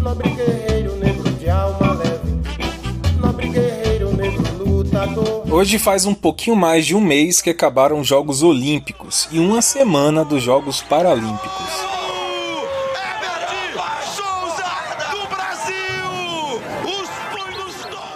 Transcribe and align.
Nobre 0.00 0.30
guerreiro 0.30 0.96
negro 0.96 1.30
de 1.34 1.50
alma 1.50 1.92
leve. 1.92 2.40
Nobre 3.20 3.48
guerreiro 3.48 4.16
negro 4.16 4.64
lutador. 4.64 5.44
Hoje 5.52 5.78
faz 5.78 6.06
um 6.06 6.14
pouquinho 6.14 6.56
mais 6.56 6.86
de 6.86 6.96
um 6.96 7.00
mês 7.02 7.42
que 7.42 7.50
acabaram 7.50 8.00
os 8.00 8.08
Jogos 8.08 8.42
Olímpicos 8.42 9.28
e 9.30 9.38
uma 9.38 9.60
semana 9.60 10.24
dos 10.24 10.42
Jogos 10.42 10.80
Paralímpicos. 10.80 11.90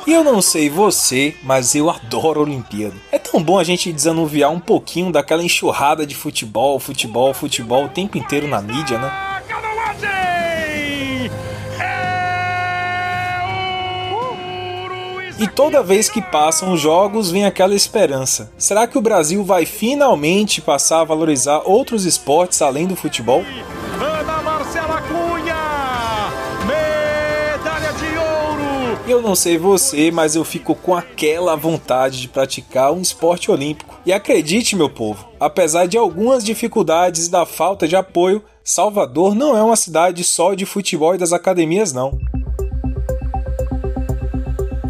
E 0.06 0.12
eu 0.12 0.24
não 0.24 0.40
sei 0.40 0.70
você, 0.70 1.34
mas 1.42 1.74
eu 1.74 1.90
adoro 1.90 2.40
Olimpíada. 2.40 2.94
É 3.12 3.18
tão 3.18 3.42
bom 3.42 3.58
a 3.58 3.64
gente 3.64 3.92
desanuviar 3.92 4.50
um 4.50 4.60
pouquinho 4.60 5.12
daquela 5.12 5.42
enxurrada 5.42 6.06
de 6.06 6.14
futebol, 6.14 6.80
futebol, 6.80 7.34
futebol 7.34 7.84
o 7.84 7.88
tempo 7.90 8.16
inteiro 8.16 8.48
na 8.48 8.62
mídia, 8.62 8.98
né? 8.98 9.34
E 15.36 15.48
toda 15.48 15.82
vez 15.82 16.08
que 16.08 16.22
passam 16.22 16.72
os 16.72 16.80
jogos 16.80 17.28
vem 17.30 17.44
aquela 17.44 17.74
esperança. 17.74 18.52
Será 18.56 18.86
que 18.86 18.96
o 18.96 19.00
Brasil 19.00 19.42
vai 19.42 19.66
finalmente 19.66 20.60
passar 20.60 21.00
a 21.00 21.04
valorizar 21.04 21.62
outros 21.64 22.04
esportes 22.04 22.62
além 22.62 22.86
do 22.86 22.94
futebol? 22.94 23.42
Ana 24.00 24.42
Marcela 24.42 25.02
Cunha, 25.02 25.56
medalha 26.64 27.92
de 27.94 28.16
ouro. 28.16 29.00
Eu 29.08 29.20
não 29.20 29.34
sei 29.34 29.58
você, 29.58 30.12
mas 30.12 30.36
eu 30.36 30.44
fico 30.44 30.72
com 30.72 30.94
aquela 30.94 31.56
vontade 31.56 32.20
de 32.20 32.28
praticar 32.28 32.92
um 32.92 33.02
esporte 33.02 33.50
olímpico. 33.50 33.98
E 34.06 34.12
acredite, 34.12 34.76
meu 34.76 34.88
povo, 34.88 35.28
apesar 35.40 35.86
de 35.86 35.98
algumas 35.98 36.44
dificuldades 36.44 37.26
e 37.26 37.30
da 37.30 37.44
falta 37.44 37.88
de 37.88 37.96
apoio, 37.96 38.40
Salvador 38.62 39.34
não 39.34 39.56
é 39.56 39.62
uma 39.62 39.76
cidade 39.76 40.22
só 40.22 40.54
de 40.54 40.64
futebol 40.64 41.16
e 41.16 41.18
das 41.18 41.32
academias, 41.32 41.92
não. 41.92 42.20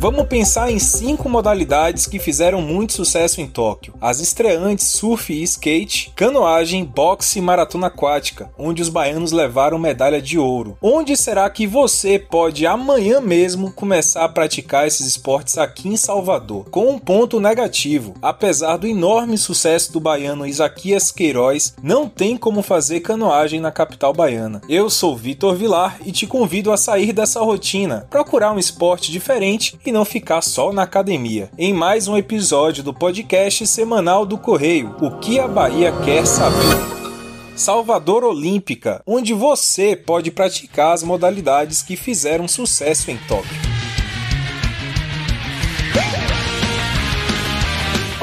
Vamos 0.05 0.27
pensar 0.27 0.71
em 0.71 0.79
cinco 0.79 1.31
modalidades 1.31 2.07
que 2.07 2.19
fizeram 2.19 2.61
muito 2.61 2.93
sucesso 2.93 3.41
em 3.41 3.47
Tóquio: 3.47 3.95
as 4.03 4.21
estreantes 4.21 4.89
surf 4.89 5.33
e 5.33 5.43
skate, 5.43 6.13
canoagem, 6.15 6.85
boxe 6.85 7.39
e 7.39 7.41
maratona 7.41 7.87
aquática, 7.87 8.51
onde 8.59 8.83
os 8.83 8.91
baianos 8.91 9.33
levaram 9.33 9.79
medalha 9.79 10.21
de 10.21 10.39
ouro. 10.39 10.77
Onde 10.83 11.17
será 11.17 11.49
que 11.49 11.67
você 11.67 12.19
pode 12.19 12.67
amanhã 12.67 13.19
mesmo 13.19 13.73
começar 13.73 14.25
a 14.25 14.29
praticar 14.29 14.87
esses 14.87 15.07
esportes 15.07 15.57
aqui 15.57 15.89
em 15.89 15.97
Salvador? 15.97 16.67
Com 16.71 16.91
um 16.91 16.99
ponto 16.99 17.41
negativo: 17.41 18.13
apesar 18.21 18.77
do 18.77 18.87
enorme 18.87 19.39
sucesso 19.39 19.91
do 19.91 20.01
baiano 20.01 20.47
Isaquias 20.47 21.11
Queiroz, 21.11 21.77
não 21.83 22.11
tem 22.11 22.37
como 22.37 22.61
fazer 22.61 23.01
canoagem 23.01 23.59
na 23.59 23.73
capital 23.73 24.13
baiana. 24.13 24.61
Eu 24.69 24.91
sou 24.91 25.17
Vitor 25.17 25.57
Vilar 25.57 25.99
e 26.05 26.13
te 26.13 26.27
convido 26.27 26.71
a 26.71 26.77
sair 26.77 27.11
dessa 27.11 27.41
rotina, 27.41 28.07
procurar 28.11 28.53
um 28.53 28.59
esporte 28.59 29.11
diferente 29.11 29.79
e 29.87 29.94
não 29.95 30.05
ficar 30.05 30.43
só 30.43 30.73
na 30.73 30.83
academia. 30.83 31.49
Em 31.57 31.73
mais 31.73 32.09
um 32.09 32.19
episódio 32.19 32.83
do 32.83 32.93
podcast 32.93 33.65
semanal 33.65 34.27
do 34.27 34.37
Correio, 34.37 34.97
O 35.01 35.19
que 35.21 35.39
a 35.39 35.47
Bahia 35.47 35.93
quer 36.05 36.27
saber. 36.27 36.95
Salvador 37.55 38.25
Olímpica, 38.25 39.01
onde 39.07 39.33
você 39.33 39.95
pode 39.95 40.33
praticar 40.33 40.95
as 40.95 41.05
modalidades 41.05 41.81
que 41.81 41.95
fizeram 41.95 42.49
sucesso 42.49 43.09
em 43.13 43.17
Tóquio. 43.29 43.74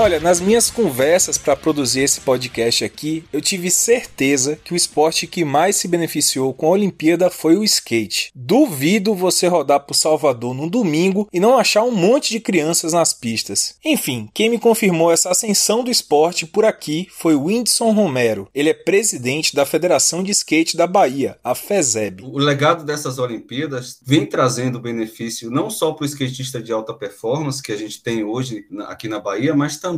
Olha, 0.01 0.19
nas 0.19 0.41
minhas 0.41 0.71
conversas 0.71 1.37
para 1.37 1.55
produzir 1.55 1.99
esse 1.99 2.21
podcast 2.21 2.83
aqui, 2.83 3.23
eu 3.31 3.39
tive 3.39 3.69
certeza 3.69 4.57
que 4.63 4.73
o 4.73 4.75
esporte 4.75 5.27
que 5.27 5.45
mais 5.45 5.75
se 5.75 5.87
beneficiou 5.87 6.55
com 6.55 6.65
a 6.65 6.71
Olimpíada 6.71 7.29
foi 7.29 7.55
o 7.55 7.63
skate. 7.63 8.31
Duvido 8.33 9.13
você 9.13 9.47
rodar 9.47 9.81
por 9.81 9.93
Salvador 9.93 10.55
num 10.55 10.67
domingo 10.67 11.29
e 11.31 11.39
não 11.39 11.55
achar 11.55 11.83
um 11.83 11.91
monte 11.91 12.31
de 12.31 12.39
crianças 12.39 12.93
nas 12.93 13.13
pistas. 13.13 13.75
Enfim, 13.85 14.27
quem 14.33 14.49
me 14.49 14.57
confirmou 14.57 15.11
essa 15.11 15.29
ascensão 15.29 15.83
do 15.83 15.91
esporte 15.91 16.47
por 16.47 16.65
aqui 16.65 17.07
foi 17.11 17.35
o 17.35 17.43
Whindersson 17.43 17.91
Romero. 17.91 18.49
Ele 18.55 18.69
é 18.69 18.73
presidente 18.73 19.55
da 19.55 19.67
Federação 19.67 20.23
de 20.23 20.31
Skate 20.31 20.75
da 20.75 20.87
Bahia, 20.87 21.37
a 21.43 21.53
FESEB. 21.53 22.23
O 22.23 22.39
legado 22.39 22.83
dessas 22.83 23.19
Olimpíadas 23.19 23.99
vem 24.03 24.25
trazendo 24.25 24.79
benefício 24.79 25.51
não 25.51 25.69
só 25.69 25.91
para 25.91 26.05
o 26.05 26.07
skatista 26.07 26.59
de 26.59 26.71
alta 26.71 26.91
performance 26.91 27.61
que 27.61 27.71
a 27.71 27.77
gente 27.77 28.01
tem 28.01 28.23
hoje 28.23 28.65
aqui 28.87 29.07
na 29.07 29.19
Bahia, 29.19 29.53
mas 29.53 29.77
também 29.77 29.90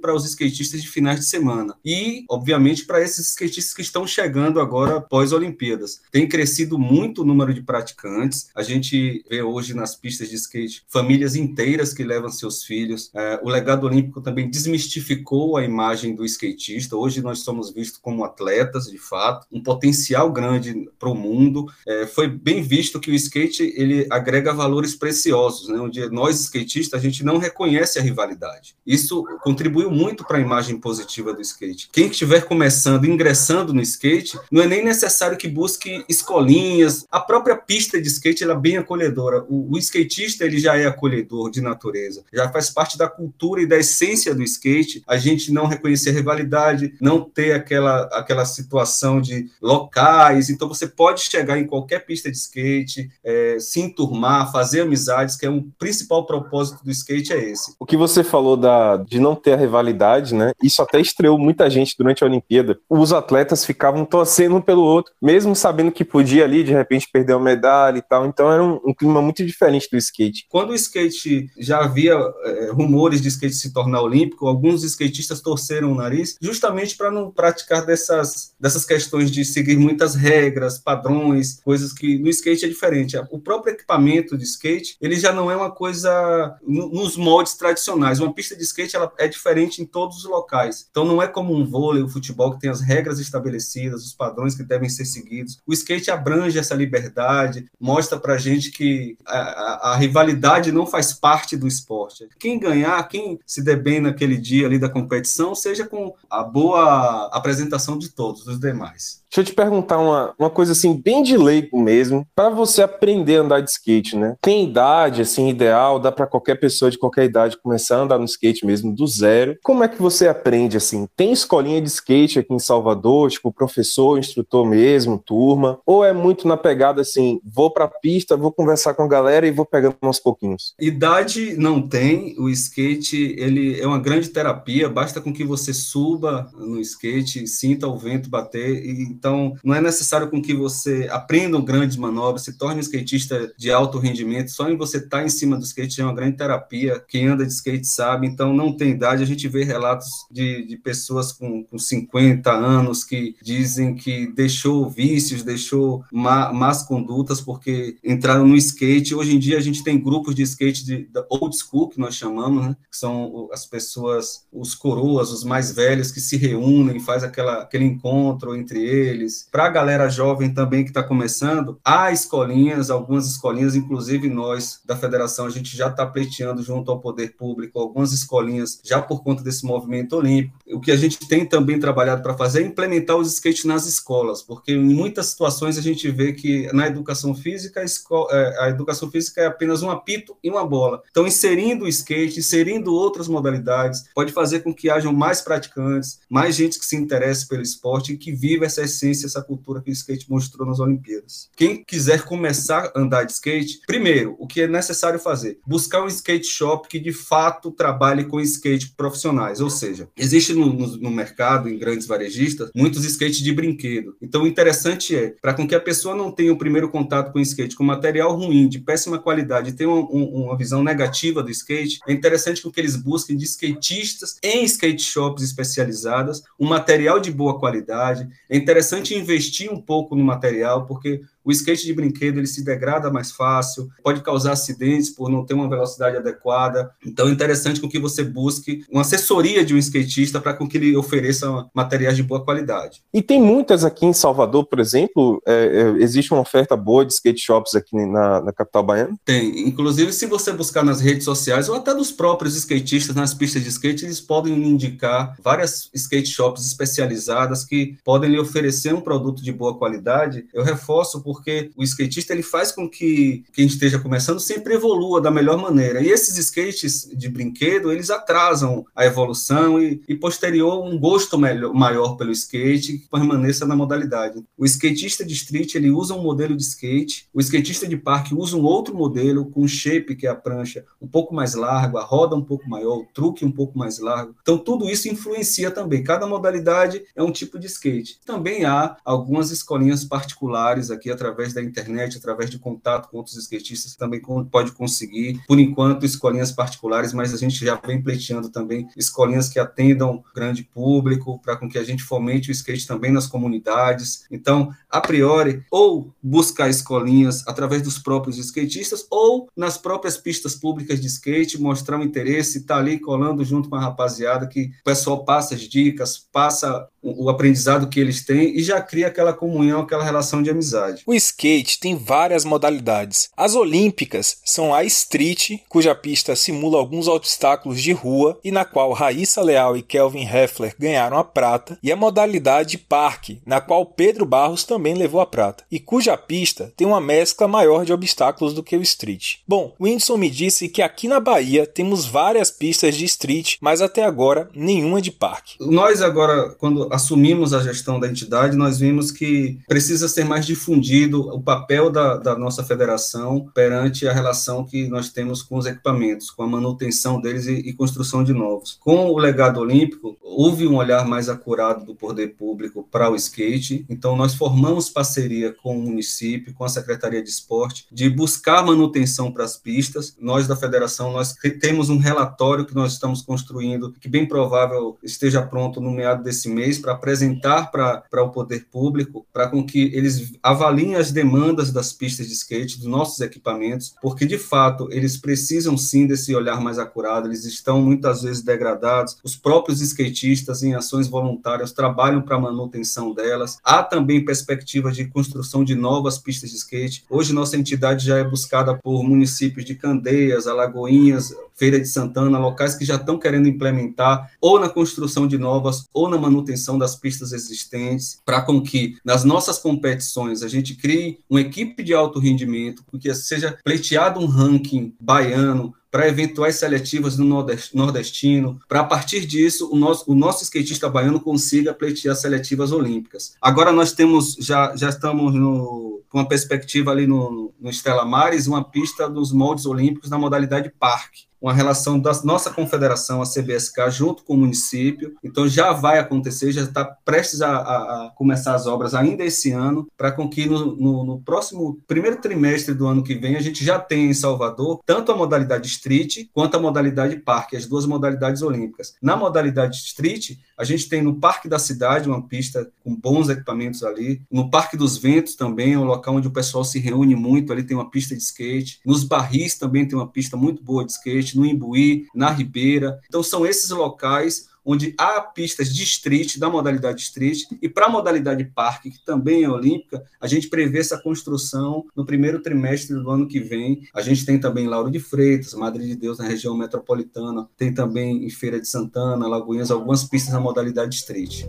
para 0.00 0.14
os 0.14 0.24
skatistas 0.24 0.82
de 0.82 0.88
finais 0.88 1.20
de 1.20 1.26
semana. 1.26 1.74
E, 1.84 2.24
obviamente, 2.28 2.84
para 2.84 3.02
esses 3.02 3.28
skatistas 3.28 3.74
que 3.74 3.82
estão 3.82 4.06
chegando 4.06 4.60
agora 4.60 4.96
após 4.96 5.32
Olimpíadas. 5.32 6.00
Tem 6.10 6.28
crescido 6.28 6.78
muito 6.78 7.22
o 7.22 7.24
número 7.24 7.54
de 7.54 7.62
praticantes. 7.62 8.48
A 8.54 8.62
gente 8.62 9.24
vê 9.28 9.42
hoje 9.42 9.74
nas 9.74 9.94
pistas 9.94 10.28
de 10.28 10.36
skate 10.36 10.84
famílias 10.88 11.34
inteiras 11.36 11.92
que 11.92 12.04
levam 12.04 12.30
seus 12.30 12.64
filhos. 12.64 13.10
É, 13.14 13.40
o 13.42 13.48
legado 13.48 13.86
olímpico 13.86 14.20
também 14.20 14.50
desmistificou 14.50 15.56
a 15.56 15.64
imagem 15.64 16.14
do 16.14 16.24
skatista. 16.24 16.96
Hoje 16.96 17.22
nós 17.22 17.40
somos 17.40 17.72
vistos 17.72 17.98
como 18.00 18.24
atletas, 18.24 18.86
de 18.86 18.98
fato, 18.98 19.46
um 19.50 19.62
potencial 19.62 20.32
grande 20.32 20.88
para 20.98 21.08
o 21.08 21.14
mundo. 21.14 21.66
É, 21.86 22.06
foi 22.06 22.28
bem 22.28 22.62
visto 22.62 23.00
que 23.00 23.10
o 23.10 23.14
skate 23.14 23.62
ele 23.76 24.06
agrega 24.10 24.52
valores 24.52 24.94
preciosos, 24.94 25.68
né? 25.68 25.78
onde 25.78 26.08
nós 26.10 26.40
skatistas 26.40 26.98
a 26.98 27.02
gente 27.02 27.24
não 27.24 27.38
reconhece 27.38 27.98
a 27.98 28.02
rivalidade. 28.02 28.76
Isso 28.86 29.24
contribuiu 29.42 29.90
muito 29.90 30.24
para 30.24 30.38
a 30.38 30.40
imagem 30.40 30.78
positiva 30.78 31.32
do 31.32 31.40
skate. 31.40 31.88
Quem 31.92 32.06
estiver 32.06 32.42
começando, 32.42 33.04
ingressando 33.04 33.72
no 33.72 33.80
skate, 33.80 34.38
não 34.50 34.62
é 34.62 34.66
nem 34.66 34.84
necessário 34.84 35.36
que 35.36 35.48
busque 35.48 36.04
escolinhas. 36.08 37.06
A 37.10 37.20
própria 37.20 37.56
pista 37.56 38.00
de 38.00 38.08
skate 38.08 38.44
ela 38.44 38.54
é 38.54 38.58
bem 38.58 38.76
acolhedora. 38.76 39.44
O, 39.48 39.74
o 39.74 39.78
skatista 39.78 40.44
ele 40.44 40.58
já 40.58 40.76
é 40.76 40.86
acolhedor 40.86 41.50
de 41.50 41.60
natureza, 41.60 42.24
já 42.32 42.48
faz 42.50 42.70
parte 42.70 42.96
da 42.96 43.08
cultura 43.08 43.62
e 43.62 43.66
da 43.66 43.78
essência 43.78 44.34
do 44.34 44.42
skate. 44.42 45.02
A 45.06 45.16
gente 45.16 45.52
não 45.52 45.66
reconhecer 45.66 46.12
rivalidade, 46.12 46.94
não 47.00 47.20
ter 47.20 47.52
aquela, 47.52 48.02
aquela 48.12 48.44
situação 48.44 49.20
de 49.20 49.50
locais. 49.60 50.50
Então 50.50 50.68
você 50.68 50.86
pode 50.86 51.22
chegar 51.22 51.58
em 51.58 51.66
qualquer 51.66 52.04
pista 52.04 52.30
de 52.30 52.36
skate, 52.36 53.10
é, 53.24 53.58
se 53.58 53.80
enturmar, 53.80 54.52
fazer 54.52 54.82
amizades, 54.82 55.36
que 55.36 55.46
é 55.46 55.50
um 55.50 55.70
principal 55.78 56.26
propósito 56.26 56.84
do 56.84 56.90
skate 56.90 57.32
é 57.32 57.50
esse. 57.50 57.74
O 57.78 57.86
que 57.86 57.96
você 57.96 58.22
falou 58.22 58.56
da, 58.56 58.96
de 58.96 59.18
não 59.18 59.29
ter 59.34 59.52
a 59.52 59.56
rivalidade, 59.56 60.34
né? 60.34 60.52
Isso 60.62 60.82
até 60.82 61.00
estreou 61.00 61.38
muita 61.38 61.68
gente 61.68 61.94
durante 61.98 62.22
a 62.22 62.26
Olimpíada. 62.26 62.78
Os 62.88 63.12
atletas 63.12 63.64
ficavam 63.64 64.04
torcendo 64.04 64.56
um 64.56 64.60
pelo 64.60 64.82
outro, 64.82 65.12
mesmo 65.20 65.54
sabendo 65.54 65.92
que 65.92 66.04
podia 66.04 66.44
ali, 66.44 66.62
de 66.62 66.72
repente, 66.72 67.08
perder 67.12 67.34
uma 67.34 67.44
medalha 67.44 67.98
e 67.98 68.02
tal. 68.02 68.26
Então 68.26 68.50
era 68.52 68.62
um, 68.62 68.80
um 68.84 68.94
clima 68.94 69.20
muito 69.22 69.44
diferente 69.44 69.88
do 69.90 69.96
skate. 69.96 70.46
Quando 70.48 70.70
o 70.70 70.74
skate 70.74 71.48
já 71.58 71.80
havia 71.80 72.14
é, 72.44 72.70
rumores 72.72 73.20
de 73.20 73.28
skate 73.28 73.54
se 73.54 73.72
tornar 73.72 74.02
olímpico, 74.02 74.46
alguns 74.46 74.82
skatistas 74.84 75.40
torceram 75.40 75.92
o 75.92 75.94
nariz 75.94 76.36
justamente 76.40 76.96
para 76.96 77.10
não 77.10 77.30
praticar 77.30 77.84
dessas, 77.84 78.54
dessas 78.58 78.84
questões 78.84 79.30
de 79.30 79.44
seguir 79.44 79.76
muitas 79.76 80.14
regras, 80.14 80.78
padrões, 80.78 81.60
coisas 81.62 81.92
que 81.92 82.18
no 82.18 82.28
skate 82.28 82.64
é 82.64 82.68
diferente. 82.68 83.16
O 83.30 83.38
próprio 83.38 83.72
equipamento 83.72 84.36
de 84.36 84.44
skate, 84.44 84.96
ele 85.00 85.16
já 85.16 85.32
não 85.32 85.50
é 85.50 85.56
uma 85.56 85.70
coisa 85.70 86.56
nos 86.62 87.16
moldes 87.16 87.54
tradicionais. 87.54 88.20
Uma 88.20 88.32
pista 88.32 88.56
de 88.56 88.62
skate 88.62 88.96
ela 88.96 89.06
é 89.18 89.28
diferente 89.28 89.82
em 89.82 89.86
todos 89.86 90.18
os 90.18 90.24
locais. 90.24 90.86
Então 90.90 91.04
não 91.04 91.22
é 91.22 91.26
como 91.26 91.54
um 91.54 91.64
vôlei, 91.64 92.02
o 92.02 92.08
futebol 92.08 92.52
que 92.52 92.60
tem 92.60 92.70
as 92.70 92.80
regras 92.80 93.18
estabelecidas, 93.18 94.04
os 94.04 94.12
padrões 94.12 94.54
que 94.54 94.62
devem 94.62 94.88
ser 94.88 95.04
seguidos. 95.04 95.58
O 95.66 95.72
skate 95.72 96.10
abrange 96.10 96.58
essa 96.58 96.74
liberdade, 96.74 97.66
mostra 97.78 98.18
pra 98.18 98.38
gente 98.38 98.70
que 98.70 99.16
a, 99.26 99.38
a, 99.38 99.92
a 99.92 99.96
rivalidade 99.96 100.72
não 100.72 100.86
faz 100.86 101.12
parte 101.12 101.56
do 101.56 101.66
esporte. 101.66 102.28
Quem 102.38 102.58
ganhar, 102.58 103.02
quem 103.08 103.38
se 103.46 103.62
der 103.62 103.76
bem 103.76 104.00
naquele 104.00 104.36
dia 104.36 104.66
ali 104.66 104.78
da 104.78 104.88
competição, 104.88 105.54
seja 105.54 105.86
com 105.86 106.14
a 106.28 106.42
boa 106.42 107.26
apresentação 107.32 107.98
de 107.98 108.10
todos 108.10 108.46
os 108.46 108.58
demais. 108.58 109.20
Deixa 109.30 109.42
eu 109.42 109.44
te 109.44 109.54
perguntar 109.54 109.98
uma, 109.98 110.34
uma 110.36 110.50
coisa 110.50 110.72
assim, 110.72 111.00
bem 111.00 111.22
de 111.22 111.36
leigo 111.36 111.80
mesmo, 111.80 112.26
para 112.34 112.50
você 112.50 112.82
aprender 112.82 113.36
a 113.36 113.42
andar 113.42 113.60
de 113.60 113.70
skate, 113.70 114.16
né? 114.16 114.34
Tem 114.42 114.64
idade, 114.64 115.22
assim, 115.22 115.48
ideal? 115.48 116.00
Dá 116.00 116.10
para 116.10 116.26
qualquer 116.26 116.56
pessoa 116.56 116.90
de 116.90 116.98
qualquer 116.98 117.26
idade 117.26 117.56
começar 117.62 117.98
a 117.98 118.00
andar 118.00 118.18
no 118.18 118.24
skate 118.24 118.66
mesmo 118.66 118.92
do 118.92 119.06
zero? 119.06 119.56
Como 119.62 119.84
é 119.84 119.88
que 119.88 120.02
você 120.02 120.26
aprende, 120.26 120.76
assim? 120.76 121.06
Tem 121.16 121.30
escolinha 121.30 121.80
de 121.80 121.86
skate 121.86 122.40
aqui 122.40 122.52
em 122.52 122.58
Salvador, 122.58 123.30
tipo 123.30 123.52
professor, 123.52 124.18
instrutor 124.18 124.66
mesmo, 124.66 125.22
turma? 125.24 125.78
Ou 125.86 126.04
é 126.04 126.12
muito 126.12 126.48
na 126.48 126.56
pegada, 126.56 127.00
assim, 127.00 127.40
vou 127.44 127.72
pra 127.72 127.86
pista, 127.86 128.36
vou 128.36 128.50
conversar 128.50 128.94
com 128.94 129.04
a 129.04 129.08
galera 129.08 129.46
e 129.46 129.52
vou 129.52 129.64
pegando 129.64 129.94
aos 130.02 130.18
pouquinhos? 130.18 130.74
Idade 130.80 131.54
não 131.56 131.80
tem, 131.80 132.34
o 132.36 132.48
skate, 132.48 133.36
ele 133.38 133.80
é 133.80 133.86
uma 133.86 134.00
grande 134.00 134.28
terapia, 134.28 134.88
basta 134.88 135.20
com 135.20 135.32
que 135.32 135.44
você 135.44 135.72
suba 135.72 136.50
no 136.58 136.80
skate, 136.80 137.46
sinta 137.46 137.86
o 137.86 137.96
vento 137.96 138.28
bater 138.28 138.84
e 138.84 139.19
Então, 139.20 139.54
não 139.62 139.74
é 139.74 139.82
necessário 139.82 140.30
com 140.30 140.40
que 140.40 140.54
você 140.54 141.06
aprenda 141.10 141.60
grandes 141.60 141.98
manobras, 141.98 142.42
se 142.42 142.56
torne 142.56 142.78
um 142.78 142.80
skatista 142.80 143.52
de 143.58 143.70
alto 143.70 143.98
rendimento, 143.98 144.50
só 144.50 144.70
em 144.70 144.78
você 144.78 144.96
estar 144.96 145.18
tá 145.18 145.24
em 145.24 145.28
cima 145.28 145.58
do 145.58 145.62
skate 145.62 146.00
é 146.00 146.04
uma 146.04 146.14
grande 146.14 146.38
terapia. 146.38 147.04
Quem 147.06 147.26
anda 147.26 147.44
de 147.44 147.52
skate 147.52 147.86
sabe, 147.86 148.26
então 148.26 148.54
não 148.54 148.74
tem 148.74 148.92
idade. 148.92 149.22
A 149.22 149.26
gente 149.26 149.46
vê 149.46 149.62
relatos 149.62 150.08
de, 150.30 150.64
de 150.66 150.76
pessoas 150.78 151.32
com, 151.32 151.62
com 151.64 151.78
50 151.78 152.50
anos 152.50 153.04
que 153.04 153.36
dizem 153.42 153.94
que 153.94 154.26
deixou 154.28 154.88
vícios, 154.88 155.42
deixou 155.42 156.02
má, 156.10 156.50
más 156.50 156.82
condutas 156.82 157.42
porque 157.42 157.98
entraram 158.02 158.46
no 158.46 158.56
skate. 158.56 159.14
Hoje 159.14 159.36
em 159.36 159.38
dia 159.38 159.58
a 159.58 159.60
gente 159.60 159.84
tem 159.84 160.00
grupos 160.00 160.34
de 160.34 160.42
skate 160.42 160.82
de, 160.82 160.96
de 161.04 161.24
old 161.28 161.54
school, 161.54 161.90
que 161.90 162.00
nós 162.00 162.14
chamamos, 162.14 162.64
né? 162.64 162.76
que 162.90 162.96
são 162.96 163.50
as 163.52 163.66
pessoas, 163.66 164.46
os 164.50 164.74
coroas, 164.74 165.30
os 165.30 165.44
mais 165.44 165.72
velhos 165.72 166.10
que 166.10 166.20
se 166.20 166.38
reúnem, 166.38 167.00
faz 167.00 167.22
aquela, 167.22 167.62
aquele 167.62 167.84
encontro 167.84 168.56
entre 168.56 168.82
eles. 168.82 169.09
Para 169.50 169.66
a 169.66 169.70
galera 169.70 170.08
jovem 170.08 170.52
também 170.52 170.84
que 170.84 170.90
está 170.90 171.02
começando, 171.02 171.78
há 171.84 172.12
escolinhas, 172.12 172.90
algumas 172.90 173.26
escolinhas, 173.26 173.74
inclusive 173.74 174.28
nós 174.28 174.80
da 174.84 174.96
federação, 174.96 175.46
a 175.46 175.50
gente 175.50 175.76
já 175.76 175.88
está 175.88 176.06
pleiteando 176.06 176.62
junto 176.62 176.90
ao 176.90 177.00
poder 177.00 177.36
público 177.36 177.78
algumas 177.78 178.12
escolinhas 178.12 178.80
já 178.84 179.00
por 179.00 179.22
conta 179.22 179.42
desse 179.42 179.64
movimento 179.64 180.16
olímpico. 180.16 180.58
O 180.72 180.80
que 180.80 180.90
a 180.90 180.96
gente 180.96 181.18
tem 181.26 181.44
também 181.44 181.78
trabalhado 181.78 182.22
para 182.22 182.36
fazer 182.36 182.62
é 182.62 182.66
implementar 182.66 183.16
os 183.16 183.32
skates 183.32 183.64
nas 183.64 183.86
escolas, 183.86 184.42
porque 184.42 184.72
em 184.72 184.94
muitas 184.94 185.26
situações 185.26 185.78
a 185.78 185.82
gente 185.82 186.10
vê 186.10 186.32
que 186.32 186.72
na 186.72 186.86
educação 186.86 187.34
física 187.34 187.80
a, 187.80 187.84
escola, 187.84 188.28
é, 188.30 188.64
a 188.64 188.68
educação 188.68 189.10
física 189.10 189.40
é 189.40 189.46
apenas 189.46 189.82
um 189.82 189.90
apito 189.90 190.36
e 190.42 190.50
uma 190.50 190.66
bola. 190.66 191.02
Então, 191.10 191.26
inserindo 191.26 191.84
o 191.84 191.88
skate, 191.88 192.38
inserindo 192.38 192.94
outras 192.94 193.28
modalidades, 193.28 194.04
pode 194.14 194.32
fazer 194.32 194.60
com 194.60 194.74
que 194.74 194.90
hajam 194.90 195.12
mais 195.12 195.40
praticantes, 195.40 196.20
mais 196.28 196.54
gente 196.54 196.78
que 196.78 196.84
se 196.84 196.96
interesse 196.96 197.48
pelo 197.48 197.62
esporte 197.62 198.12
e 198.12 198.16
que 198.16 198.32
viva 198.32 198.64
essa 198.64 198.82
essência, 198.82 199.26
essa 199.26 199.42
cultura 199.42 199.80
que 199.80 199.90
o 199.90 199.92
skate 199.92 200.30
mostrou 200.30 200.66
nas 200.66 200.80
Olimpíadas. 200.80 201.48
Quem 201.56 201.82
quiser 201.84 202.22
começar 202.22 202.92
a 202.94 203.00
andar 203.00 203.24
de 203.24 203.32
skate, 203.32 203.80
primeiro, 203.86 204.36
o 204.38 204.46
que 204.46 204.62
é 204.62 204.68
necessário 204.68 205.18
fazer? 205.18 205.58
Buscar 205.66 206.02
um 206.02 206.06
skate 206.06 206.46
shop 206.46 206.88
que 206.88 206.98
de 206.98 207.12
fato 207.12 207.70
trabalhe 207.70 208.24
com 208.24 208.40
skate 208.40 208.94
profissionais, 208.96 209.60
ou 209.60 209.70
seja, 209.70 210.08
existe 210.16 210.52
no, 210.60 210.72
no, 210.72 210.96
no 210.96 211.10
mercado, 211.10 211.68
em 211.68 211.78
grandes 211.78 212.06
varejistas, 212.06 212.70
muitos 212.74 213.04
skates 213.04 213.40
de 213.40 213.52
brinquedo. 213.52 214.16
Então, 214.20 214.42
o 214.42 214.46
interessante 214.46 215.14
é, 215.16 215.34
para 215.40 215.54
com 215.54 215.66
que 215.66 215.74
a 215.74 215.80
pessoa 215.80 216.14
não 216.14 216.30
tenha 216.30 216.52
o 216.52 216.58
primeiro 216.58 216.90
contato 216.90 217.32
com 217.32 217.38
o 217.38 217.42
skate 217.42 217.76
com 217.76 217.84
material 217.84 218.34
ruim, 218.34 218.68
de 218.68 218.78
péssima 218.78 219.18
qualidade, 219.18 219.72
tenha 219.72 219.90
uma, 219.90 220.06
uma 220.10 220.56
visão 220.56 220.82
negativa 220.82 221.42
do 221.42 221.50
skate, 221.50 221.98
é 222.06 222.12
interessante 222.12 222.62
que 222.70 222.80
eles 222.80 222.96
busquem 222.96 223.36
de 223.36 223.44
skatistas 223.44 224.36
em 224.42 224.64
skate 224.64 225.02
shops 225.02 225.42
especializadas, 225.42 226.42
um 226.58 226.68
material 226.68 227.18
de 227.18 227.30
boa 227.30 227.58
qualidade. 227.58 228.28
É 228.48 228.56
interessante 228.56 229.14
investir 229.14 229.70
um 229.72 229.80
pouco 229.80 230.14
no 230.14 230.24
material, 230.24 230.86
porque 230.86 231.22
o 231.44 231.50
skate 231.50 231.86
de 231.86 231.94
brinquedo 231.94 232.38
ele 232.38 232.46
se 232.46 232.64
degrada 232.64 233.10
mais 233.10 233.30
fácil, 233.32 233.88
pode 234.02 234.22
causar 234.22 234.52
acidentes 234.52 235.10
por 235.10 235.30
não 235.30 235.44
ter 235.44 235.54
uma 235.54 235.68
velocidade 235.68 236.16
adequada. 236.16 236.90
Então 237.04 237.28
é 237.28 237.30
interessante 237.30 237.80
com 237.80 237.88
que 237.88 237.98
você 237.98 238.22
busque 238.22 238.84
uma 238.90 239.02
assessoria 239.02 239.64
de 239.64 239.74
um 239.74 239.78
skatista 239.78 240.40
para 240.40 240.54
com 240.54 240.68
que 240.68 240.76
ele 240.76 240.96
ofereça 240.96 241.66
materiais 241.74 242.16
de 242.16 242.22
boa 242.22 242.44
qualidade. 242.44 243.02
E 243.12 243.22
tem 243.22 243.40
muitas 243.40 243.84
aqui 243.84 244.06
em 244.06 244.12
Salvador, 244.12 244.66
por 244.66 244.78
exemplo, 244.80 245.42
é, 245.46 245.52
é, 245.52 246.02
existe 246.02 246.32
uma 246.32 246.40
oferta 246.40 246.76
boa 246.76 247.04
de 247.04 247.12
skate 247.12 247.40
shops 247.40 247.74
aqui 247.74 247.96
na, 248.06 248.40
na 248.40 248.52
capital 248.52 248.82
baiana? 248.82 249.16
Tem. 249.24 249.68
Inclusive, 249.68 250.12
se 250.12 250.26
você 250.26 250.52
buscar 250.52 250.84
nas 250.84 251.00
redes 251.00 251.24
sociais 251.24 251.68
ou 251.68 251.76
até 251.76 251.94
dos 251.94 252.10
próprios 252.12 252.56
skatistas 252.56 253.16
nas 253.16 253.34
pistas 253.34 253.62
de 253.62 253.68
skate, 253.68 254.04
eles 254.04 254.20
podem 254.20 254.54
indicar 254.54 255.36
várias 255.42 255.90
skate 255.94 256.28
shops 256.28 256.66
especializadas 256.66 257.64
que 257.64 257.96
podem 258.04 258.30
lhe 258.30 258.38
oferecer 258.38 258.94
um 258.94 259.00
produto 259.00 259.42
de 259.42 259.52
boa 259.52 259.76
qualidade. 259.76 260.46
Eu 260.52 260.62
reforço 260.62 261.22
porque 261.30 261.70
o 261.76 261.84
skatista 261.84 262.32
ele 262.32 262.42
faz 262.42 262.72
com 262.72 262.90
que 262.90 263.44
quem 263.52 263.64
esteja 263.64 264.00
começando 264.00 264.40
sempre 264.40 264.74
evolua 264.74 265.20
da 265.20 265.30
melhor 265.30 265.56
maneira. 265.56 266.02
E 266.02 266.08
esses 266.08 266.36
skates 266.38 267.08
de 267.14 267.28
brinquedo, 267.28 267.92
eles 267.92 268.10
atrasam 268.10 268.84
a 268.96 269.06
evolução 269.06 269.80
e, 269.80 270.02
e 270.08 270.16
posterior 270.16 270.84
um 270.84 270.98
gosto 270.98 271.38
melhor, 271.38 271.72
maior 271.72 272.16
pelo 272.16 272.32
skate 272.32 272.98
que 272.98 273.08
permaneça 273.08 273.64
na 273.64 273.76
modalidade. 273.76 274.44
O 274.58 274.64
skatista 274.64 275.24
de 275.24 275.32
street, 275.34 275.76
ele 275.76 275.92
usa 275.92 276.14
um 276.14 276.22
modelo 276.22 276.56
de 276.56 276.64
skate, 276.64 277.28
o 277.32 277.38
skatista 277.38 277.86
de 277.86 277.96
parque 277.96 278.34
usa 278.34 278.56
um 278.56 278.64
outro 278.64 278.92
modelo 278.92 279.48
com 279.48 279.68
shape, 279.68 280.16
que 280.16 280.26
é 280.26 280.30
a 280.30 280.34
prancha, 280.34 280.84
um 281.00 281.06
pouco 281.06 281.32
mais 281.32 281.54
largo, 281.54 281.96
a 281.96 282.02
roda 282.02 282.34
um 282.34 282.42
pouco 282.42 282.68
maior, 282.68 282.96
o 282.98 283.06
truque 283.14 283.44
um 283.44 283.52
pouco 283.52 283.78
mais 283.78 284.00
largo. 284.00 284.34
Então 284.42 284.58
tudo 284.58 284.90
isso 284.90 285.08
influencia 285.08 285.70
também. 285.70 286.02
Cada 286.02 286.26
modalidade 286.26 287.04
é 287.14 287.22
um 287.22 287.30
tipo 287.30 287.56
de 287.56 287.68
skate. 287.68 288.18
Também 288.26 288.64
há 288.64 288.96
algumas 289.04 289.52
escolinhas 289.52 290.04
particulares 290.04 290.90
aqui 290.90 291.08
através 291.20 291.52
da 291.52 291.62
internet, 291.62 292.16
através 292.16 292.48
de 292.48 292.58
contato 292.58 293.10
com 293.10 293.18
outros 293.18 293.36
skatistas, 293.36 293.94
também 293.94 294.20
pode 294.50 294.72
conseguir. 294.72 295.40
Por 295.46 295.60
enquanto, 295.60 296.06
escolinhas 296.06 296.50
particulares, 296.50 297.12
mas 297.12 297.34
a 297.34 297.36
gente 297.36 297.64
já 297.64 297.76
vem 297.76 298.02
pleiteando 298.02 298.48
também 298.48 298.88
escolinhas 298.96 299.48
que 299.48 299.58
atendam 299.58 300.24
grande 300.34 300.62
público, 300.62 301.38
para 301.40 301.56
com 301.56 301.68
que 301.68 301.78
a 301.78 301.84
gente 301.84 302.02
fomente 302.02 302.50
o 302.50 302.52
skate 302.52 302.86
também 302.86 303.12
nas 303.12 303.26
comunidades. 303.26 304.24
Então, 304.30 304.72
a 304.88 305.00
priori, 305.00 305.62
ou 305.70 306.12
buscar 306.22 306.70
escolinhas 306.70 307.46
através 307.46 307.82
dos 307.82 307.98
próprios 307.98 308.38
skatistas, 308.38 309.06
ou 309.10 309.48
nas 309.54 309.76
próprias 309.76 310.16
pistas 310.16 310.54
públicas 310.54 311.00
de 311.00 311.06
skate, 311.06 311.60
mostrar 311.60 311.98
um 311.98 312.02
interesse, 312.02 312.58
estar 312.58 312.74
tá 312.74 312.80
ali 312.80 312.98
colando 312.98 313.44
junto 313.44 313.68
com 313.68 313.76
a 313.76 313.80
rapaziada, 313.80 314.46
que 314.46 314.70
o 314.80 314.84
pessoal 314.84 315.24
passa 315.24 315.54
as 315.54 315.62
dicas, 315.62 316.18
passa 316.32 316.88
o, 317.02 317.28
aprendizado 317.28 317.88
que 317.88 318.00
eles 318.00 318.24
têm 318.24 318.56
e 318.56 318.62
já 318.62 318.80
cria 318.80 319.06
aquela 319.06 319.32
comunhão, 319.32 319.80
aquela 319.80 320.04
relação 320.04 320.42
de 320.42 320.50
amizade. 320.50 321.02
O 321.06 321.14
skate 321.14 321.80
tem 321.80 321.96
várias 321.96 322.44
modalidades. 322.44 323.30
As 323.36 323.54
olímpicas 323.54 324.38
são 324.44 324.74
a 324.74 324.84
street, 324.84 325.60
cuja 325.68 325.94
pista 325.94 326.36
simula 326.36 326.78
alguns 326.78 327.08
obstáculos 327.08 327.80
de 327.80 327.92
rua 327.92 328.38
e 328.44 328.50
na 328.50 328.64
qual 328.64 328.92
Raíssa 328.92 329.42
Leal 329.42 329.76
e 329.76 329.82
Kelvin 329.82 330.26
Heffler 330.26 330.74
ganharam 330.78 331.18
a 331.18 331.24
prata, 331.24 331.78
e 331.82 331.90
a 331.90 331.96
modalidade 331.96 332.78
parque, 332.78 333.40
na 333.46 333.60
qual 333.60 333.86
Pedro 333.86 334.26
Barros 334.26 334.64
também 334.64 334.94
levou 334.94 335.20
a 335.20 335.26
prata, 335.26 335.64
e 335.70 335.78
cuja 335.78 336.16
pista 336.16 336.72
tem 336.76 336.86
uma 336.86 337.00
mescla 337.00 337.48
maior 337.48 337.84
de 337.84 337.92
obstáculos 337.92 338.52
do 338.52 338.62
que 338.62 338.76
o 338.76 338.82
street. 338.82 339.36
Bom, 339.46 339.74
o 339.78 339.84
Whindersson 339.84 340.16
me 340.16 340.30
disse 340.30 340.68
que 340.68 340.82
aqui 340.82 341.08
na 341.08 341.20
Bahia 341.20 341.66
temos 341.66 342.06
várias 342.06 342.50
pistas 342.50 342.94
de 342.96 343.04
street, 343.04 343.56
mas 343.60 343.80
até 343.80 344.04
agora 344.04 344.48
nenhuma 344.54 345.00
de 345.00 345.10
parque. 345.10 345.56
Nós 345.60 346.02
agora, 346.02 346.50
quando 346.58 346.89
assumimos 346.90 347.54
a 347.54 347.62
gestão 347.62 347.98
da 347.98 348.08
entidade, 348.08 348.56
nós 348.56 348.78
vimos 348.78 349.10
que 349.10 349.58
precisa 349.68 350.08
ser 350.08 350.24
mais 350.24 350.46
difundido 350.46 351.28
o 351.28 351.40
papel 351.40 351.90
da, 351.90 352.16
da, 352.16 352.38
nossa 352.38 352.62
federação 352.64 353.50
perante 353.54 354.06
a 354.08 354.12
relação 354.12 354.64
que 354.64 354.88
nós 354.88 355.10
temos 355.10 355.42
com 355.42 355.56
os 355.56 355.66
equipamentos, 355.66 356.30
com 356.30 356.42
a 356.42 356.46
manutenção 356.46 357.20
deles 357.20 357.46
e, 357.46 357.52
e 357.52 357.72
construção 357.72 358.24
de 358.24 358.32
novos. 358.32 358.78
Com 358.80 359.06
o 359.06 359.18
legado 359.18 359.60
olímpico, 359.60 360.16
houve 360.22 360.66
um 360.66 360.76
olhar 360.76 361.06
mais 361.06 361.28
acurado 361.28 361.84
do 361.84 361.94
poder 361.94 362.28
público 362.36 362.86
para 362.90 363.10
o 363.10 363.16
skate, 363.16 363.84
então 363.88 364.16
nós 364.16 364.34
formamos 364.34 364.88
parceria 364.88 365.52
com 365.52 365.76
o 365.76 365.82
município, 365.82 366.54
com 366.54 366.64
a 366.64 366.68
Secretaria 366.68 367.22
de 367.22 367.30
Esporte, 367.30 367.86
de 367.90 368.08
buscar 368.08 368.64
manutenção 368.64 369.30
para 369.32 369.44
as 369.44 369.56
pistas. 369.56 370.16
Nós 370.18 370.46
da 370.46 370.56
federação, 370.56 371.12
nós 371.12 371.34
temos 371.60 371.88
um 371.88 371.98
relatório 371.98 372.64
que 372.64 372.74
nós 372.74 372.92
estamos 372.92 373.22
construindo, 373.22 373.92
que 374.00 374.08
bem 374.08 374.26
provável 374.26 374.98
esteja 375.02 375.42
pronto 375.42 375.80
no 375.80 375.90
meado 375.90 376.22
desse 376.22 376.48
mês, 376.48 376.79
para 376.80 376.92
apresentar 376.92 377.70
para 377.70 378.22
o 378.22 378.30
poder 378.30 378.66
público, 378.70 379.26
para 379.32 379.48
com 379.48 379.64
que 379.64 379.90
eles 379.94 380.32
avaliem 380.42 380.94
as 380.94 381.12
demandas 381.12 381.72
das 381.72 381.92
pistas 381.92 382.26
de 382.26 382.34
skate, 382.34 382.78
dos 382.78 382.86
nossos 382.86 383.20
equipamentos, 383.20 383.94
porque 384.00 384.26
de 384.26 384.38
fato 384.38 384.88
eles 384.90 385.16
precisam 385.16 385.76
sim 385.76 386.06
desse 386.06 386.34
olhar 386.34 386.60
mais 386.60 386.78
acurado, 386.78 387.28
eles 387.28 387.44
estão 387.44 387.80
muitas 387.80 388.22
vezes 388.22 388.42
degradados. 388.42 389.16
Os 389.22 389.36
próprios 389.36 389.80
skatistas, 389.80 390.62
em 390.62 390.74
ações 390.74 391.08
voluntárias, 391.08 391.72
trabalham 391.72 392.22
para 392.22 392.36
a 392.36 392.40
manutenção 392.40 393.12
delas. 393.12 393.58
Há 393.64 393.82
também 393.82 394.24
perspectivas 394.24 394.96
de 394.96 395.06
construção 395.06 395.64
de 395.64 395.74
novas 395.74 396.18
pistas 396.18 396.50
de 396.50 396.56
skate. 396.56 397.04
Hoje, 397.08 397.32
nossa 397.32 397.56
entidade 397.56 398.06
já 398.06 398.18
é 398.18 398.24
buscada 398.24 398.74
por 398.74 399.02
municípios 399.02 399.64
de 399.64 399.74
Candeias, 399.74 400.46
Alagoinhas, 400.46 401.34
Feira 401.60 401.78
de 401.78 401.86
Santana, 401.86 402.38
locais 402.38 402.74
que 402.74 402.86
já 402.86 402.96
estão 402.96 403.18
querendo 403.18 403.46
implementar 403.46 404.32
ou 404.40 404.58
na 404.58 404.70
construção 404.70 405.28
de 405.28 405.36
novas 405.36 405.84
ou 405.92 406.08
na 406.08 406.16
manutenção 406.16 406.78
das 406.78 406.96
pistas 406.96 407.32
existentes, 407.32 408.18
para 408.24 408.40
com 408.40 408.62
que 408.62 408.96
nas 409.04 409.24
nossas 409.24 409.58
competições 409.58 410.42
a 410.42 410.48
gente 410.48 410.74
crie 410.74 411.18
uma 411.28 411.42
equipe 411.42 411.82
de 411.82 411.92
alto 411.92 412.18
rendimento, 412.18 412.82
porque 412.90 413.14
seja 413.14 413.58
pleiteado 413.62 414.18
um 414.18 414.24
ranking 414.24 414.94
baiano 414.98 415.74
para 415.90 416.08
eventuais 416.08 416.54
seletivas 416.54 417.18
no 417.18 417.44
nordestino, 417.74 418.58
para 418.66 418.80
a 418.80 418.84
partir 418.84 419.26
disso 419.26 419.68
o 419.70 419.76
nosso, 419.76 420.10
o 420.10 420.14
nosso 420.14 420.42
skatista 420.44 420.88
baiano 420.88 421.20
consiga 421.20 421.74
pleitear 421.74 422.16
seletivas 422.16 422.72
olímpicas. 422.72 423.34
Agora 423.38 423.70
nós 423.70 423.92
temos, 423.92 424.34
já, 424.40 424.74
já 424.74 424.88
estamos 424.88 425.34
no, 425.34 426.00
com 426.08 426.20
uma 426.20 426.28
perspectiva 426.28 426.90
ali 426.90 427.06
no, 427.06 427.52
no 427.60 427.68
Estela 427.68 428.06
Mares, 428.06 428.46
uma 428.46 428.64
pista 428.64 429.10
dos 429.10 429.30
moldes 429.30 429.66
olímpicos 429.66 430.08
na 430.08 430.16
modalidade 430.16 430.72
parque 430.78 431.28
uma 431.40 431.52
relação 431.52 431.98
da 431.98 432.12
nossa 432.22 432.50
confederação, 432.50 433.22
a 433.22 433.24
CBSK, 433.24 433.90
junto 433.90 434.24
com 434.24 434.34
o 434.34 434.38
município. 434.38 435.14
Então 435.24 435.48
já 435.48 435.72
vai 435.72 435.98
acontecer, 435.98 436.52
já 436.52 436.62
está 436.62 436.84
prestes 436.84 437.40
a, 437.40 437.50
a, 437.50 438.06
a, 438.06 438.10
começar 438.10 438.54
as 438.54 438.66
obras 438.66 438.94
ainda 438.94 439.24
esse 439.24 439.50
ano, 439.50 439.88
para 439.96 440.12
com 440.12 440.28
que 440.28 440.46
no, 440.46 440.76
no, 440.76 441.04
no, 441.04 441.20
próximo 441.20 441.78
primeiro 441.86 442.20
trimestre 442.20 442.74
do 442.74 442.86
ano 442.86 443.02
que 443.02 443.14
vem 443.14 443.36
a 443.36 443.40
gente 443.40 443.64
já 443.64 443.78
tenha 443.78 444.10
em 444.10 444.14
Salvador 444.14 444.80
tanto 444.84 445.12
a 445.12 445.16
modalidade 445.16 445.68
street 445.68 446.26
quanto 446.32 446.56
a 446.56 446.60
modalidade 446.60 447.16
parque, 447.16 447.56
as 447.56 447.66
duas 447.66 447.86
modalidades 447.86 448.42
olímpicas. 448.42 448.94
Na 449.00 449.16
modalidade 449.16 449.76
street, 449.76 450.38
a 450.56 450.64
gente 450.64 450.88
tem 450.88 451.02
no 451.02 451.18
Parque 451.18 451.48
da 451.48 451.58
Cidade 451.58 452.08
uma 452.08 452.26
pista 452.26 452.70
com 452.82 452.94
bons 452.94 453.28
equipamentos 453.28 453.82
ali, 453.82 454.22
no 454.30 454.50
Parque 454.50 454.76
dos 454.76 454.96
Ventos 454.96 455.34
também 455.34 455.74
é 455.74 455.78
um 455.78 455.84
local 455.84 456.16
onde 456.16 456.28
o 456.28 456.32
pessoal 456.32 456.64
se 456.64 456.78
reúne 456.78 457.14
muito, 457.14 457.52
ali 457.52 457.62
tem 457.62 457.76
uma 457.76 457.90
pista 457.90 458.14
de 458.14 458.22
skate, 458.22 458.80
nos 458.84 459.04
Barris 459.04 459.58
também 459.58 459.86
tem 459.86 459.96
uma 459.96 460.08
pista 460.08 460.36
muito 460.36 460.62
boa 460.62 460.84
de 460.84 460.92
skate 460.92 461.29
no 461.36 461.46
Imbuí, 461.46 462.06
na 462.14 462.30
Ribeira. 462.30 462.98
Então, 463.08 463.22
são 463.22 463.46
esses 463.46 463.70
locais 463.70 464.50
onde 464.64 464.94
há 464.98 465.20
pistas 465.20 465.72
de 465.72 465.82
street, 465.82 466.38
da 466.38 466.50
modalidade 466.50 467.02
street, 467.02 467.44
e 467.60 467.68
para 467.68 467.86
a 467.86 467.88
modalidade 467.88 468.44
parque, 468.44 468.90
que 468.90 469.04
também 469.04 469.42
é 469.42 469.48
olímpica, 469.48 470.04
a 470.20 470.26
gente 470.26 470.48
prevê 470.48 470.78
essa 470.78 470.98
construção 470.98 471.86
no 471.96 472.04
primeiro 472.04 472.40
trimestre 472.42 472.94
do 472.94 473.10
ano 473.10 473.26
que 473.26 473.40
vem. 473.40 473.82
A 473.94 474.02
gente 474.02 474.24
tem 474.24 474.38
também 474.38 474.68
Lauro 474.68 474.90
de 474.90 475.00
Freitas, 475.00 475.54
Madre 475.54 475.86
de 475.86 475.96
Deus 475.96 476.18
na 476.18 476.26
região 476.26 476.56
metropolitana, 476.56 477.48
tem 477.56 477.72
também 477.72 478.24
em 478.24 478.30
Feira 478.30 478.60
de 478.60 478.68
Santana, 478.68 479.26
Lagoinhas, 479.26 479.70
algumas 479.70 480.04
pistas 480.04 480.32
na 480.32 480.40
modalidade 480.40 480.94
street. 480.94 481.46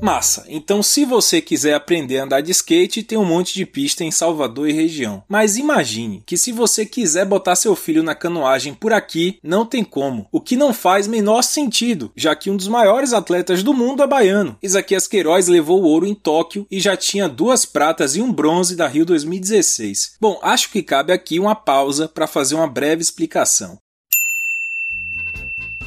Massa, 0.00 0.44
então 0.48 0.82
se 0.82 1.04
você 1.04 1.40
quiser 1.40 1.74
aprender 1.74 2.18
a 2.18 2.24
andar 2.24 2.40
de 2.40 2.52
skate, 2.52 3.02
tem 3.02 3.18
um 3.18 3.24
monte 3.24 3.54
de 3.54 3.66
pista 3.66 4.04
em 4.04 4.10
Salvador 4.10 4.68
e 4.68 4.72
região. 4.72 5.22
Mas 5.28 5.56
imagine 5.56 6.22
que 6.24 6.36
se 6.36 6.52
você 6.52 6.86
quiser 6.86 7.24
botar 7.24 7.56
seu 7.56 7.74
filho 7.74 8.02
na 8.02 8.14
canoagem 8.14 8.74
por 8.74 8.92
aqui, 8.92 9.38
não 9.42 9.66
tem 9.66 9.82
como. 9.82 10.28
O 10.30 10.40
que 10.40 10.56
não 10.56 10.72
faz 10.72 11.06
menor 11.06 11.42
sentido, 11.42 12.12
já 12.16 12.34
que 12.36 12.50
um 12.50 12.56
dos 12.56 12.68
maiores 12.68 13.12
atletas 13.12 13.62
do 13.62 13.74
mundo 13.74 14.02
é 14.02 14.06
baiano. 14.06 14.56
Isaquias 14.62 15.08
Queiroz 15.08 15.48
levou 15.48 15.82
o 15.82 15.86
ouro 15.86 16.06
em 16.06 16.14
Tóquio 16.14 16.66
e 16.70 16.78
já 16.78 16.96
tinha 16.96 17.28
duas 17.28 17.64
pratas 17.64 18.14
e 18.14 18.22
um 18.22 18.32
bronze 18.32 18.76
da 18.76 18.86
Rio 18.86 19.04
2016. 19.04 20.16
Bom, 20.20 20.38
acho 20.42 20.70
que 20.70 20.82
cabe 20.82 21.12
aqui 21.12 21.40
uma 21.40 21.54
pausa 21.54 22.08
para 22.08 22.26
fazer 22.26 22.54
uma 22.54 22.68
breve 22.68 23.02
explicação. 23.02 23.78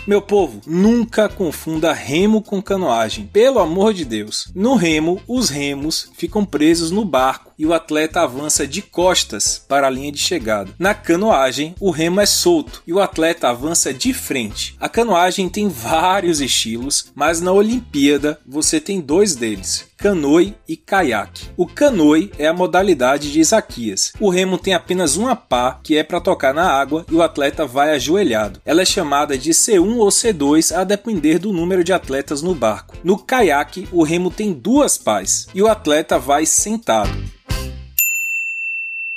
Meu 0.08 0.22
povo, 0.22 0.60
nunca 0.66 1.30
confunda 1.30 1.94
remo 1.94 2.42
com 2.42 2.60
canoagem, 2.60 3.28
pelo 3.28 3.60
amor 3.60 3.94
de 3.94 4.04
Deus. 4.04 4.52
No 4.56 4.74
remo, 4.74 5.22
os 5.28 5.50
remos 5.50 6.10
ficam 6.18 6.44
presos 6.44 6.90
no 6.90 7.06
barco 7.06 7.51
e 7.62 7.66
o 7.68 7.76
atleta 7.76 8.22
avança 8.22 8.66
de 8.66 8.82
costas 8.82 9.64
para 9.68 9.86
a 9.86 9.90
linha 9.90 10.12
de 10.12 10.18
chegada. 10.18 10.72
Na 10.80 10.96
canoagem, 10.96 11.76
o 11.80 11.92
remo 11.92 12.20
é 12.20 12.26
solto 12.26 12.82
e 12.88 12.92
o 12.92 13.00
atleta 13.00 13.50
avança 13.50 13.94
de 13.94 14.16
frente. 14.16 14.76
A 14.80 14.90
canoagem 14.90 15.48
tem 15.48 15.70
vários 15.70 16.42
estilos, 16.42 17.12
mas 17.14 17.40
na 17.40 17.52
Olimpíada 17.52 18.40
você 18.48 18.82
tem 18.82 19.00
dois 19.00 19.36
deles: 19.36 19.86
canoe 19.96 20.56
e 20.68 20.76
caiaque. 20.76 21.50
O 21.56 21.68
canoe 21.68 22.32
é 22.40 22.48
a 22.48 22.54
modalidade 22.54 23.32
de 23.32 23.40
Isaquias. 23.40 24.14
O 24.20 24.32
remo 24.32 24.58
tem 24.58 24.74
apenas 24.74 25.16
uma 25.16 25.36
pá, 25.36 25.80
que 25.84 25.96
é 25.96 26.04
para 26.04 26.20
tocar 26.20 26.56
na 26.56 26.68
água, 26.68 27.06
e 27.12 27.14
o 27.14 27.22
atleta 27.22 27.64
vai 27.68 27.92
ajoelhado. 27.92 28.60
Ela 28.66 28.82
é 28.82 28.86
chamada 28.86 29.38
de 29.38 29.52
C1 29.52 29.98
ou 29.98 30.10
C2 30.10 30.76
a 30.76 30.84
depender 30.84 31.38
do 31.38 31.54
número 31.54 31.84
de 31.84 31.94
atletas 31.94 32.42
no 32.42 32.56
barco. 32.56 32.98
No 33.04 33.20
caiaque, 33.20 33.88
o 33.92 34.02
remo 34.02 34.32
tem 34.32 34.52
duas 34.52 34.98
pás 34.98 35.46
e 35.54 35.62
o 35.62 35.68
atleta 35.68 36.18
vai 36.18 36.48
sentado. 36.48 37.12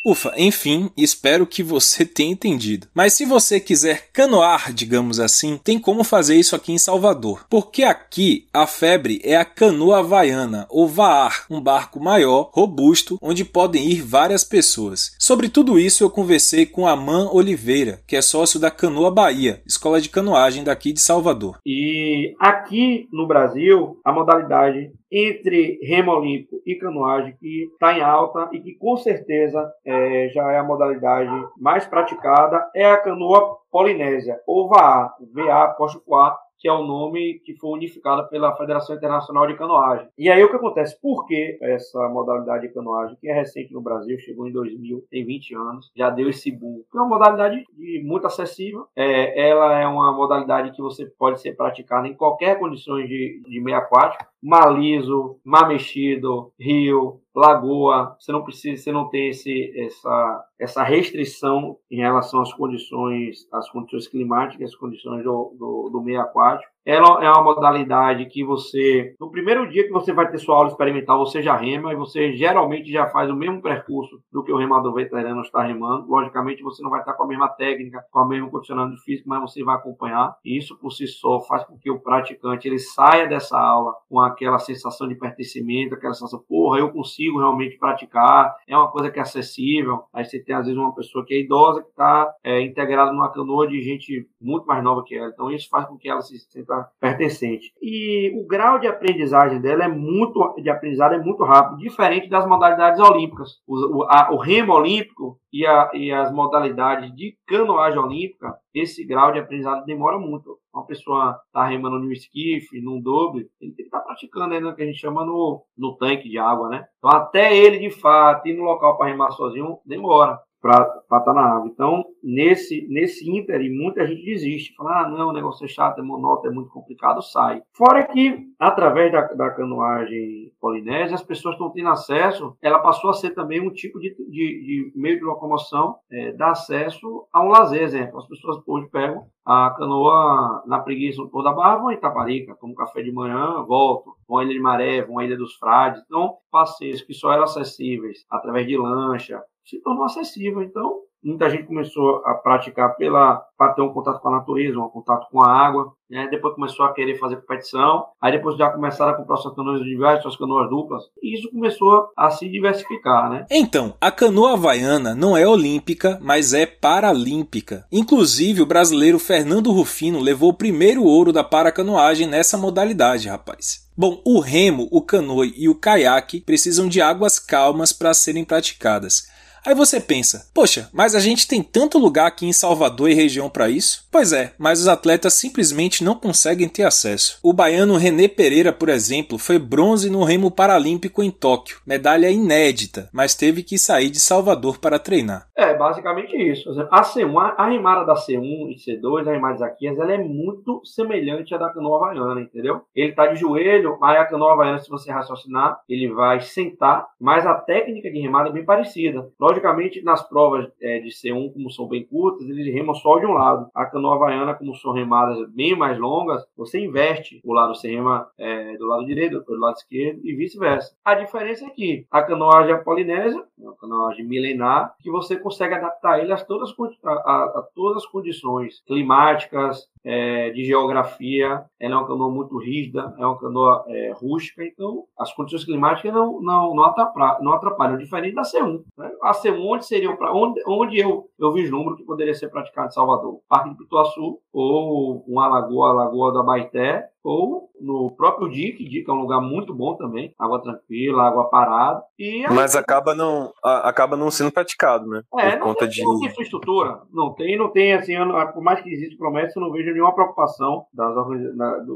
Ufa, 0.05 0.35
enfim, 0.37 0.91
espero 0.97 1.47
que 1.47 1.63
você 1.63 2.05
tenha 2.07 2.33
entendido. 2.33 2.87
Mas 2.95 3.15
se 3.15 3.25
você 3.25 3.59
quiser 3.59 4.11
canoar, 4.13 4.73
digamos 4.73 5.19
assim, 5.19 5.59
tem 5.63 5.79
como 5.79 6.05
fazer 6.05 6.37
isso 6.37 6.55
aqui 6.55 6.73
em 6.73 6.79
Salvador. 6.79 7.47
Porque 7.49 7.83
aqui 7.83 8.47
a 8.53 8.67
febre 8.67 9.21
é 9.25 9.37
a 9.37 9.45
canoa 9.45 10.01
havaiana, 10.01 10.67
ou 10.69 10.87
vaar, 10.87 11.47
um 11.49 11.61
barco 11.61 11.99
maior, 11.99 12.51
robusto, 12.53 13.19
onde 13.23 13.45
podem 13.45 13.89
ir 13.89 14.03
várias 14.03 14.45
pessoas. 14.45 15.17
Sobre 15.19 15.49
tudo 15.49 15.79
isso 15.79 16.05
eu 16.05 16.11
conversei 16.11 16.67
com 16.67 16.87
Aman 16.87 17.31
Oliveira, 17.33 18.03
que 18.07 18.17
é 18.17 18.21
sócio 18.21 18.61
da 18.61 18.71
Canoa 18.71 19.11
Bahia, 19.11 19.63
escola 19.67 20.01
de 20.01 20.11
canoagem 20.11 20.63
daqui 20.63 20.93
de 20.93 21.01
Salvador. 21.01 21.59
E 21.65 22.35
aqui 22.39 23.09
no 23.11 23.27
Brasil, 23.27 23.99
a 24.05 24.13
modalidade 24.13 24.93
entre 25.15 25.79
remo 25.81 26.11
olímpico 26.11 26.61
e 26.67 26.75
canoagem 26.75 27.37
que 27.39 27.69
está 27.73 27.97
em 27.97 28.03
alta 28.03 28.51
e 28.53 28.59
que 28.59 28.75
com 28.75 28.97
certeza 28.97 29.73
é, 29.85 30.29
já 30.31 30.51
é 30.51 30.59
a 30.59 30.65
modalidade 30.65 31.31
mais 31.57 31.87
praticada 31.87 32.69
é 32.75 32.85
a 32.85 32.99
canoa 32.99 33.59
polinésia 33.71 34.41
ou 34.45 34.69
VA, 34.69 35.15
VA 35.33 35.65
apóstrofo 35.65 36.17
A, 36.17 36.37
que 36.65 36.69
é 36.69 36.73
o 36.73 36.83
nome 36.83 37.41
que 37.41 37.55
foi 37.57 37.73
unificado 37.73 38.27
pela 38.31 38.57
Federação 38.57 38.97
Internacional 38.97 39.47
de 39.47 39.55
Canoagem. 39.55 40.09
E 40.17 40.31
aí 40.31 40.43
o 40.43 40.49
que 40.49 40.57
acontece? 40.57 40.99
Por 40.99 41.27
que 41.27 41.59
essa 41.61 42.09
modalidade 42.09 42.67
de 42.67 42.73
canoagem, 42.73 43.19
que 43.21 43.29
é 43.29 43.35
recente 43.35 43.71
no 43.71 43.83
Brasil, 43.83 44.19
chegou 44.19 44.49
em 44.49 44.53
2000, 44.53 45.05
tem 45.11 45.27
20 45.27 45.55
anos, 45.57 45.91
já 45.95 46.09
deu 46.09 46.31
esse 46.31 46.51
boom? 46.51 46.83
É 46.95 46.97
uma 46.97 47.07
modalidade 47.07 47.67
muito 48.03 48.27
acessível, 48.27 48.87
é, 48.97 49.51
ela 49.51 49.79
é 49.79 49.87
uma 49.87 50.11
modalidade 50.13 50.73
que 50.73 50.81
você 50.81 51.05
pode 51.05 51.39
ser 51.39 51.55
praticada 51.55 52.09
em 52.09 52.15
qualquer 52.15 52.59
condições 52.59 53.07
de, 53.09 53.43
de 53.47 53.61
meio 53.61 53.77
aquático, 53.77 54.25
mar 54.45 54.79
liso, 54.79 55.41
mar 55.43 55.67
mexido, 55.67 56.53
rio, 56.61 57.23
lagoa, 57.35 58.15
você 58.21 58.31
não 58.31 58.45
precisa, 58.45 58.83
você 58.83 58.93
não 58.93 59.09
tem 59.09 59.31
esse, 59.31 59.73
essa, 59.75 60.45
essa 60.61 60.83
restrição 60.83 61.79
em 61.91 61.97
relação 61.97 62.43
às 62.43 62.53
condições, 62.53 63.49
às 63.51 63.71
condições 63.71 64.07
climáticas, 64.07 64.71
às 64.71 64.77
condições 64.77 65.25
do, 65.25 65.57
do, 65.59 65.91
do 65.91 66.03
meio 66.03 66.21
aquático. 66.21 66.71
Ela 66.87 67.25
é 67.25 67.31
uma 67.31 67.43
modalidade 67.43 68.27
que 68.27 68.45
você, 68.45 69.15
no 69.19 69.31
primeiro 69.31 69.69
dia 69.71 69.85
que 69.85 69.93
você 69.93 70.13
vai 70.13 70.31
ter 70.31 70.39
sua 70.39 70.57
aula 70.57 70.69
experimental, 70.69 71.19
você 71.19 71.43
já 71.43 71.57
rema 71.57 71.93
e 71.93 71.97
você 71.97 72.35
geralmente 72.37 72.93
já 72.93 73.07
faz 73.07 73.31
o 73.31 73.35
mesmo 73.35 73.63
percurso 73.63 74.21
do 74.31 74.45
que 74.45 74.53
o 74.53 74.57
remador 74.59 74.93
veterano 74.93 75.41
está 75.41 75.63
remando. 75.63 76.07
Logicamente, 76.07 76.63
você 76.63 76.83
não 76.83 76.91
vai 76.91 77.01
estar 77.01 77.15
com 77.15 77.25
a 77.25 77.27
mesma 77.27 77.49
técnica, 77.49 78.05
com 78.11 78.21
o 78.21 78.29
mesmo 78.29 78.51
condicionamento 78.51 79.03
físico, 79.03 79.29
mas 79.29 79.41
você 79.41 79.65
vai 79.65 79.77
acompanhar. 79.77 80.37
E 80.45 80.59
isso 80.59 80.77
por 80.77 80.91
si 80.91 81.07
só 81.07 81.41
faz 81.41 81.65
com 81.65 81.79
que 81.79 81.91
o 81.91 81.99
praticante 81.99 82.69
ele 82.69 82.79
saia 82.79 83.27
dessa 83.27 83.59
aula 83.59 83.95
com 84.09 84.21
aquela 84.21 84.59
sensação 84.59 85.09
de 85.09 85.15
pertencimento, 85.15 85.95
aquela 85.95 86.13
sensação, 86.13 86.45
porra, 86.47 86.81
eu 86.81 86.91
consigo 86.93 87.39
realmente 87.39 87.79
praticar, 87.79 88.55
é 88.69 88.77
uma 88.77 88.91
coisa 88.91 89.11
que 89.11 89.19
é 89.19 89.23
acessível. 89.23 90.05
Aí 90.13 90.25
você 90.25 90.39
tem 90.39 90.55
às 90.55 90.67
vezes 90.67 90.79
uma 90.79 90.95
pessoa 90.95 91.25
que 91.25 91.33
é 91.33 91.41
idosa 91.41 91.83
que 91.83 91.89
está 91.89 92.31
é, 92.45 92.61
integrada 92.61 93.11
numa 93.11 93.33
canoa 93.33 93.67
de 93.67 93.81
gente 93.81 94.29
muito 94.39 94.67
mais 94.67 94.85
nova 94.85 95.03
que 95.03 95.17
ela. 95.17 95.31
Então 95.31 95.51
isso 95.51 95.69
faz 95.71 95.87
com 95.87 95.97
que 95.97 96.09
ela 96.09 96.21
se 96.21 96.39
sinta 96.39 96.74
pertencente. 97.01 97.73
E 97.83 98.33
o 98.39 98.47
grau 98.47 98.79
de 98.79 98.87
aprendizagem 98.87 99.61
dela 99.61 99.85
é 99.85 99.89
muito 99.89 100.55
de 100.57 100.71
aprendizado 100.71 101.15
é 101.15 101.19
muito 101.19 101.45
rápido, 101.45 101.79
diferente 101.79 102.29
das 102.29 102.47
modalidades 102.47 103.01
olímpicas. 103.01 103.61
O, 103.67 103.99
o, 103.99 104.03
a, 104.05 104.31
o 104.33 104.37
remo 104.37 104.73
olímpico 104.73 105.39
e, 105.53 105.67
a, 105.67 105.91
e, 105.95 106.11
as 106.11 106.33
modalidades 106.33 107.15
de 107.15 107.37
canoagem 107.47 107.99
olímpica, 107.99 108.55
esse 108.75 109.05
grau 109.05 109.33
de 109.33 109.39
aprendizado 109.39 109.85
demora 109.85 110.19
muito. 110.19 110.59
Uma 110.73 110.85
pessoa 110.87 111.39
está 111.47 111.65
remando 111.65 111.99
no 111.99 112.13
esquife, 112.13 112.81
num 112.81 113.01
doble, 113.01 113.49
ele 113.61 113.73
tem 113.73 113.77
que 113.77 113.83
estar 113.83 114.01
tá 114.01 114.05
praticando 114.05 114.55
ainda 114.55 114.71
o 114.71 114.75
que 114.75 114.83
a 114.83 114.87
gente 114.87 114.99
chama 114.99 115.25
no, 115.25 115.63
no 115.79 115.97
tanque 115.97 116.29
de 116.29 116.39
água, 116.39 116.69
né? 116.69 116.85
Então, 116.99 117.11
até 117.11 117.57
ele, 117.57 117.79
de 117.79 117.91
fato, 117.91 118.49
ir 118.49 118.57
no 118.57 118.65
local 118.65 118.97
para 118.97 119.07
remar 119.07 119.31
sozinho, 119.31 119.79
demora 119.87 120.39
para 120.65 120.81
estar 121.03 121.21
tá 121.21 121.35
na 121.35 121.43
água. 121.43 121.69
Então, 121.69 122.07
nesse, 122.23 122.89
nesse 122.89 123.31
ínterim, 123.31 123.69
muita 123.69 124.07
gente 124.07 124.25
desiste. 124.25 124.75
Fala, 124.75 125.03
ah, 125.03 125.11
não, 125.11 125.29
o 125.29 125.33
negócio 125.35 125.67
é 125.67 125.69
chato, 125.69 125.99
é 125.99 126.03
monótono, 126.03 126.51
é 126.51 126.55
muito 126.55 126.71
complicado, 126.71 127.21
sai. 127.21 127.61
Fora 127.77 128.03
que, 128.07 128.47
através 128.59 129.13
da, 129.13 129.21
da 129.35 129.51
canoagem 129.51 130.55
polinésia, 130.59 131.17
as 131.17 131.23
pessoas 131.23 131.57
estão 131.57 131.69
tendo 131.69 131.91
acesso, 131.91 132.57
ela 132.63 132.79
passou 132.79 133.11
a 133.11 133.13
ser 133.13 133.35
também 133.35 133.61
um 133.61 133.71
tipo 133.71 134.01
de, 134.01 134.17
de, 134.17 134.23
de 134.31 134.93
meio 134.97 135.19
de 135.19 135.25
locomoção, 135.25 135.97
é, 136.11 136.33
dá 136.33 136.53
acesso 136.53 137.27
a 137.31 137.45
um 137.45 137.49
lazer, 137.49 137.83
exemplo. 137.83 138.19
As 138.19 138.27
pessoas 138.27 138.63
hoje 138.67 138.89
pegam 138.89 139.27
a 139.45 139.69
canoa 139.77 140.63
na 140.67 140.79
preguiça 140.79 141.21
no 141.21 141.29
Pôr 141.29 141.45
da 141.45 141.53
Barra, 141.53 141.77
vão 141.77 141.91
em 141.91 141.97
Itaparica, 141.97 142.57
tomam 142.59 142.75
café 142.75 143.03
de 143.03 143.13
manhã, 143.13 143.63
voltam, 143.69 144.15
vão 144.27 144.39
à 144.39 144.45
Ilha 144.45 144.55
de 144.55 144.61
Maré, 144.61 145.03
vão 145.03 145.19
à 145.19 145.25
Ilha 145.27 145.37
dos 145.37 145.57
Frades. 145.57 146.03
Então, 146.07 146.39
passeios 146.51 147.03
que 147.03 147.13
só 147.13 147.31
eram 147.33 147.45
acessíveis 147.45 148.25
através 148.31 148.67
de 148.67 148.79
lancha, 148.79 149.43
se 149.65 149.81
tornou 149.83 150.05
acessível. 150.05 150.63
Então, 150.63 151.03
Muita 151.25 151.49
gente 151.49 151.65
começou 151.65 152.23
a 152.27 152.35
praticar 152.35 152.97
pela 152.97 153.43
para 153.57 153.73
ter 153.73 153.81
um 153.81 153.89
contato 153.89 154.21
com 154.21 154.29
a 154.29 154.33
natureza, 154.33 154.79
um 154.79 154.91
contato 154.91 155.27
com 155.31 155.41
a 155.41 155.51
água. 155.51 155.91
Né? 156.11 156.29
Depois 156.31 156.55
começou 156.55 156.85
a 156.85 156.93
querer 156.93 157.19
fazer 157.19 157.37
competição. 157.37 158.05
Aí 158.21 158.33
depois 158.33 158.59
já 158.59 158.69
começaram 158.69 159.13
a 159.13 159.17
comprar 159.17 159.39
suas 159.39 159.55
canoas 159.55 159.81
individuais, 159.81 160.21
suas 160.21 160.37
canoas 160.37 160.69
duplas. 160.69 161.03
E 161.23 161.35
isso 161.35 161.51
começou 161.51 162.09
a 162.15 162.31
se 162.31 162.47
diversificar, 162.47 163.31
né? 163.31 163.47
Então, 163.51 163.95
a 163.99 164.11
canoa 164.11 164.53
havaiana 164.53 165.15
não 165.15 165.35
é 165.35 165.49
olímpica, 165.49 166.19
mas 166.21 166.53
é 166.53 166.67
paralímpica. 166.67 167.87
Inclusive, 167.91 168.61
o 168.61 168.67
brasileiro 168.67 169.19
Fernando 169.19 169.73
Rufino 169.73 170.21
levou 170.21 170.51
o 170.51 170.57
primeiro 170.57 171.05
ouro 171.05 171.33
da 171.33 171.43
paracanoagem 171.43 172.29
nessa 172.29 172.59
modalidade, 172.59 173.29
rapaz. 173.29 173.89
Bom, 173.97 174.21
o 174.27 174.41
remo, 174.41 174.89
o 174.91 175.01
canoe 175.01 175.55
e 175.57 175.71
o 175.71 175.75
caiaque 175.75 176.41
precisam 176.41 176.87
de 176.87 177.01
águas 177.01 177.39
calmas 177.39 177.93
para 177.93 178.13
serem 178.13 178.45
praticadas. 178.45 179.33
Aí 179.67 179.75
você 179.75 179.99
pensa, 179.99 180.51
poxa, 180.53 180.91
mas 180.93 181.15
a 181.15 181.21
gente 181.21 181.49
tem 181.49 181.63
tanto 181.63 181.99
lugar 181.99 182.27
aqui 182.27 182.47
em 182.47 182.53
Salvador 182.53 183.09
e 183.09 183.15
região 183.15 183.49
para 183.49 183.71
isso? 183.71 184.07
Pois 184.13 184.31
é, 184.31 184.53
mas 184.59 184.79
os 184.81 184.89
atletas 184.89 185.33
simplesmente 185.33 186.05
não 186.05 186.15
conseguem 186.15 186.69
ter 186.69 186.83
acesso. 186.83 187.39
O 187.43 187.51
baiano 187.51 187.97
René 187.97 188.29
Pereira, 188.29 188.75
por 188.75 188.91
exemplo, 188.91 189.39
foi 189.39 189.59
bronze 189.59 190.11
no 190.11 190.23
remo 190.23 190.51
paralímpico 190.51 191.23
em 191.23 191.31
Tóquio, 191.31 191.79
medalha 191.87 192.31
inédita, 192.31 193.09
mas 193.11 193.35
teve 193.35 193.63
que 193.63 193.79
sair 193.79 194.11
de 194.11 194.21
Salvador 194.21 194.79
para 194.79 194.99
treinar. 194.99 195.47
É, 195.57 195.73
basicamente 195.75 196.37
isso. 196.37 196.71
A 196.91 197.03
C1, 197.03 197.55
a 197.57 197.67
remada 197.67 198.05
da 198.05 198.15
C1 198.15 198.69
e 198.69 198.77
C2, 198.77 199.27
a 199.27 199.33
remada 199.33 199.57
Zaquias, 199.57 199.99
ela 199.99 200.13
é 200.13 200.19
muito 200.19 200.83
semelhante 200.85 201.55
à 201.55 201.59
da 201.59 201.71
canoa 201.71 201.97
havaiana, 201.97 202.43
entendeu? 202.43 202.83
Ele 202.95 203.13
tá 203.13 203.29
de 203.29 203.41
joelho, 203.41 203.99
aí 204.03 204.19
a 204.19 204.27
canoa 204.27 204.53
havaiana, 204.53 204.79
se 204.79 204.91
você 204.91 205.11
raciocinar, 205.11 205.81
ele 205.89 206.13
vai 206.13 206.41
sentar, 206.43 207.07
mas 207.19 207.47
a 207.47 207.55
técnica 207.55 208.11
de 208.11 208.21
remada 208.21 208.51
é 208.51 208.53
bem 208.53 208.65
parecida. 208.65 209.27
Logicamente, 209.55 210.03
nas 210.03 210.27
provas 210.29 210.69
é, 210.83 210.99
de 210.99 211.11
C1, 211.11 211.53
como 211.53 211.71
são 211.71 211.87
bem 211.87 212.05
curtas, 212.05 212.49
eles 212.49 212.73
remam 212.75 212.95
só 212.95 213.19
de 213.19 213.27
um 213.27 213.33
lado. 213.33 213.69
A 213.73 213.87
canoa 213.87 214.17
havaiana, 214.17 214.55
como 214.55 214.75
são 214.75 214.93
remadas 214.93 215.49
bem 215.51 215.77
mais 215.77 215.97
longas, 215.99 216.45
você 216.57 216.81
inverte 216.81 217.41
o 217.45 217.53
lado, 217.53 217.75
você 217.75 217.89
rema 217.89 218.29
é, 218.37 218.77
do 218.77 218.87
lado 218.87 219.07
direito, 219.07 219.41
do 219.41 219.57
lado 219.57 219.77
esquerdo 219.77 220.21
e 220.25 220.35
vice-versa. 220.35 220.97
A 221.05 221.15
diferença 221.15 221.67
é 221.67 221.71
que 221.71 222.05
a 222.11 222.23
canoagem 222.23 222.83
polinésia, 222.83 223.45
é 223.61 223.63
uma 223.63 223.77
canoagem 223.77 224.27
milenar, 224.27 224.95
que 225.01 225.11
você 225.11 225.37
consegue 225.37 225.75
adaptar 225.75 226.19
ele 226.19 226.33
a 226.33 226.37
todas, 226.37 226.75
a, 227.05 227.13
a 227.13 227.69
todas 227.75 227.99
as 227.99 228.07
condições 228.07 228.83
climáticas, 228.87 229.89
é, 230.05 230.51
de 230.51 230.65
geografia. 230.65 231.65
Ela 231.81 231.95
é 231.95 231.97
uma 231.97 232.07
canoa 232.07 232.31
muito 232.31 232.59
rígida, 232.59 233.15
é 233.19 233.27
uma 233.27 233.39
canoa 233.39 233.85
é, 233.89 234.13
rústica, 234.13 234.63
então 234.65 235.05
as 235.19 235.33
condições 235.33 235.65
climáticas 235.65 236.13
não, 236.13 236.41
não, 236.41 236.75
não, 236.75 236.85
atrapalham, 236.85 237.43
não 237.43 237.53
atrapalham, 237.53 237.97
diferente 237.97 238.35
da 238.35 238.43
C1. 238.43 238.85
Né? 238.99 239.11
A 239.23 239.33
C1, 239.33 239.44
onde 239.53 239.87
seria 239.87 240.15
para 240.17 240.33
onde, 240.35 240.63
onde 240.67 240.99
eu, 240.99 241.29
eu 241.39 241.53
vislumbro 241.53 241.97
que 241.97 242.05
poderia 242.05 242.35
ser 242.35 242.49
praticado 242.49 242.89
em 242.89 242.93
Salvador? 242.93 243.41
Parque 243.49 243.71
de 243.71 243.77
Pituaçu, 243.77 244.39
ou 244.53 245.25
uma 245.27 245.49
lagoa, 245.49 245.91
a 245.91 245.93
Lagoa 245.93 246.33
da 246.33 246.43
Baité, 246.43 247.09
ou 247.25 247.71
no 247.81 248.15
próprio 248.15 248.51
Dique, 248.51 248.85
Dique 248.85 249.11
é 249.11 249.13
um 249.13 249.23
lugar 249.23 249.41
muito 249.41 249.75
bom 249.75 249.95
também, 249.97 250.35
água 250.39 250.61
tranquila, 250.61 251.25
água 251.25 251.49
parada. 251.49 252.03
E 252.19 252.45
aí, 252.45 252.55
Mas 252.55 252.77
acaba 252.77 253.15
não, 253.15 253.53
acaba 253.63 254.17
não 254.17 254.31
sendo 254.31 254.53
praticado, 254.53 255.07
né? 255.07 255.23
É, 255.39 255.51
Por 255.53 255.59
não 255.59 255.67
conta 255.67 255.81
tem, 255.81 255.89
de... 255.89 256.05
não 256.05 256.21
tem 256.21 256.29
infraestrutura, 256.29 257.01
não 257.13 257.33
tem, 257.33 257.59
não 257.59 257.69
tem 257.71 257.95
assim, 257.95 258.15
por 258.53 258.63
mais 258.63 258.81
que 258.83 258.91
exista 258.91 259.17
promessa, 259.17 259.59
eu 259.59 259.63
não 259.63 259.73
vejo 259.73 259.93
nenhuma 259.93 260.15
preocupação 260.15 260.85
das, 260.93 261.15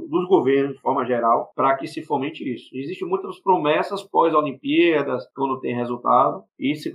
dos 0.09 0.27
governos, 0.29 0.77
de 0.77 0.81
forma 0.81 1.05
geral, 1.05 1.53
para 1.55 1.77
que 1.77 1.87
se 1.87 2.03
fomente 2.03 2.43
isso. 2.43 2.71
Existem 2.73 3.07
muitas 3.07 3.39
promessas 3.41 4.03
pós-Olimpíadas, 4.03 5.29
quando 5.35 5.61
tem 5.61 5.75
resultado, 5.75 6.43
e 6.59 6.73
isso, 6.73 6.89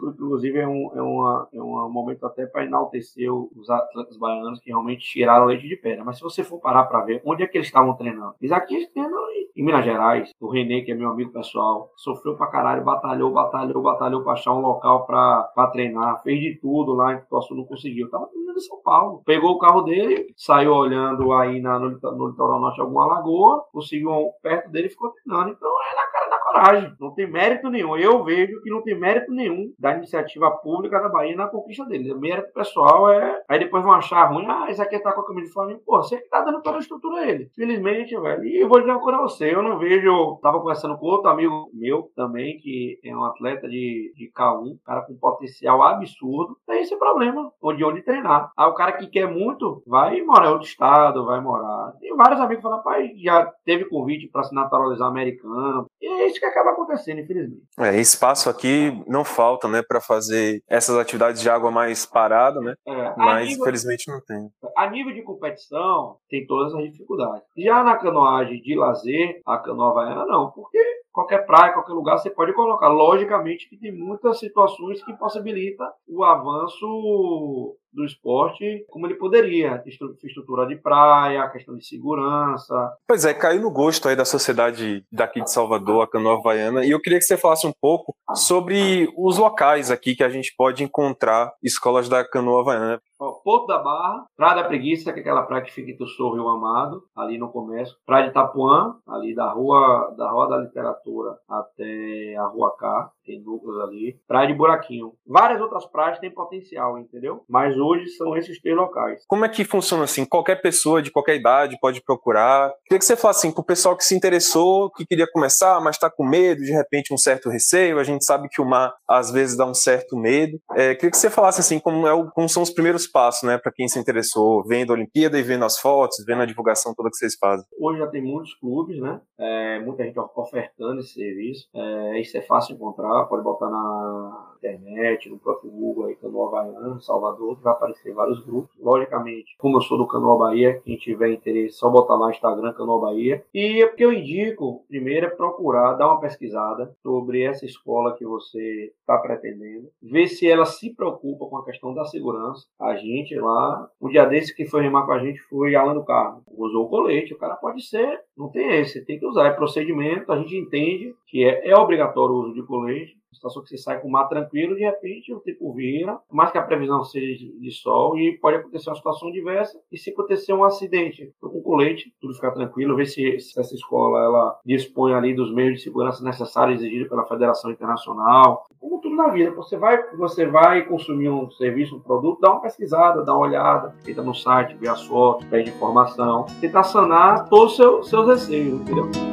inclusive, 0.44 0.60
é 0.60 0.68
um, 0.68 0.92
é 0.94 1.02
uma, 1.02 1.48
é 1.54 1.62
um 1.62 1.90
momento 1.90 2.26
até 2.26 2.46
para 2.46 2.66
enaltecer 2.66 3.34
os 3.34 3.70
atletas 3.70 4.18
baianos 4.18 4.60
que 4.60 4.70
realmente 4.70 5.06
tiraram 5.06 5.46
leite 5.46 5.68
de 5.68 5.78
pedra. 5.78 6.04
Mas 6.04 6.18
se 6.18 6.24
você 6.24 6.44
for 6.44 6.60
parar 6.60 6.84
para 6.86 7.06
ver 7.06 7.22
onde 7.26 7.44
é 7.44 7.48
que 7.48 7.58
eles 7.58 7.68
estavam 7.68 7.96
treinando, 7.96 8.36
eles 8.42 8.52
aqui 8.52 8.88
treinam 8.94 9.24
em 9.56 9.64
Minas 9.64 9.86
Gerais, 9.86 10.32
o 10.40 10.50
Renê, 10.50 10.82
que 10.82 10.92
é 10.92 10.96
meu 10.96 11.10
amigo 11.10 11.32
pessoal, 11.32 11.92
sofreu 11.96 12.36
pra 12.36 12.48
caralho, 12.48 12.84
batalhou, 12.84 13.32
batalhou, 13.32 13.82
batalhou 13.84 14.24
pra 14.24 14.34
achar 14.34 14.54
um 14.54 14.62
local 14.62 15.06
pra 15.06 15.70
treinar, 15.72 16.22
fez 16.24 16.40
de 16.40 16.60
tudo 16.60 16.94
lá, 16.94 17.14
em 17.14 17.18
Ituaçu 17.18 17.56
não 17.56 17.66
conseguiu. 17.66 18.10
Tava 18.10 18.28
treinando 18.28 18.58
em 18.58 18.62
São 18.62 18.82
Paulo. 18.82 19.22
Pegou 19.26 19.52
o 19.52 19.60
carro 19.60 19.82
dele, 19.82 20.34
saiu 20.36 20.74
olhando 20.74 21.32
aí 21.34 21.62
na, 21.62 21.80
no, 21.80 21.92
no 21.92 22.28
litoral 22.30 22.60
norte 22.60 22.82
alguma 22.82 23.06
lagoa, 23.06 23.64
conseguiu 23.72 24.10
um, 24.10 24.32
perto 24.42 24.72
dele 24.72 24.88
e 24.88 24.90
ficou 24.90 25.12
treinando. 25.12 25.52
Então 25.52 25.74
da 25.94 26.08
coragem. 26.54 26.94
Não 27.00 27.14
tem 27.14 27.30
mérito 27.30 27.70
nenhum. 27.70 27.98
Eu 27.98 28.24
vejo 28.24 28.62
que 28.62 28.70
não 28.70 28.82
tem 28.82 28.98
mérito 28.98 29.32
nenhum 29.32 29.74
da 29.80 29.96
iniciativa 29.96 30.52
pública 30.52 31.00
da 31.02 31.10
Bahia 31.10 31.36
na 31.36 31.48
conquista 31.48 31.86
dele. 31.86 32.14
O 32.14 32.20
mérito 32.20 32.54
pessoal 32.54 33.10
é. 33.10 33.42
Aí 33.50 33.60
depois 33.60 33.84
vão 33.84 33.94
achar 33.94 34.26
ruim. 34.26 34.46
Ah, 34.48 34.70
esse 34.70 34.82
aqui 34.82 35.00
tá 35.00 35.12
com 35.12 35.22
a 35.22 35.28
camisa 35.28 35.48
de 35.48 35.54
Flamengo. 35.54 35.82
Pô, 35.86 35.98
você 35.98 36.18
que 36.18 36.30
tá 36.30 36.42
dando 36.42 36.62
toda 36.62 36.78
a 36.78 36.80
estrutura 36.80 37.22
a 37.22 37.28
ele. 37.28 37.50
Felizmente, 37.56 38.20
velho. 38.20 38.44
E 38.46 38.66
vou 38.66 38.80
dizer 38.80 38.92
uma 38.92 39.02
coisa 39.02 39.20
a 39.20 39.22
você. 39.22 39.54
Eu 39.54 39.64
não 39.64 39.78
vejo. 39.78 40.40
Tava 40.42 40.60
conversando 40.60 40.98
com 40.98 41.06
outro 41.08 41.30
amigo 41.30 41.70
meu 41.74 42.12
também, 42.16 42.58
que 42.58 43.00
é 43.04 43.16
um 43.16 43.24
atleta 43.26 43.68
de, 43.68 44.14
de 44.16 44.32
K1, 44.32 44.78
cara 44.86 45.02
com 45.02 45.18
potencial 45.18 45.82
absurdo. 45.84 46.58
Tem 46.68 46.82
esse 46.82 46.98
problema. 46.98 47.52
Onde 47.62 47.84
onde 47.84 48.04
treinar. 48.04 48.52
Aí 48.58 48.68
o 48.68 48.74
cara 48.74 48.94
que 48.94 49.08
quer 49.08 49.28
muito 49.28 49.82
vai 49.88 50.22
morar 50.22 50.48
em 50.48 50.52
outro 50.52 50.68
estado, 50.68 51.26
vai 51.26 51.42
morar. 51.42 51.94
Tem 52.00 52.16
vários 52.16 52.40
amigos 52.40 52.64
falam, 52.64 52.84
pai, 52.84 53.12
já 53.18 53.46
teve 53.66 53.86
convite 53.86 54.30
para 54.30 54.44
se 54.44 54.54
naturalizar 54.54 55.08
americano. 55.08 55.86
E 56.02 56.08
é 56.08 56.28
isso 56.28 56.43
que 56.44 56.46
acaba 56.48 56.72
acontecendo, 56.72 57.22
infelizmente. 57.22 57.64
É, 57.80 57.96
espaço 57.98 58.50
aqui 58.50 58.92
não 59.08 59.24
falta, 59.24 59.68
né, 59.68 59.82
para 59.82 60.02
fazer 60.02 60.62
essas 60.68 60.98
atividades 60.98 61.42
de 61.42 61.50
água 61.50 61.72
mais 61.72 62.06
parada, 62.06 62.60
né? 62.60 62.76
É, 62.86 63.14
Mas 63.16 63.48
nível, 63.48 63.62
infelizmente 63.62 64.12
não 64.12 64.20
tem. 64.22 64.50
A 64.76 64.90
nível 64.90 65.14
de 65.14 65.22
competição, 65.22 66.18
tem 66.30 66.46
todas 66.46 66.74
as 66.76 66.84
dificuldades. 66.84 67.44
Já 67.58 67.84
na 67.84 67.96
canoagem 67.96 68.62
de 68.62 68.76
lazer, 68.76 69.40
a 69.46 69.58
canoa 69.58 69.92
havaiana 69.92 70.26
não, 70.26 70.52
porque 70.52 70.80
qualquer 71.12 71.46
praia, 71.46 71.72
qualquer 71.72 71.94
lugar 71.94 72.18
você 72.18 72.30
pode 72.30 72.54
colocar. 72.54 72.90
Logicamente 72.90 73.70
que 73.70 73.78
tem 73.78 73.92
muitas 73.92 74.40
situações 74.40 75.04
que 75.04 75.14
possibilitam 75.14 75.88
o 76.08 76.24
avanço 76.24 77.78
do 77.94 78.06
esporte 78.06 78.86
como 78.90 79.08
ele 79.08 79.16
poderia. 79.16 79.84
Estrutura 79.86 80.66
de 80.66 80.76
praia, 80.76 81.50
questão 81.50 81.78
de 81.78 81.86
segurança. 81.86 82.74
Pois 83.08 83.26
é, 83.26 83.34
caiu 83.34 83.62
no 83.62 83.72
gosto 83.72 84.08
aí 84.08 84.16
da 84.16 84.26
sociedade 84.26 85.06
daqui 85.12 85.42
de 85.42 85.52
Salvador, 85.52 86.04
a 86.04 86.08
canoa 86.08 86.40
havaiana, 86.40 86.86
e 86.86 86.92
eu 86.92 87.00
queria 87.00 87.20
que 87.20 87.26
você 87.26 87.38
falasse 87.38 87.68
um 87.68 87.74
pouco 87.80 88.16
sobre 88.34 89.12
os 89.18 89.38
locais 89.38 89.92
aqui 89.92 90.16
que 90.16 90.24
a 90.24 90.30
gente 90.30 90.54
pode 90.58 90.84
encontrar 90.84 91.52
escolas 91.62 92.10
da 92.10 92.28
canoa 92.28 92.62
havaiana. 92.62 93.02
Porto 93.44 93.68
da 93.68 93.80
Barra, 93.80 94.26
Praia 94.36 94.56
da 94.56 94.64
Preguiça, 94.64 95.12
que 95.14 95.20
é 95.20 95.22
aquela 95.22 95.44
praia 95.44 95.64
que 95.64 95.72
fica 95.72 95.92
entre 95.92 96.04
o 96.04 96.08
Sorro 96.08 96.38
e 96.38 96.40
o 96.40 96.50
Amado, 96.50 97.04
ali 97.16 97.38
no 97.38 97.52
começo. 97.52 97.98
Praia 98.06 98.26
de 98.26 98.32
Itapuã, 98.32 98.96
ali 99.08 99.34
da 99.36 99.52
rua 99.52 100.14
da 100.18 100.30
Rua 100.30 100.50
da 100.50 100.58
Literatura 100.58 101.38
até 101.48 102.36
a 102.38 102.46
Rua 102.48 102.76
K, 102.78 103.12
tem 103.26 103.42
núcleos 103.42 103.80
ali. 103.82 104.18
Praia 104.28 104.48
de 104.48 104.54
Buraquinho. 104.54 105.14
Várias 105.26 105.62
outras 105.62 105.86
praias 105.86 106.20
têm 106.20 106.32
potencial, 106.32 106.98
entendeu? 107.00 107.44
Mas 107.50 107.78
hoje 107.78 108.08
são 108.10 108.36
esses 108.36 108.60
três 108.62 108.76
locais. 108.76 109.24
Como 109.28 109.46
é 109.46 109.50
que 109.50 109.64
funciona 109.64 110.04
assim? 110.04 110.26
Qualquer 110.26 110.62
pessoa 110.62 111.02
de 111.02 111.12
qualquer 111.12 111.36
idade 111.36 111.78
pode 111.80 112.02
procurar? 112.04 112.74
Queria 112.86 113.00
que 113.00 113.06
você 113.06 113.16
falasse 113.16 113.48
assim, 113.48 113.54
pro 113.54 113.64
pessoal 113.64 113.96
que 113.96 114.04
se 114.04 114.16
interessou, 114.16 114.92
que 114.92 115.06
queria 115.06 115.28
começar, 115.32 115.80
mas 115.82 115.96
está 115.96 116.10
com 116.10 116.26
medo, 116.26 116.62
de 116.62 116.72
repente 116.72 117.14
um 117.14 117.18
certo 117.18 117.50
receio. 117.50 118.00
A 118.00 118.04
gente 118.04 118.26
sabe 118.26 118.50
que 118.50 118.62
o 118.62 118.66
mar 118.66 118.94
às 119.08 119.32
vezes 119.32 119.58
dá 119.58 119.66
um 119.66 119.74
certo 119.74 120.18
medo. 120.18 120.60
É, 120.74 120.96
queria 120.96 121.12
que 121.12 121.18
você 121.18 121.30
falasse 121.30 121.60
assim, 121.60 121.80
como, 121.80 122.08
é 122.08 122.14
o, 122.14 122.30
como 122.32 122.50
são 122.50 122.64
os 122.64 122.70
primeiros 122.70 123.08
passos, 123.14 123.48
né, 123.48 123.60
para 123.60 123.72
quem 123.72 123.88
se 123.88 124.00
interessou, 124.00 124.64
vendo 124.64 124.92
a 124.92 124.96
Olimpíada 124.96 125.38
e 125.38 125.44
vendo 125.44 125.64
as 125.64 125.78
fotos, 125.78 126.26
vendo 126.26 126.42
a 126.42 126.46
divulgação 126.46 126.94
toda 126.96 127.10
que 127.10 127.16
vocês 127.16 127.36
fazem. 127.40 127.66
Hoje 127.80 128.00
já 128.00 128.08
tem 128.08 128.22
muitos 128.22 128.56
clubes, 128.56 129.00
né? 129.00 129.22
É, 129.38 129.80
muita 129.80 130.04
gente 130.04 130.20
ofertando 130.20 131.00
esse 131.00 131.14
serviço. 131.14 131.70
É, 131.74 132.20
isso 132.20 132.36
é 132.38 132.42
fácil 132.42 132.74
encontrar, 132.74 133.26
pode 133.26 133.44
botar 133.44 133.70
na 133.70 134.54
internet, 134.64 135.30
no 135.30 135.38
próprio 135.38 135.70
Google 135.70 136.06
aí, 136.06 136.16
Canoa 136.16 136.48
Havaiana, 136.48 137.00
Salvador, 137.02 137.60
vai 137.62 137.74
aparecer 137.74 138.14
vários 138.14 138.44
grupos. 138.46 138.72
Logicamente, 138.80 139.56
como 139.60 139.78
eu 139.78 139.82
sou 139.82 139.98
do 139.98 140.08
Canoa 140.08 140.38
Bahia, 140.38 140.82
quem 140.84 140.96
tiver 140.96 141.34
interesse, 141.34 141.78
só 141.78 141.90
botar 141.90 142.16
lá 142.16 142.28
no 142.28 142.32
Instagram 142.32 142.74
Canoa 142.74 143.02
Bahia. 143.02 143.44
E 143.54 143.84
é 143.84 143.88
porque 143.88 144.06
eu 144.06 144.14
indico, 144.14 144.86
primeiro, 144.88 145.28
é 145.28 145.30
procurar 145.30 145.94
dar 145.94 146.08
uma 146.08 146.20
pesquisada 146.20 146.96
sobre 147.04 147.44
essa 147.44 147.66
escola 147.66 148.16
que 148.16 148.26
você 148.26 148.94
está 149.00 149.18
pretendendo, 149.18 149.90
ver 150.02 150.28
se 150.28 150.50
ela 150.50 150.66
se 150.66 150.90
preocupa 150.96 151.46
com 151.48 151.58
a 151.58 151.66
questão 151.66 151.94
da 151.94 152.06
segurança. 152.06 152.66
A 152.80 152.96
gente 153.04 153.36
lá, 153.36 153.90
um 154.02 154.10
dia 154.10 154.26
desse 154.26 154.56
que 154.56 154.66
foi 154.66 154.82
remar 154.82 155.06
com 155.06 155.12
a 155.12 155.20
gente 155.20 155.40
foi 155.44 155.76
Alan 155.76 155.94
do 155.94 156.06
Carmo. 156.06 156.44
Usou 156.48 156.86
o 156.86 156.90
colete, 156.90 157.34
o 157.34 157.38
cara 157.38 157.56
pode 157.56 157.84
ser, 157.86 158.22
não 158.38 158.50
tem 158.50 158.80
esse, 158.80 159.06
tem 159.06 159.20
que 159.20 159.26
usar, 159.26 159.46
é 159.48 159.52
procedimento, 159.52 160.32
a 160.32 160.38
gente 160.38 160.56
entende 160.56 161.14
que 161.28 161.44
é, 161.44 161.70
é 161.70 161.76
obrigatório 161.76 162.36
o 162.36 162.40
uso 162.40 162.54
de 162.54 162.64
colete, 162.64 163.18
situação 163.34 163.64
que 163.64 163.70
você 163.70 163.78
sai 163.78 164.00
com 164.00 164.08
o 164.08 164.12
mar 164.12 164.28
tranquilo, 164.28 164.76
de 164.76 164.82
repente 164.82 165.34
o 165.34 165.40
tempo 165.40 165.74
vira, 165.74 166.20
mais 166.32 166.52
que 166.52 166.58
a 166.58 166.64
previsão 166.64 167.04
seja 167.04 167.46
de 167.60 167.72
sol, 167.72 168.18
e 168.18 168.38
pode 168.38 168.58
acontecer 168.58 168.90
uma 168.90 168.96
situação 168.96 169.32
diversa. 169.32 169.80
E 169.92 169.98
se 169.98 170.12
acontecer 170.12 170.54
um 170.54 170.64
acidente 170.64 171.32
com 171.42 171.62
colete, 171.62 172.14
tudo 172.22 172.34
ficar 172.34 172.52
tranquilo, 172.52 172.96
ver 172.96 173.06
se, 173.06 173.40
se, 173.40 173.60
essa 173.60 173.76
escola 173.76 174.20
ela 174.20 174.60
dispõe 174.66 175.14
ali 175.14 175.34
dos 175.34 175.54
meios 175.54 175.76
de 175.76 175.84
segurança 175.84 176.24
necessários 176.24 176.80
exigidos 176.80 177.10
pela 177.10 177.26
Federação 177.26 177.72
Internacional. 177.72 178.66
Como 178.80 179.00
tudo 179.14 179.16
na 179.16 179.28
vida, 179.30 179.52
você 179.52 179.78
vai, 179.78 180.04
você 180.16 180.46
vai 180.46 180.82
consumir 180.84 181.30
um 181.30 181.50
serviço, 181.52 181.96
um 181.96 182.00
produto, 182.00 182.42
dá 182.42 182.52
uma 182.52 182.62
pesquisada, 182.62 183.24
dá 183.24 183.34
uma 183.34 183.46
olhada, 183.46 183.96
entra 184.08 184.24
no 184.24 184.34
site, 184.34 184.76
vê 184.76 184.88
as 184.88 185.06
fotos, 185.06 185.46
pede 185.46 185.70
informação, 185.70 186.46
tentar 186.60 186.84
sanar 186.84 187.48
todos 187.48 187.72
os 187.72 187.78
seus, 187.78 188.10
seus 188.10 188.28
receios, 188.28 188.82
entendeu? 188.82 189.33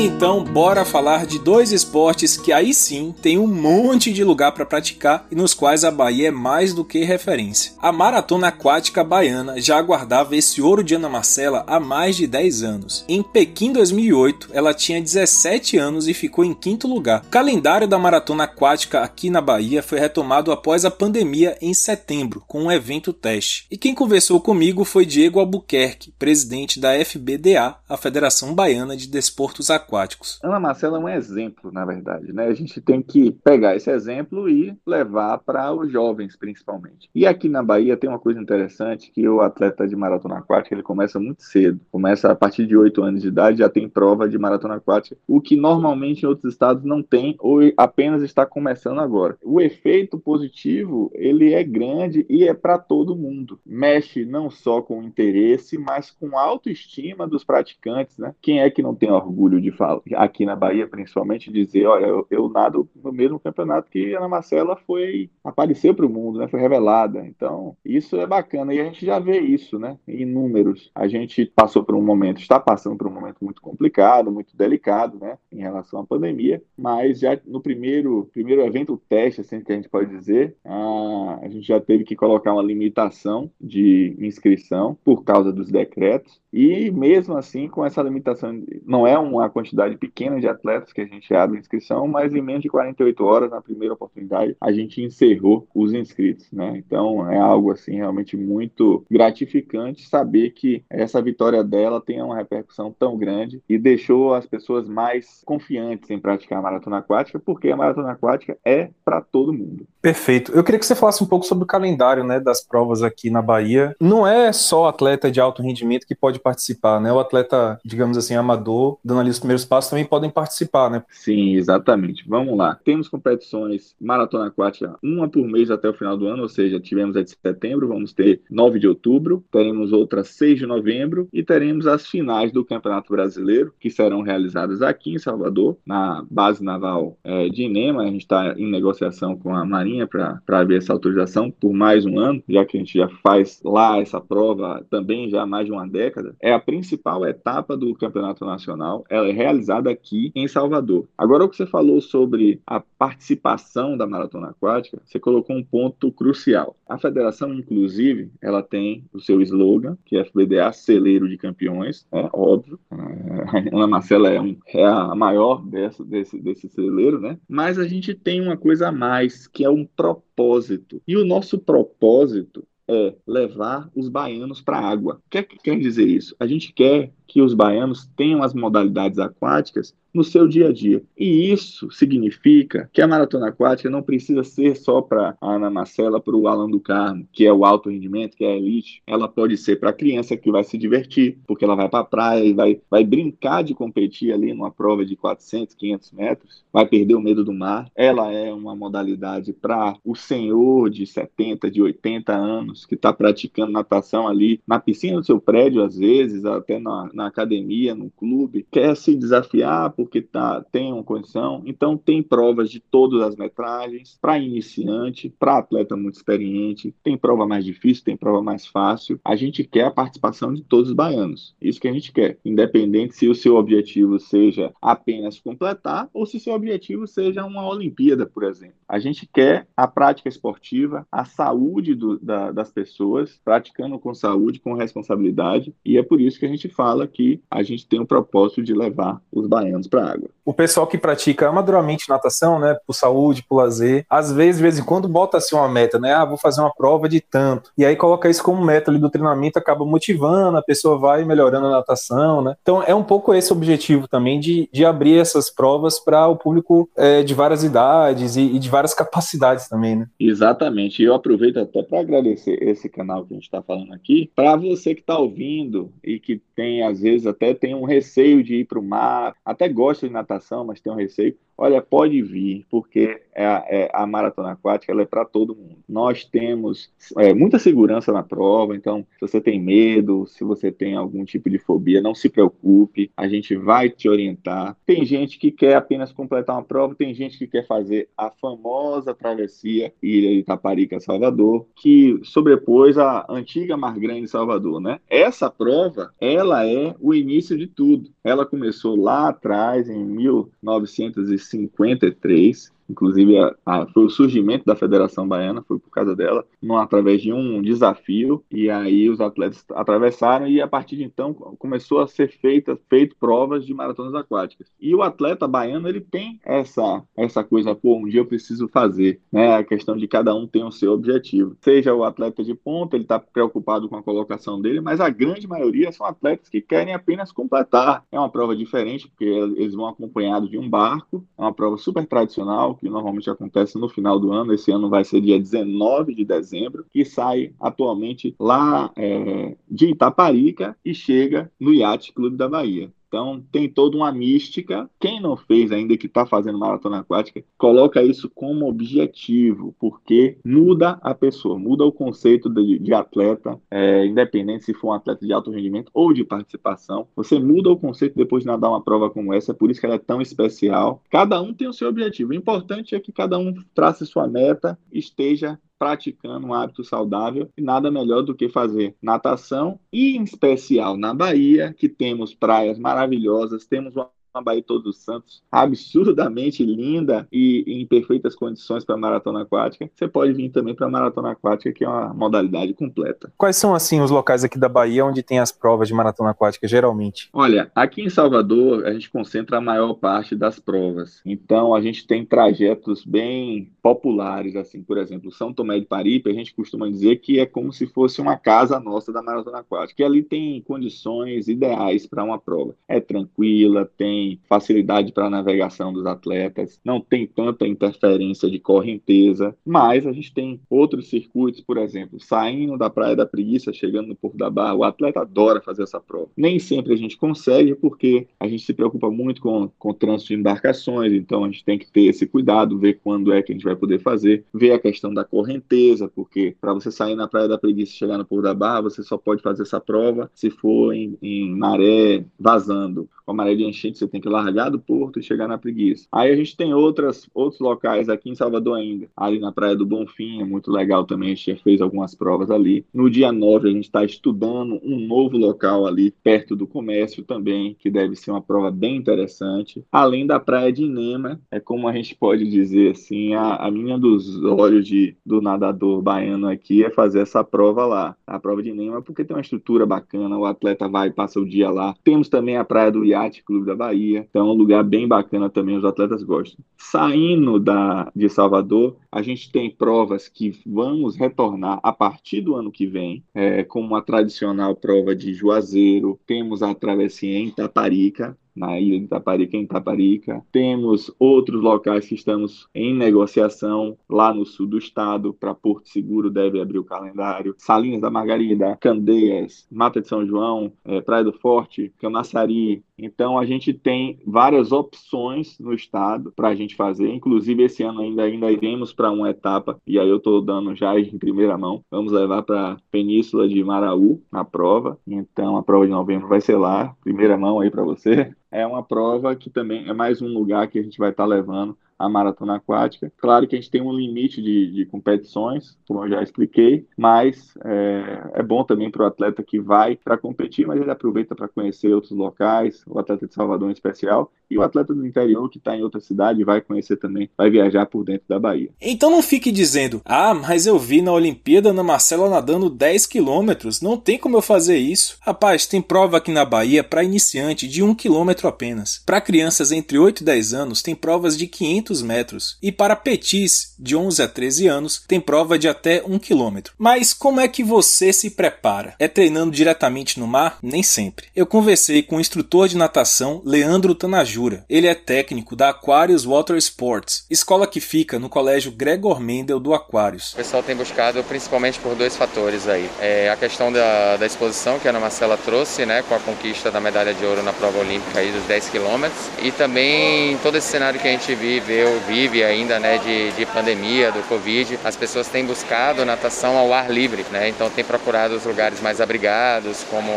Então, 0.00 0.44
bora 0.44 0.84
falar 0.84 1.26
de 1.26 1.40
dois 1.40 1.72
esportes 1.72 2.36
que 2.36 2.52
aí 2.52 2.72
sim 2.72 3.12
tem 3.20 3.36
um 3.36 3.48
monte 3.48 4.12
de 4.12 4.22
lugar 4.22 4.52
para 4.52 4.64
praticar 4.64 5.26
e 5.28 5.34
nos 5.34 5.54
quais 5.54 5.82
a 5.82 5.90
Bahia 5.90 6.28
é 6.28 6.30
mais 6.30 6.72
do 6.72 6.84
que 6.84 7.02
referência. 7.02 7.72
A 7.82 7.90
maratona 7.90 8.46
aquática 8.46 9.02
baiana 9.02 9.60
já 9.60 9.76
aguardava 9.76 10.36
esse 10.36 10.62
ouro 10.62 10.84
de 10.84 10.94
Ana 10.94 11.08
Marcela 11.08 11.64
há 11.66 11.80
mais 11.80 12.16
de 12.16 12.28
10 12.28 12.62
anos. 12.62 13.04
Em 13.08 13.24
Pequim 13.24 13.72
2008, 13.72 14.50
ela 14.52 14.72
tinha 14.72 15.02
17 15.02 15.76
anos 15.76 16.06
e 16.06 16.14
ficou 16.14 16.44
em 16.44 16.54
quinto 16.54 16.86
lugar. 16.86 17.24
O 17.26 17.30
calendário 17.30 17.88
da 17.88 17.98
maratona 17.98 18.44
aquática 18.44 19.00
aqui 19.00 19.28
na 19.28 19.40
Bahia 19.40 19.82
foi 19.82 19.98
retomado 19.98 20.52
após 20.52 20.84
a 20.84 20.92
pandemia 20.92 21.58
em 21.60 21.74
setembro, 21.74 22.44
com 22.46 22.62
um 22.62 22.72
evento 22.72 23.12
teste. 23.12 23.66
E 23.68 23.76
quem 23.76 23.96
conversou 23.96 24.40
comigo 24.40 24.84
foi 24.84 25.04
Diego 25.04 25.40
Albuquerque, 25.40 26.14
presidente 26.16 26.78
da 26.78 26.92
FBDA, 27.04 27.74
a 27.88 27.96
Federação 27.96 28.54
Baiana 28.54 28.96
de 28.96 29.08
Desportos 29.08 29.68
Aquáticos 29.68 29.87
aquáticos. 29.88 30.38
Ana 30.42 30.60
Marcela 30.60 30.98
é 30.98 31.00
um 31.00 31.08
exemplo, 31.08 31.72
na 31.72 31.84
verdade, 31.84 32.32
né? 32.32 32.46
A 32.46 32.54
gente 32.54 32.80
tem 32.80 33.00
que 33.00 33.32
pegar 33.32 33.74
esse 33.74 33.90
exemplo 33.90 34.48
e 34.48 34.76
levar 34.86 35.38
para 35.38 35.72
os 35.72 35.90
jovens, 35.90 36.36
principalmente. 36.36 37.08
E 37.14 37.26
aqui 37.26 37.48
na 37.48 37.62
Bahia 37.62 37.96
tem 37.96 38.08
uma 38.08 38.18
coisa 38.18 38.40
interessante, 38.40 39.10
que 39.10 39.26
o 39.26 39.40
atleta 39.40 39.88
de 39.88 39.96
maratona 39.96 40.38
aquática, 40.38 40.74
ele 40.74 40.82
começa 40.82 41.18
muito 41.18 41.42
cedo. 41.42 41.80
Começa 41.90 42.30
a 42.30 42.34
partir 42.34 42.66
de 42.66 42.76
8 42.76 43.02
anos 43.02 43.22
de 43.22 43.28
idade, 43.28 43.58
já 43.58 43.68
tem 43.68 43.88
prova 43.88 44.28
de 44.28 44.38
maratona 44.38 44.76
aquática, 44.76 45.16
o 45.26 45.40
que 45.40 45.56
normalmente 45.56 46.22
em 46.22 46.26
outros 46.26 46.52
estados 46.52 46.84
não 46.84 47.02
tem 47.02 47.36
ou 47.38 47.60
apenas 47.76 48.22
está 48.22 48.44
começando 48.44 49.00
agora. 49.00 49.38
O 49.42 49.60
efeito 49.60 50.18
positivo, 50.18 51.10
ele 51.14 51.54
é 51.54 51.64
grande 51.64 52.26
e 52.28 52.46
é 52.46 52.52
para 52.52 52.78
todo 52.78 53.16
mundo. 53.16 53.58
Mexe 53.64 54.24
não 54.26 54.50
só 54.50 54.82
com 54.82 55.02
interesse, 55.02 55.78
mas 55.78 56.10
com 56.10 56.36
autoestima 56.36 57.26
dos 57.26 57.44
praticantes, 57.44 58.18
né? 58.18 58.34
Quem 58.42 58.60
é 58.60 58.70
que 58.70 58.82
não 58.82 58.94
tem 58.94 59.10
orgulho 59.10 59.60
de 59.60 59.70
falo, 59.78 60.02
aqui 60.16 60.44
na 60.44 60.56
Bahia 60.56 60.86
principalmente, 60.86 61.52
dizer, 61.52 61.86
olha, 61.86 62.06
eu, 62.06 62.26
eu 62.30 62.48
nado 62.48 62.88
no 63.02 63.12
mesmo 63.12 63.38
campeonato 63.38 63.90
que 63.90 64.14
Ana 64.14 64.28
Marcela 64.28 64.76
foi, 64.76 65.30
apareceu 65.42 65.94
para 65.94 66.04
o 66.04 66.10
mundo, 66.10 66.38
né, 66.38 66.48
foi 66.48 66.60
revelada. 66.60 67.24
Então, 67.26 67.76
isso 67.84 68.16
é 68.16 68.26
bacana 68.26 68.74
e 68.74 68.80
a 68.80 68.84
gente 68.84 69.06
já 69.06 69.18
vê 69.18 69.38
isso, 69.38 69.78
né, 69.78 69.96
em 70.06 70.26
números. 70.26 70.90
A 70.94 71.06
gente 71.06 71.46
passou 71.46 71.84
por 71.84 71.94
um 71.94 72.02
momento, 72.02 72.40
está 72.40 72.58
passando 72.58 72.96
por 72.96 73.06
um 73.06 73.12
momento 73.12 73.38
muito 73.40 73.62
complicado, 73.62 74.32
muito 74.32 74.56
delicado, 74.56 75.18
né, 75.18 75.38
em 75.52 75.60
relação 75.60 76.00
à 76.00 76.06
pandemia, 76.06 76.62
mas 76.76 77.20
já 77.20 77.38
no 77.46 77.60
primeiro, 77.60 78.28
primeiro 78.32 78.62
evento 78.62 79.00
teste, 79.08 79.40
assim 79.40 79.60
que 79.60 79.72
a 79.72 79.76
gente 79.76 79.88
pode 79.88 80.10
dizer, 80.10 80.56
a, 80.64 81.38
a 81.42 81.48
gente 81.48 81.66
já 81.66 81.80
teve 81.80 82.04
que 82.04 82.16
colocar 82.16 82.52
uma 82.52 82.62
limitação 82.62 83.50
de 83.60 84.16
inscrição 84.18 84.98
por 85.04 85.22
causa 85.22 85.52
dos 85.52 85.70
decretos 85.70 86.40
e 86.52 86.90
mesmo 86.90 87.36
assim, 87.36 87.68
com 87.68 87.84
essa 87.84 88.02
limitação, 88.02 88.62
não 88.86 89.06
é 89.06 89.18
uma 89.18 89.50
quantidade 89.50 89.96
pequena 89.96 90.40
de 90.40 90.48
atletas 90.48 90.92
que 90.92 91.00
a 91.00 91.06
gente 91.06 91.32
abre 91.34 91.58
inscrição, 91.58 92.06
mas 92.06 92.34
em 92.34 92.40
menos 92.40 92.62
de 92.62 92.68
48 92.68 93.24
horas, 93.24 93.50
na 93.50 93.60
primeira 93.60 93.94
oportunidade, 93.94 94.56
a 94.60 94.72
gente 94.72 95.02
encerrou 95.02 95.66
os 95.74 95.92
inscritos, 95.92 96.50
né? 96.52 96.74
Então 96.76 97.30
é 97.30 97.38
algo 97.38 97.70
assim 97.70 97.96
realmente 97.96 98.36
muito 98.36 99.04
gratificante 99.10 100.08
saber 100.08 100.50
que 100.50 100.82
essa 100.88 101.20
vitória 101.20 101.62
dela 101.62 102.00
tem 102.00 102.22
uma 102.22 102.36
repercussão 102.36 102.94
tão 102.98 103.16
grande 103.16 103.62
e 103.68 103.78
deixou 103.78 104.34
as 104.34 104.46
pessoas 104.46 104.88
mais 104.88 105.42
confiantes 105.44 106.10
em 106.10 106.18
praticar 106.18 106.58
a 106.58 106.62
maratona 106.62 106.98
aquática, 106.98 107.38
porque 107.38 107.70
a 107.70 107.76
maratona 107.76 108.12
aquática 108.12 108.56
é 108.64 108.90
para 109.04 109.20
todo 109.20 109.52
mundo. 109.52 109.86
Perfeito. 110.00 110.52
Eu 110.52 110.64
queria 110.64 110.78
que 110.78 110.86
você 110.86 110.94
falasse 110.94 111.22
um 111.22 111.26
pouco 111.26 111.44
sobre 111.44 111.64
o 111.64 111.66
calendário, 111.66 112.24
né, 112.24 112.40
das 112.40 112.64
provas 112.64 113.02
aqui 113.02 113.30
na 113.30 113.42
Bahia. 113.42 113.94
Não 114.00 114.26
é 114.26 114.52
só 114.52 114.86
atleta 114.86 115.30
de 115.30 115.40
alto 115.40 115.62
rendimento 115.62 116.06
que 116.06 116.14
pode 116.14 116.37
participar, 116.38 117.00
né? 117.00 117.12
O 117.12 117.20
atleta, 117.20 117.78
digamos 117.84 118.16
assim, 118.16 118.34
amador, 118.34 118.98
dando 119.04 119.20
ali 119.20 119.30
os 119.30 119.38
primeiros 119.38 119.64
passos, 119.64 119.90
também 119.90 120.04
podem 120.04 120.30
participar, 120.30 120.90
né? 120.90 121.02
Sim, 121.10 121.54
exatamente. 121.54 122.24
Vamos 122.26 122.56
lá. 122.56 122.78
Temos 122.84 123.08
competições 123.08 123.94
maratona 124.00 124.46
aquática, 124.46 124.96
uma 125.02 125.28
por 125.28 125.46
mês 125.46 125.70
até 125.70 125.88
o 125.88 125.94
final 125.94 126.16
do 126.16 126.26
ano, 126.26 126.42
ou 126.42 126.48
seja, 126.48 126.80
tivemos 126.80 127.16
a 127.16 127.22
de 127.22 127.30
setembro, 127.30 127.88
vamos 127.88 128.12
ter 128.12 128.40
9 128.50 128.78
de 128.78 128.88
outubro, 128.88 129.44
teremos 129.50 129.92
outra 129.92 130.24
6 130.24 130.58
de 130.58 130.66
novembro 130.66 131.28
e 131.32 131.42
teremos 131.42 131.86
as 131.86 132.06
finais 132.06 132.52
do 132.52 132.64
Campeonato 132.64 133.12
Brasileiro, 133.12 133.72
que 133.78 133.90
serão 133.90 134.22
realizadas 134.22 134.82
aqui 134.82 135.14
em 135.14 135.18
Salvador, 135.18 135.76
na 135.84 136.24
base 136.30 136.62
naval 136.62 137.16
é, 137.24 137.48
de 137.48 137.64
Inema. 137.64 138.02
A 138.02 138.06
gente 138.06 138.22
está 138.22 138.54
em 138.56 138.70
negociação 138.70 139.36
com 139.36 139.54
a 139.54 139.64
Marinha 139.64 140.06
para 140.06 140.64
ver 140.64 140.78
essa 140.78 140.92
autorização 140.92 141.50
por 141.50 141.72
mais 141.72 142.04
um 142.06 142.18
ano, 142.18 142.42
já 142.48 142.64
que 142.64 142.76
a 142.76 142.80
gente 142.80 142.96
já 142.96 143.08
faz 143.22 143.60
lá 143.64 143.98
essa 143.98 144.20
prova 144.20 144.84
também 144.90 145.28
já 145.30 145.42
há 145.42 145.46
mais 145.46 145.66
de 145.66 145.72
uma 145.72 145.86
década 145.86 146.27
é 146.40 146.52
a 146.52 146.58
principal 146.60 147.26
etapa 147.26 147.76
do 147.76 147.94
campeonato 147.94 148.44
nacional. 148.44 149.04
Ela 149.08 149.28
é 149.28 149.32
realizada 149.32 149.90
aqui 149.90 150.32
em 150.34 150.48
Salvador. 150.48 151.06
Agora, 151.16 151.44
o 151.44 151.48
que 151.48 151.56
você 151.56 151.66
falou 151.66 152.00
sobre 152.00 152.60
a 152.66 152.80
participação 152.80 153.96
da 153.96 154.06
maratona 154.06 154.48
aquática, 154.48 155.00
você 155.04 155.18
colocou 155.18 155.56
um 155.56 155.64
ponto 155.64 156.10
crucial. 156.12 156.76
A 156.88 156.98
federação, 156.98 157.52
inclusive, 157.52 158.30
ela 158.40 158.62
tem 158.62 159.04
o 159.12 159.20
seu 159.20 159.40
slogan, 159.42 159.96
que 160.04 160.16
é 160.16 160.24
FBDA 160.24 160.72
Celeiro 160.72 161.28
de 161.28 161.36
Campeões, 161.36 162.06
é 162.12 162.28
óbvio. 162.32 162.78
A 162.90 163.58
Ana 163.72 163.86
Marcela 163.86 164.30
é, 164.30 164.40
um, 164.40 164.56
é 164.66 164.84
a 164.84 165.14
maior 165.14 165.64
dessa, 165.64 166.04
desse, 166.04 166.38
desse 166.40 166.68
celeiro, 166.68 167.20
né? 167.20 167.38
Mas 167.48 167.78
a 167.78 167.86
gente 167.86 168.14
tem 168.14 168.40
uma 168.40 168.56
coisa 168.56 168.88
a 168.88 168.92
mais, 168.92 169.46
que 169.46 169.64
é 169.64 169.70
um 169.70 169.84
propósito. 169.84 171.02
E 171.06 171.16
o 171.16 171.24
nosso 171.24 171.58
propósito 171.58 172.64
é 172.88 173.14
levar 173.26 173.90
os 173.94 174.08
baianos 174.08 174.60
para 174.60 174.78
a 174.78 174.88
água. 174.88 175.20
O 175.26 175.30
que, 175.30 175.38
é 175.38 175.42
que 175.42 175.58
quer 175.58 175.78
dizer 175.78 176.08
isso? 176.08 176.34
A 176.40 176.46
gente 176.46 176.72
quer 176.72 177.12
que 177.28 177.42
os 177.42 177.54
baianos 177.54 178.10
tenham 178.16 178.42
as 178.42 178.54
modalidades 178.54 179.18
aquáticas 179.18 179.94
no 180.12 180.24
seu 180.24 180.48
dia 180.48 180.68
a 180.68 180.72
dia. 180.72 181.02
E 181.16 181.52
isso 181.52 181.90
significa 181.90 182.88
que 182.92 183.02
a 183.02 183.06
maratona 183.06 183.48
aquática 183.48 183.90
não 183.90 184.02
precisa 184.02 184.42
ser 184.42 184.76
só 184.76 185.00
para 185.00 185.36
a 185.40 185.54
Ana 185.54 185.70
Marcela, 185.70 186.20
para 186.20 186.34
o 186.34 186.48
Alan 186.48 186.68
do 186.68 186.80
Carmo, 186.80 187.28
que 187.32 187.46
é 187.46 187.52
o 187.52 187.64
alto 187.64 187.90
rendimento, 187.90 188.36
que 188.36 188.44
é 188.44 188.52
a 188.52 188.56
elite. 188.56 189.02
Ela 189.06 189.28
pode 189.28 189.56
ser 189.56 189.78
para 189.78 189.90
a 189.90 189.92
criança 189.92 190.36
que 190.36 190.50
vai 190.50 190.64
se 190.64 190.78
divertir, 190.78 191.38
porque 191.46 191.64
ela 191.64 191.76
vai 191.76 191.88
para 191.88 192.00
a 192.00 192.04
praia 192.04 192.44
e 192.44 192.52
vai, 192.52 192.80
vai 192.90 193.04
brincar 193.04 193.62
de 193.62 193.74
competir 193.74 194.32
ali 194.32 194.52
numa 194.52 194.70
prova 194.70 195.04
de 195.04 195.14
400, 195.14 195.74
500 195.74 196.12
metros, 196.12 196.64
vai 196.72 196.86
perder 196.86 197.14
o 197.14 197.20
medo 197.20 197.44
do 197.44 197.52
mar. 197.52 197.90
Ela 197.94 198.32
é 198.32 198.52
uma 198.52 198.74
modalidade 198.74 199.52
para 199.52 199.96
o 200.04 200.14
senhor 200.14 200.90
de 200.90 201.06
70, 201.06 201.70
de 201.70 201.82
80 201.82 202.32
anos, 202.34 202.86
que 202.86 202.94
está 202.94 203.12
praticando 203.12 203.72
natação 203.72 204.26
ali 204.26 204.60
na 204.66 204.80
piscina 204.80 205.18
do 205.18 205.26
seu 205.26 205.40
prédio, 205.40 205.82
às 205.82 205.96
vezes, 205.96 206.44
até 206.44 206.78
na, 206.78 207.10
na 207.18 207.26
academia, 207.26 207.94
no 207.94 208.10
clube, 208.10 208.66
quer 208.70 208.96
se 208.96 209.14
desafiar 209.14 209.90
porque 209.90 210.22
tá, 210.22 210.64
tem 210.70 210.92
uma 210.92 211.02
condição. 211.02 211.62
Então, 211.66 211.96
tem 211.96 212.22
provas 212.22 212.70
de 212.70 212.80
todas 212.80 213.20
as 213.20 213.36
metragens, 213.36 214.16
para 214.20 214.38
iniciante, 214.38 215.28
para 215.28 215.58
atleta 215.58 215.96
muito 215.96 216.14
experiente, 216.14 216.94
tem 217.02 217.18
prova 217.18 217.46
mais 217.46 217.64
difícil, 217.64 218.04
tem 218.04 218.16
prova 218.16 218.40
mais 218.40 218.66
fácil. 218.66 219.20
A 219.24 219.34
gente 219.34 219.64
quer 219.64 219.86
a 219.86 219.90
participação 219.90 220.54
de 220.54 220.62
todos 220.62 220.90
os 220.90 220.94
baianos. 220.94 221.54
Isso 221.60 221.80
que 221.80 221.88
a 221.88 221.92
gente 221.92 222.12
quer, 222.12 222.38
independente 222.44 223.16
se 223.16 223.28
o 223.28 223.34
seu 223.34 223.56
objetivo 223.56 224.18
seja 224.20 224.72
apenas 224.80 225.40
completar 225.40 226.08
ou 226.14 226.24
se 226.24 226.36
o 226.36 226.40
seu 226.40 226.54
objetivo 226.54 227.06
seja 227.06 227.44
uma 227.44 227.68
Olimpíada, 227.68 228.24
por 228.24 228.44
exemplo. 228.44 228.76
A 228.88 228.98
gente 228.98 229.26
quer 229.26 229.66
a 229.76 229.88
prática 229.88 230.28
esportiva, 230.28 231.06
a 231.10 231.24
saúde 231.24 231.94
do, 231.94 232.18
da, 232.18 232.52
das 232.52 232.70
pessoas, 232.70 233.40
praticando 233.44 233.98
com 233.98 234.14
saúde, 234.14 234.60
com 234.60 234.72
responsabilidade, 234.74 235.74
e 235.84 235.98
é 235.98 236.02
por 236.02 236.20
isso 236.20 236.38
que 236.38 236.46
a 236.46 236.48
gente 236.48 236.68
fala 236.68 237.07
que 237.08 237.40
a 237.50 237.62
gente 237.62 237.86
tem 237.86 238.00
o 238.00 238.06
propósito 238.06 238.62
de 238.62 238.74
levar 238.74 239.20
os 239.32 239.46
baianos 239.46 239.86
para 239.86 240.02
a 240.02 240.12
água. 240.12 240.28
O 240.44 240.52
pessoal 240.52 240.86
que 240.86 240.96
pratica 240.96 241.48
amadoramente 241.48 242.08
natação, 242.08 242.58
né, 242.58 242.76
por 242.86 242.94
saúde, 242.94 243.44
por 243.46 243.56
lazer, 243.56 244.06
às 244.08 244.32
vezes, 244.32 244.56
de 244.56 244.62
vez 244.62 244.78
em 244.78 244.84
quando, 244.84 245.08
bota 245.08 245.36
assim 245.36 245.54
uma 245.54 245.68
meta, 245.68 245.98
né? 245.98 246.14
Ah, 246.14 246.24
vou 246.24 246.38
fazer 246.38 246.60
uma 246.60 246.72
prova 246.72 247.08
de 247.08 247.20
tanto. 247.20 247.70
E 247.76 247.84
aí 247.84 247.96
coloca 247.96 248.30
isso 248.30 248.42
como 248.42 248.64
meta 248.64 248.90
ali 248.90 248.98
do 248.98 249.10
treinamento, 249.10 249.58
acaba 249.58 249.84
motivando, 249.84 250.56
a 250.56 250.62
pessoa 250.62 250.98
vai 250.98 251.24
melhorando 251.24 251.66
a 251.66 251.70
natação, 251.70 252.42
né? 252.42 252.54
Então 252.62 252.82
é 252.82 252.94
um 252.94 253.02
pouco 253.02 253.34
esse 253.34 253.52
objetivo 253.52 254.08
também 254.08 254.40
de, 254.40 254.68
de 254.72 254.84
abrir 254.84 255.18
essas 255.18 255.50
provas 255.50 255.98
para 255.98 256.26
o 256.26 256.36
público 256.36 256.88
é, 256.96 257.22
de 257.22 257.34
várias 257.34 257.62
idades 257.62 258.36
e, 258.36 258.42
e, 258.42 258.58
de 258.58 258.68
várias 258.68 258.94
capacidades 258.94 259.68
também, 259.68 259.96
né? 259.96 260.06
Exatamente. 260.18 261.02
E 261.02 261.04
eu 261.04 261.14
aproveito 261.14 261.58
até 261.58 261.82
para 261.82 262.00
agradecer 262.00 262.62
esse 262.62 262.88
canal 262.88 263.24
que 263.24 263.32
a 263.32 263.36
gente 263.36 263.44
está 263.44 263.62
falando 263.62 263.92
aqui, 263.92 264.30
para 264.34 264.56
você 264.56 264.94
que 264.94 265.00
está 265.00 265.18
ouvindo 265.18 265.92
e 266.02 266.18
que 266.18 266.40
tem 266.54 266.82
às 266.82 266.97
às 266.98 267.02
vezes 267.02 267.26
até 267.26 267.54
tem 267.54 267.74
um 267.74 267.84
receio 267.84 268.42
de 268.42 268.56
ir 268.56 268.64
para 268.66 268.78
o 268.78 268.82
mar, 268.82 269.34
até 269.44 269.68
gosta 269.68 270.06
de 270.06 270.12
natação, 270.12 270.64
mas 270.64 270.80
tem 270.80 270.92
um 270.92 270.96
receio. 270.96 271.38
Olha, 271.60 271.82
pode 271.82 272.22
vir, 272.22 272.64
porque 272.70 273.20
é 273.34 273.44
a, 273.44 273.64
é, 273.68 273.90
a 273.92 274.06
maratona 274.06 274.52
aquática 274.52 274.92
ela 274.92 275.02
é 275.02 275.04
para 275.04 275.24
todo 275.24 275.56
mundo. 275.56 275.78
Nós 275.88 276.24
temos 276.24 276.88
é, 277.16 277.34
muita 277.34 277.58
segurança 277.58 278.12
na 278.12 278.22
prova, 278.22 278.76
então, 278.76 279.04
se 279.14 279.20
você 279.20 279.40
tem 279.40 279.60
medo, 279.60 280.24
se 280.28 280.44
você 280.44 280.70
tem 280.70 280.94
algum 280.94 281.24
tipo 281.24 281.50
de 281.50 281.58
fobia, 281.58 282.00
não 282.00 282.14
se 282.14 282.28
preocupe, 282.28 283.10
a 283.16 283.26
gente 283.26 283.56
vai 283.56 283.90
te 283.90 284.08
orientar. 284.08 284.76
Tem 284.86 285.04
gente 285.04 285.36
que 285.36 285.50
quer 285.50 285.74
apenas 285.74 286.12
completar 286.12 286.54
uma 286.54 286.62
prova, 286.62 286.94
tem 286.94 287.12
gente 287.12 287.36
que 287.36 287.48
quer 287.48 287.66
fazer 287.66 288.08
a 288.16 288.30
famosa 288.30 289.12
travessia 289.12 289.92
Ilha 290.00 290.30
de 290.30 290.38
Itaparica 290.38 291.00
Salvador, 291.00 291.66
que 291.74 292.20
sobrepôs 292.22 292.96
a 292.96 293.26
antiga 293.28 293.76
Mar 293.76 293.98
Grande 293.98 294.28
Salvador, 294.28 294.80
né? 294.80 295.00
Essa 295.08 295.50
prova, 295.50 296.14
ela 296.20 296.64
é 296.64 296.94
o 297.00 297.12
início 297.12 297.58
de 297.58 297.66
tudo. 297.66 298.10
Ela 298.22 298.46
começou 298.46 298.94
lá 298.94 299.28
atrás, 299.28 299.88
em 299.88 300.04
1950 300.04 301.20
53 301.50 302.70
Inclusive, 302.88 303.38
a, 303.38 303.54
a, 303.66 303.86
foi 303.86 304.04
o 304.04 304.10
surgimento 304.10 304.64
da 304.64 304.76
Federação 304.76 305.26
Baiana, 305.28 305.62
foi 305.62 305.78
por 305.78 305.90
causa 305.90 306.16
dela, 306.16 306.44
não 306.62 306.78
através 306.78 307.20
de 307.20 307.32
um 307.32 307.60
desafio, 307.60 308.42
e 308.50 308.70
aí 308.70 309.08
os 309.08 309.20
atletas 309.20 309.64
atravessaram, 309.70 310.48
e 310.48 310.60
a 310.60 310.66
partir 310.66 310.96
de 310.96 311.04
então 311.04 311.34
começou 311.34 312.00
a 312.00 312.06
ser 312.06 312.28
feita, 312.28 312.78
feito 312.88 313.16
provas 313.18 313.66
de 313.66 313.74
maratonas 313.74 314.14
aquáticas. 314.14 314.68
E 314.80 314.94
o 314.94 315.02
atleta 315.02 315.46
baiano, 315.46 315.88
ele 315.88 316.00
tem 316.00 316.40
essa, 316.44 317.02
essa 317.16 317.44
coisa, 317.44 317.74
pô, 317.74 317.96
um 317.96 318.08
dia 318.08 318.20
eu 318.20 318.26
preciso 318.26 318.68
fazer, 318.68 319.20
né? 319.30 319.56
A 319.56 319.64
questão 319.64 319.96
de 319.96 320.06
cada 320.08 320.34
um 320.34 320.46
tem 320.46 320.64
o 320.64 320.70
seu 320.70 320.92
objetivo. 320.92 321.56
Seja 321.60 321.94
o 321.94 322.04
atleta 322.04 322.42
de 322.42 322.54
ponta, 322.54 322.96
ele 322.96 323.04
está 323.04 323.18
preocupado 323.18 323.88
com 323.88 323.96
a 323.96 324.02
colocação 324.02 324.60
dele, 324.60 324.80
mas 324.80 325.00
a 325.00 325.10
grande 325.10 325.46
maioria 325.46 325.92
são 325.92 326.06
atletas 326.06 326.48
que 326.48 326.60
querem 326.60 326.94
apenas 326.94 327.32
completar. 327.32 328.04
É 328.10 328.18
uma 328.18 328.30
prova 328.30 328.56
diferente, 328.56 329.08
porque 329.08 329.24
eles 329.24 329.74
vão 329.74 329.86
acompanhados 329.86 330.50
de 330.50 330.58
um 330.58 330.68
barco, 330.68 331.24
é 331.36 331.42
uma 331.42 331.52
prova 331.52 331.76
super 331.76 332.06
tradicional, 332.06 332.77
que 332.78 332.88
normalmente 332.88 333.28
acontece 333.28 333.78
no 333.78 333.88
final 333.88 334.18
do 334.18 334.32
ano. 334.32 334.52
Esse 334.52 334.70
ano 334.70 334.88
vai 334.88 335.04
ser 335.04 335.20
dia 335.20 335.38
19 335.38 336.14
de 336.14 336.24
dezembro, 336.24 336.86
que 336.90 337.04
sai 337.04 337.52
atualmente 337.60 338.34
lá 338.38 338.90
é, 338.96 339.56
de 339.68 339.90
Itaparica 339.90 340.76
e 340.84 340.94
chega 340.94 341.50
no 341.58 341.72
Yacht 341.72 342.12
Clube 342.12 342.36
da 342.36 342.48
Bahia. 342.48 342.92
Então 343.08 343.42
tem 343.50 343.68
toda 343.68 343.96
uma 343.96 344.12
mística. 344.12 344.88
Quem 345.00 345.20
não 345.20 345.36
fez 345.36 345.72
ainda 345.72 345.96
que 345.96 346.06
está 346.06 346.26
fazendo 346.26 346.58
maratona 346.58 347.00
aquática, 347.00 347.42
coloca 347.56 348.02
isso 348.02 348.30
como 348.30 348.68
objetivo, 348.68 349.74
porque 349.80 350.38
muda 350.44 350.98
a 351.02 351.14
pessoa, 351.14 351.58
muda 351.58 351.84
o 351.84 351.92
conceito 351.92 352.48
de, 352.50 352.78
de 352.78 352.92
atleta, 352.92 353.58
é, 353.70 354.06
independente 354.06 354.64
se 354.64 354.74
for 354.74 354.88
um 354.88 354.92
atleta 354.92 355.26
de 355.26 355.32
alto 355.32 355.50
rendimento 355.50 355.90
ou 355.94 356.12
de 356.12 356.22
participação. 356.22 357.08
Você 357.16 357.38
muda 357.38 357.70
o 357.70 357.78
conceito 357.78 358.14
depois 358.14 358.42
de 358.42 358.48
nadar 358.48 358.70
uma 358.70 358.82
prova 358.82 359.10
como 359.10 359.32
essa, 359.32 359.52
é 359.52 359.54
por 359.54 359.70
isso 359.70 359.80
que 359.80 359.86
ela 359.86 359.96
é 359.96 359.98
tão 359.98 360.20
especial. 360.20 361.02
Cada 361.10 361.40
um 361.40 361.54
tem 361.54 361.66
o 361.66 361.72
seu 361.72 361.88
objetivo. 361.88 362.30
O 362.30 362.34
importante 362.34 362.94
é 362.94 363.00
que 363.00 363.10
cada 363.12 363.38
um 363.38 363.54
trace 363.74 364.04
sua 364.04 364.28
meta, 364.28 364.78
esteja 364.92 365.58
praticando 365.78 366.46
um 366.46 366.54
hábito 366.54 366.82
saudável 366.82 367.50
e 367.56 367.62
nada 367.62 367.90
melhor 367.90 368.22
do 368.22 368.34
que 368.34 368.48
fazer 368.48 368.96
natação 369.00 369.78
e 369.92 370.16
em 370.16 370.22
especial 370.22 370.96
na 370.96 371.14
Bahia, 371.14 371.72
que 371.72 371.88
temos 371.88 372.34
praias 372.34 372.78
maravilhosas, 372.78 373.66
temos 373.66 373.94
uma 373.96 374.10
uma 374.34 374.42
Bahia 374.42 374.62
Todos 374.62 374.96
os 374.96 375.02
Santos 375.02 375.42
absurdamente 375.50 376.64
linda 376.64 377.26
e 377.32 377.64
em 377.66 377.86
perfeitas 377.86 378.34
condições 378.34 378.84
para 378.84 378.96
maratona 378.96 379.42
aquática, 379.42 379.90
você 379.94 380.06
pode 380.06 380.32
vir 380.32 380.50
também 380.50 380.74
para 380.74 380.86
a 380.86 380.90
maratona 380.90 381.32
aquática, 381.32 381.72
que 381.72 381.84
é 381.84 381.88
uma 381.88 382.12
modalidade 382.12 382.74
completa. 382.74 383.32
Quais 383.36 383.56
são 383.56 383.74
assim 383.74 384.00
os 384.00 384.10
locais 384.10 384.44
aqui 384.44 384.58
da 384.58 384.68
Bahia 384.68 385.04
onde 385.04 385.22
tem 385.22 385.38
as 385.38 385.52
provas 385.52 385.88
de 385.88 385.94
maratona 385.94 386.30
aquática 386.30 386.66
geralmente? 386.68 387.28
Olha, 387.32 387.70
aqui 387.74 388.02
em 388.02 388.10
Salvador 388.10 388.86
a 388.86 388.92
gente 388.92 389.10
concentra 389.10 389.58
a 389.58 389.60
maior 389.60 389.94
parte 389.94 390.34
das 390.34 390.58
provas. 390.58 391.20
Então 391.24 391.74
a 391.74 391.80
gente 391.80 392.06
tem 392.06 392.24
trajetos 392.24 393.04
bem 393.04 393.72
populares 393.82 394.56
assim, 394.56 394.82
por 394.82 394.98
exemplo, 394.98 395.32
São 395.32 395.52
Tomé 395.52 395.78
de 395.78 395.86
Paripe, 395.86 396.30
a 396.30 396.34
gente 396.34 396.54
costuma 396.54 396.88
dizer 396.88 397.16
que 397.16 397.38
é 397.38 397.46
como 397.46 397.72
se 397.72 397.86
fosse 397.86 398.20
uma 398.20 398.36
casa 398.36 398.78
nossa 398.78 399.12
da 399.12 399.22
maratona 399.22 399.58
aquática, 399.58 399.96
que 399.96 400.02
ali 400.02 400.22
tem 400.22 400.60
condições 400.62 401.48
ideais 401.48 402.06
para 402.06 402.24
uma 402.24 402.38
prova. 402.38 402.74
É 402.86 403.00
tranquila, 403.00 403.90
tem 403.96 404.27
facilidade 404.48 405.12
para 405.12 405.30
navegação 405.30 405.92
dos 405.92 406.06
atletas, 406.06 406.80
não 406.84 407.00
tem 407.00 407.26
tanta 407.26 407.66
interferência 407.66 408.50
de 408.50 408.58
correnteza, 408.58 409.56
mas 409.64 410.06
a 410.06 410.12
gente 410.12 410.32
tem 410.32 410.60
outros 410.68 411.08
circuitos, 411.08 411.60
por 411.60 411.78
exemplo, 411.78 412.20
saindo 412.20 412.76
da 412.76 412.90
Praia 412.90 413.14
da 413.14 413.26
Preguiça, 413.26 413.72
chegando 413.72 414.08
no 414.08 414.16
Porto 414.16 414.36
da 414.36 414.50
Barra, 414.50 414.74
o 414.74 414.84
atleta 414.84 415.20
adora 415.20 415.60
fazer 415.60 415.82
essa 415.82 416.00
prova. 416.00 416.28
Nem 416.36 416.58
sempre 416.58 416.92
a 416.92 416.96
gente 416.96 417.16
consegue, 417.16 417.74
porque 417.74 418.26
a 418.40 418.48
gente 418.48 418.64
se 418.64 418.74
preocupa 418.74 419.10
muito 419.10 419.40
com, 419.40 419.70
com 419.78 419.90
o 419.90 419.94
trânsito 419.94 420.28
de 420.28 420.40
embarcações, 420.40 421.12
então 421.12 421.44
a 421.44 421.46
gente 421.46 421.64
tem 421.64 421.78
que 421.78 421.90
ter 421.90 422.06
esse 422.06 422.26
cuidado, 422.26 422.78
ver 422.78 423.00
quando 423.02 423.32
é 423.32 423.42
que 423.42 423.52
a 423.52 423.54
gente 423.54 423.64
vai 423.64 423.76
poder 423.76 424.00
fazer, 424.00 424.44
ver 424.52 424.72
a 424.72 424.78
questão 424.78 425.12
da 425.12 425.24
correnteza, 425.24 426.08
porque 426.08 426.56
para 426.60 426.74
você 426.74 426.90
sair 426.90 427.14
na 427.14 427.28
Praia 427.28 427.48
da 427.48 427.58
Preguiça 427.58 427.92
e 427.92 427.96
chegar 427.96 428.18
no 428.18 428.24
Porto 428.24 428.44
da 428.44 428.54
Barra, 428.54 428.82
você 428.82 429.02
só 429.02 429.16
pode 429.16 429.42
fazer 429.42 429.62
essa 429.62 429.80
prova 429.80 430.30
se 430.34 430.50
for 430.50 430.92
em, 430.92 431.16
em 431.22 431.54
maré 431.56 432.24
vazando. 432.38 433.08
Com 433.24 433.32
a 433.32 433.34
maré 433.34 433.54
de 433.54 433.64
enchente, 433.64 433.98
você 433.98 434.06
tem 434.08 434.20
que 434.20 434.28
largar 434.28 434.70
do 434.70 434.78
porto 434.78 435.18
e 435.18 435.22
chegar 435.22 435.46
na 435.46 435.58
preguiça. 435.58 436.06
Aí 436.12 436.32
a 436.32 436.36
gente 436.36 436.56
tem 436.56 436.74
outras, 436.74 437.28
outros 437.34 437.60
locais 437.60 438.08
aqui 438.08 438.30
em 438.30 438.34
Salvador 438.34 438.78
ainda. 438.78 439.08
Ali 439.16 439.38
na 439.38 439.52
Praia 439.52 439.76
do 439.76 439.86
Bonfim, 439.86 440.40
é 440.40 440.44
muito 440.44 440.70
legal 440.70 441.04
também. 441.04 441.32
A 441.32 441.34
gente 441.34 441.62
fez 441.62 441.80
algumas 441.80 442.14
provas 442.14 442.50
ali. 442.50 442.84
No 442.92 443.10
dia 443.10 443.32
9, 443.32 443.68
a 443.68 443.72
gente 443.72 443.84
está 443.84 444.04
estudando 444.04 444.80
um 444.82 444.98
novo 444.98 445.36
local 445.36 445.86
ali, 445.86 446.12
perto 446.22 446.56
do 446.56 446.66
comércio 446.66 447.22
também, 447.22 447.76
que 447.78 447.90
deve 447.90 448.16
ser 448.16 448.30
uma 448.30 448.42
prova 448.42 448.70
bem 448.70 448.96
interessante. 448.96 449.84
Além 449.90 450.26
da 450.26 450.40
Praia 450.40 450.72
de 450.72 450.84
Inema, 450.84 451.40
é 451.50 451.60
como 451.60 451.88
a 451.88 451.92
gente 451.92 452.14
pode 452.14 452.48
dizer 452.48 452.92
assim, 452.92 453.34
a, 453.34 453.56
a 453.56 453.70
minha 453.70 453.98
dos 453.98 454.42
olhos 454.42 454.86
de, 454.86 455.16
do 455.24 455.40
nadador 455.40 456.00
baiano 456.02 456.48
aqui 456.48 456.84
é 456.84 456.90
fazer 456.90 457.20
essa 457.20 457.44
prova 457.44 457.86
lá. 457.86 458.16
A 458.26 458.38
prova 458.38 458.62
de 458.62 458.70
Inema, 458.70 459.02
porque 459.02 459.24
tem 459.24 459.36
uma 459.36 459.42
estrutura 459.42 459.86
bacana, 459.86 460.38
o 460.38 460.44
atleta 460.44 460.88
vai 460.88 461.08
e 461.08 461.12
passa 461.12 461.40
o 461.40 461.46
dia 461.46 461.70
lá. 461.70 461.94
Temos 462.04 462.28
também 462.28 462.56
a 462.56 462.64
Praia 462.64 462.90
do 462.90 463.04
Iate 463.04 463.42
Clube 463.42 463.66
da 463.66 463.74
Bahia, 463.74 463.97
então 464.16 464.48
é 464.48 464.50
um 464.50 464.56
lugar 464.56 464.82
bem 464.82 465.06
bacana 465.06 465.48
também, 465.48 465.76
os 465.76 465.84
atletas 465.84 466.22
gostam. 466.22 466.64
Saindo 466.76 467.58
da, 467.58 468.10
de 468.14 468.28
Salvador, 468.28 468.96
a 469.10 469.22
gente 469.22 469.50
tem 469.50 469.70
provas 469.70 470.28
que 470.28 470.58
vamos 470.66 471.16
retornar 471.16 471.80
a 471.82 471.92
partir 471.92 472.40
do 472.40 472.54
ano 472.54 472.70
que 472.70 472.86
vem, 472.86 473.24
é, 473.34 473.64
como 473.64 473.94
a 473.94 474.02
tradicional 474.02 474.74
prova 474.74 475.14
de 475.14 475.32
Juazeiro, 475.32 476.18
temos 476.26 476.62
a 476.62 476.74
travessia 476.74 477.38
em 477.38 477.50
Taparica, 477.50 478.36
na 478.58 478.78
ilha 478.78 478.98
de 478.98 479.06
Taparica, 479.06 479.56
em 479.56 479.66
Taparica. 479.66 480.44
Temos 480.50 481.14
outros 481.18 481.62
locais 481.62 482.06
que 482.06 482.14
estamos 482.14 482.68
em 482.74 482.94
negociação 482.94 483.96
lá 484.08 484.34
no 484.34 484.44
sul 484.44 484.66
do 484.66 484.78
estado, 484.78 485.32
para 485.32 485.54
Porto 485.54 485.88
Seguro 485.88 486.30
deve 486.30 486.60
abrir 486.60 486.78
o 486.78 486.84
calendário. 486.84 487.54
Salinas 487.58 488.00
da 488.00 488.10
Margarida, 488.10 488.76
Candeias, 488.80 489.66
Mata 489.70 490.00
de 490.00 490.08
São 490.08 490.26
João, 490.26 490.72
é, 490.84 491.00
Praia 491.00 491.24
do 491.24 491.32
Forte, 491.32 491.92
Camaçari. 492.00 492.82
Então 492.98 493.38
a 493.38 493.46
gente 493.46 493.72
tem 493.72 494.18
várias 494.26 494.72
opções 494.72 495.58
no 495.58 495.72
estado 495.72 496.32
para 496.34 496.48
a 496.48 496.54
gente 496.54 496.74
fazer. 496.74 497.08
Inclusive 497.12 497.62
esse 497.62 497.82
ano 497.82 498.00
ainda, 498.00 498.24
ainda 498.24 498.50
iremos 498.50 498.92
para 498.92 499.10
uma 499.10 499.30
etapa, 499.30 499.80
e 499.86 499.98
aí 499.98 500.08
eu 500.08 500.16
estou 500.16 500.40
dando 500.40 500.74
já 500.74 500.98
em 500.98 501.18
primeira 501.18 501.56
mão. 501.56 501.82
Vamos 501.90 502.12
levar 502.12 502.42
para 502.42 502.76
Península 502.90 503.48
de 503.48 503.62
Maraú 503.62 504.20
na 504.32 504.44
prova. 504.44 504.98
Então 505.06 505.56
a 505.56 505.62
prova 505.62 505.86
de 505.86 505.92
novembro 505.92 506.28
vai 506.28 506.40
ser 506.40 506.56
lá. 506.56 506.94
Primeira 507.02 507.36
mão 507.36 507.60
aí 507.60 507.70
para 507.70 507.84
você 507.84 508.34
é 508.50 508.66
uma 508.66 508.82
prova 508.82 509.34
que 509.36 509.50
também 509.50 509.88
é 509.88 509.92
mais 509.92 510.22
um 510.22 510.28
lugar 510.28 510.68
que 510.68 510.78
a 510.78 510.82
gente 510.82 510.98
vai 510.98 511.10
estar 511.10 511.24
tá 511.24 511.28
levando 511.28 511.76
a 511.98 512.08
maratona 512.08 512.56
aquática. 512.56 513.12
Claro 513.16 513.46
que 513.46 513.56
a 513.56 513.58
gente 513.58 513.70
tem 513.70 513.82
um 513.82 513.92
limite 513.92 514.40
de, 514.40 514.70
de 514.70 514.86
competições, 514.86 515.76
como 515.86 516.04
eu 516.04 516.10
já 516.10 516.22
expliquei, 516.22 516.86
mas 516.96 517.54
é, 517.64 518.30
é 518.34 518.42
bom 518.42 518.62
também 518.62 518.90
para 518.90 519.02
o 519.02 519.06
atleta 519.06 519.42
que 519.42 519.58
vai 519.58 519.96
para 519.96 520.16
competir, 520.16 520.66
mas 520.66 520.80
ele 520.80 520.90
aproveita 520.90 521.34
para 521.34 521.48
conhecer 521.48 521.92
outros 521.92 522.12
locais, 522.12 522.82
o 522.86 522.98
atleta 522.98 523.26
de 523.26 523.34
Salvador 523.34 523.68
em 523.68 523.72
especial, 523.72 524.30
e 524.50 524.56
o 524.56 524.62
atleta 524.62 524.94
do 524.94 525.06
interior 525.06 525.48
que 525.50 525.58
está 525.58 525.76
em 525.76 525.82
outra 525.82 526.00
cidade 526.00 526.44
vai 526.44 526.60
conhecer 526.60 526.96
também, 526.96 527.28
vai 527.36 527.50
viajar 527.50 527.86
por 527.86 528.04
dentro 528.04 528.26
da 528.28 528.38
Bahia. 528.38 528.70
Então 528.80 529.10
não 529.10 529.22
fique 529.22 529.50
dizendo, 529.50 530.00
ah, 530.04 530.34
mas 530.34 530.66
eu 530.66 530.78
vi 530.78 531.02
na 531.02 531.12
Olimpíada 531.12 531.70
Ana 531.70 531.82
Marcela 531.82 532.30
nadando 532.30 532.70
10 532.70 533.06
quilômetros, 533.06 533.82
não 533.82 533.96
tem 533.96 534.18
como 534.18 534.36
eu 534.36 534.42
fazer 534.42 534.78
isso. 534.78 535.18
Rapaz, 535.20 535.66
tem 535.66 535.82
prova 535.82 536.16
aqui 536.16 536.30
na 536.30 536.44
Bahia 536.44 536.82
para 536.82 537.04
iniciante 537.04 537.68
de 537.68 537.82
1 537.82 537.94
quilômetro 537.94 538.48
apenas. 538.48 539.02
Para 539.04 539.20
crianças 539.20 539.72
entre 539.72 539.98
8 539.98 540.20
e 540.20 540.24
10 540.24 540.54
anos, 540.54 540.82
tem 540.82 540.94
provas 540.94 541.36
de 541.36 541.46
500 541.46 541.87
500 541.88 542.02
metros 542.02 542.58
e 542.62 542.70
para 542.70 542.94
petis 542.94 543.74
de 543.78 543.96
11 543.96 544.22
a 544.22 544.28
13 544.28 544.66
anos 544.66 545.02
tem 545.06 545.20
prova 545.20 545.58
de 545.58 545.68
até 545.68 546.02
1 546.04 546.18
km. 546.18 546.58
Mas 546.76 547.12
como 547.12 547.40
é 547.40 547.48
que 547.48 547.64
você 547.64 548.12
se 548.12 548.30
prepara? 548.30 548.94
É 548.98 549.08
treinando 549.08 549.52
diretamente 549.52 550.20
no 550.20 550.26
mar? 550.26 550.58
Nem 550.62 550.82
sempre. 550.82 551.26
Eu 551.34 551.46
conversei 551.46 552.02
com 552.02 552.16
o 552.16 552.20
instrutor 552.20 552.68
de 552.68 552.76
natação 552.76 553.40
Leandro 553.44 553.94
Tanajura. 553.94 554.64
Ele 554.68 554.86
é 554.86 554.94
técnico 554.94 555.56
da 555.56 555.70
Aquarius 555.70 556.24
Water 556.24 556.56
Sports, 556.56 557.24
escola 557.30 557.66
que 557.66 557.80
fica 557.80 558.18
no 558.18 558.28
colégio 558.28 558.72
Gregor 558.72 559.20
Mendel 559.20 559.60
do 559.60 559.72
Aquarius. 559.72 560.32
O 560.32 560.36
pessoal 560.36 560.62
tem 560.62 560.76
buscado 560.76 561.22
principalmente 561.24 561.78
por 561.78 561.94
dois 561.94 562.16
fatores 562.16 562.68
aí. 562.68 562.88
É 563.00 563.30
a 563.30 563.36
questão 563.36 563.72
da, 563.72 564.16
da 564.16 564.26
exposição 564.26 564.78
que 564.78 564.86
a 564.86 564.90
Ana 564.90 565.00
Marcela 565.00 565.36
trouxe, 565.36 565.86
né, 565.86 566.02
com 566.02 566.14
a 566.14 566.18
conquista 566.18 566.70
da 566.70 566.80
medalha 566.80 567.14
de 567.14 567.24
ouro 567.24 567.42
na 567.42 567.52
prova 567.52 567.78
olímpica 567.78 568.20
aí 568.20 568.30
dos 568.30 568.44
10 568.44 568.68
quilômetros 568.68 569.18
e 569.42 569.50
também 569.52 570.36
todo 570.38 570.56
esse 570.56 570.68
cenário 570.68 570.98
que 571.00 571.06
a 571.06 571.10
gente 571.10 571.34
viveu, 571.78 572.00
vive 572.06 572.42
ainda, 572.42 572.80
né, 572.80 572.98
de, 572.98 573.30
de 573.32 573.46
pandemia, 573.46 574.10
do 574.10 574.26
Covid, 574.28 574.78
as 574.84 574.96
pessoas 574.96 575.28
têm 575.28 575.44
buscado 575.44 576.04
natação 576.04 576.56
ao 576.56 576.72
ar 576.72 576.90
livre, 576.90 577.24
né, 577.30 577.48
então 577.48 577.70
tem 577.70 577.84
procurado 577.84 578.34
os 578.34 578.44
lugares 578.44 578.80
mais 578.80 579.00
abrigados, 579.00 579.84
como 579.88 580.10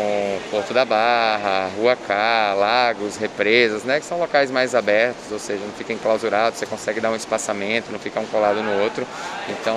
Porto 0.50 0.74
da 0.74 0.84
Barra, 0.84 1.70
Rua 1.76 1.96
K, 1.96 2.54
lagos, 2.54 3.16
represas, 3.16 3.84
né, 3.84 4.00
que 4.00 4.06
são 4.06 4.18
locais 4.18 4.50
mais 4.50 4.74
abertos, 4.74 5.30
ou 5.30 5.38
seja, 5.38 5.60
não 5.64 5.72
fica 5.72 5.92
enclausurado, 5.92 6.56
você 6.56 6.66
consegue 6.66 7.00
dar 7.00 7.10
um 7.10 7.16
espaçamento, 7.16 7.92
não 7.92 7.98
fica 7.98 8.18
um 8.18 8.26
colado 8.26 8.62
no 8.62 8.82
outro. 8.82 9.06
Então, 9.48 9.76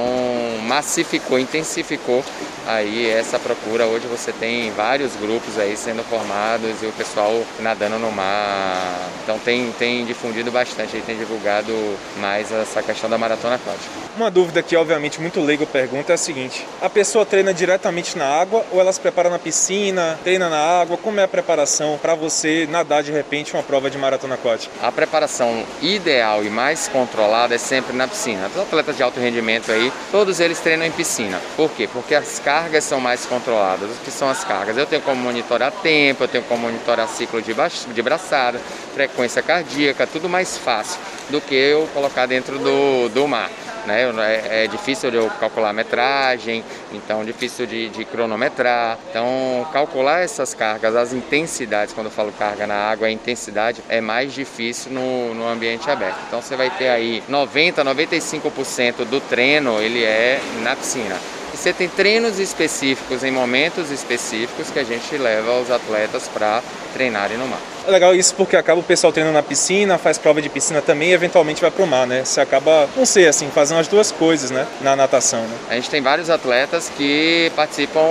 massificou, 0.64 1.38
intensificou 1.38 2.24
aí 2.68 3.10
essa 3.10 3.38
procura. 3.38 3.86
Hoje 3.86 4.08
você 4.08 4.32
tem 4.32 4.72
vários 4.72 5.16
grupos 5.16 5.58
aí 5.60 5.78
sendo 5.78 6.04
formados 6.04 6.82
e 6.82 6.86
o 6.86 6.92
pessoal 6.92 7.44
nadando 7.60 8.00
no 8.00 8.12
mar. 8.12 9.10
Então 9.24 9.38
tem, 9.40 9.72
tem 9.78 10.06
difundido 10.06 10.52
bastante, 10.52 11.02
tem 11.06 11.18
divulgado 11.18 11.72
mais 12.18 12.52
essa 12.52 12.82
questão 12.82 13.10
da 13.10 13.18
maratona 13.18 13.56
aquática. 13.56 14.06
Uma 14.18 14.32
dúvida 14.32 14.64
que 14.64 14.78
obviamente 14.78 15.20
muito 15.20 15.42
leigo 15.42 15.66
pergunta 15.66 16.14
é 16.14 16.16
a 16.16 16.18
seguinte: 16.18 16.66
a 16.82 16.90
pessoa 16.90 17.26
treina 17.26 17.54
diretamente 17.54 18.18
na 18.18 18.26
água 18.26 18.66
ou 18.72 18.80
ela 18.80 18.92
se 18.94 19.00
prepara 19.00 19.30
na 19.30 19.38
piscina, 19.38 20.18
treina 20.24 20.50
na 20.50 20.58
água? 20.58 20.98
Como 20.98 21.20
é 21.20 21.24
a 21.24 21.28
preparação 21.28 22.00
para 22.02 22.16
você 22.16 22.68
nadar 22.70 23.04
de 23.04 23.12
repente 23.12 23.54
uma 23.54 23.64
prova 23.64 23.90
de 23.90 23.98
maratona 23.98 24.36
aquática? 24.36 24.74
A 24.82 24.92
preparação 24.92 25.66
ideal 25.82 26.44
e 26.44 26.50
mais 26.50 26.88
controlada 26.88 27.56
é 27.56 27.58
sempre 27.58 27.96
na 27.96 28.08
piscina. 28.08 28.50
Os 28.54 28.62
atletas 28.62 28.96
de 28.96 29.04
alto 29.04 29.20
rendimento 29.20 29.72
aí, 29.72 29.92
todos 30.12 30.40
eles 30.40 30.60
treinam 30.60 30.86
em 30.86 30.92
piscina. 30.92 31.42
Por 31.58 31.70
quê? 31.72 31.90
Porque 31.92 32.16
as 32.16 32.40
cargas 32.40 32.84
são 32.84 33.02
mais 33.02 33.26
controladas. 33.26 33.90
O 33.90 34.00
que 34.04 34.12
são 34.12 34.30
as 34.30 34.44
cargas? 34.44 34.78
Eu 34.78 34.86
tenho 34.86 35.02
como 35.02 35.22
monitorar 35.22 35.72
tempo, 35.72 36.24
eu 36.24 36.28
tenho 36.28 36.44
como 36.46 36.62
monitorar 36.62 37.08
ciclo 37.10 37.42
de, 37.42 37.54
de 37.94 38.02
braçada, 38.02 38.60
frequência 38.94 39.42
cardíaca, 39.42 40.08
tudo 40.08 40.30
mais 40.30 40.58
fácil 40.58 41.00
do 41.30 41.42
que 41.42 41.65
eu 41.66 41.88
colocar 41.94 42.26
dentro 42.26 42.58
do, 42.60 43.10
do 43.10 43.28
mar. 43.28 43.50
Né? 43.86 44.04
É, 44.04 44.64
é, 44.64 44.68
difícil 44.68 45.12
de 45.12 45.18
eu 45.18 45.30
calcular 45.40 45.70
a 45.70 45.74
metragem, 45.74 46.64
então 46.92 47.24
difícil 47.24 47.66
de, 47.68 47.90
de, 47.90 48.04
cronometrar. 48.04 48.98
Então, 49.10 49.68
calcular 49.72 50.22
essas 50.22 50.54
cargas, 50.54 50.96
as 50.96 51.14
intensidades, 51.14 51.94
quando 51.94 52.08
eu 52.08 52.12
falo 52.12 52.32
carga 52.32 52.66
na 52.66 52.76
água, 52.76 53.08
a 53.08 53.12
intensidade 53.12 53.84
é 53.88 54.02
mais 54.02 54.34
difícil 54.34 54.92
no, 54.92 55.36
no 55.36 55.48
ambiente 55.48 55.90
aberto. 55.90 56.18
Então, 56.28 56.42
você 56.42 56.56
vai 56.56 56.70
ter 56.72 56.90
aí 56.90 57.24
90, 57.30 57.84
95% 57.86 59.06
do 59.06 59.22
treino, 59.22 59.80
ele 59.80 60.04
é 60.04 60.42
na 60.64 60.76
piscina. 60.76 61.16
E 61.54 61.58
você 61.58 61.72
tem 61.72 61.88
treinos 61.88 62.40
específicos 62.40 63.24
em 63.24 63.32
momentos 63.32 63.92
específicos 63.92 64.70
que 64.72 64.80
a 64.80 64.84
gente 64.84 65.16
leva 65.18 65.60
os 65.60 65.70
atletas 65.70 66.28
para 66.28 66.62
treinarem 66.94 67.38
no 67.38 67.48
mar. 67.48 67.75
É 67.88 67.92
legal 67.92 68.16
isso 68.16 68.34
porque 68.36 68.56
acaba 68.56 68.80
o 68.80 68.84
pessoal 68.84 69.14
treinando 69.14 69.36
na 69.36 69.44
piscina, 69.44 69.98
faz 69.98 70.18
prova 70.18 70.42
de 70.42 70.50
piscina 70.50 70.82
também 70.82 71.10
e 71.10 71.14
eventualmente 71.14 71.62
vai 71.62 71.70
pro 71.70 71.86
mar, 71.86 72.08
né? 72.08 72.26
Você 72.26 72.42
acaba, 72.42 72.90
não 72.96 73.06
sei, 73.06 73.28
assim, 73.28 73.50
fazendo 73.54 73.80
as 73.80 73.88
duas 73.88 74.12
coisas, 74.12 74.50
né? 74.50 74.66
Na 74.82 74.96
natação, 74.96 75.42
né? 75.42 75.56
A 75.70 75.76
gente 75.76 75.90
tem 75.90 76.02
vários 76.02 76.30
atletas 76.30 76.92
que 76.98 77.52
participam 77.56 78.02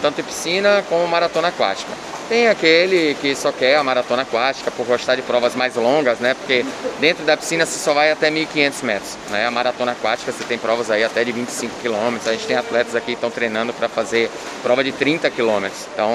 tanto 0.00 0.20
em 0.20 0.24
piscina 0.24 0.84
como 0.88 1.06
maratona 1.08 1.48
aquática. 1.48 1.90
Tem 2.28 2.46
aquele 2.46 3.16
que 3.22 3.34
só 3.34 3.50
quer 3.50 3.76
a 3.76 3.82
maratona 3.82 4.20
aquática 4.20 4.70
por 4.70 4.84
gostar 4.84 5.16
de 5.16 5.22
provas 5.22 5.54
mais 5.54 5.76
longas, 5.76 6.18
né? 6.18 6.34
Porque 6.34 6.62
dentro 7.00 7.24
da 7.24 7.38
piscina 7.38 7.64
você 7.64 7.78
só 7.78 7.94
vai 7.94 8.10
até 8.10 8.30
1.500 8.30 8.82
metros. 8.82 9.16
Né? 9.30 9.46
A 9.46 9.50
maratona 9.50 9.92
aquática 9.92 10.30
você 10.30 10.44
tem 10.44 10.58
provas 10.58 10.90
aí 10.90 11.02
até 11.02 11.24
de 11.24 11.32
25 11.32 11.80
quilômetros. 11.80 12.28
A 12.28 12.32
gente 12.32 12.46
tem 12.46 12.56
atletas 12.56 12.94
aqui 12.94 13.06
que 13.06 13.12
estão 13.12 13.30
treinando 13.30 13.72
para 13.72 13.88
fazer 13.88 14.30
prova 14.62 14.84
de 14.84 14.92
30 14.92 15.30
quilômetros. 15.30 15.86
Então 15.94 16.10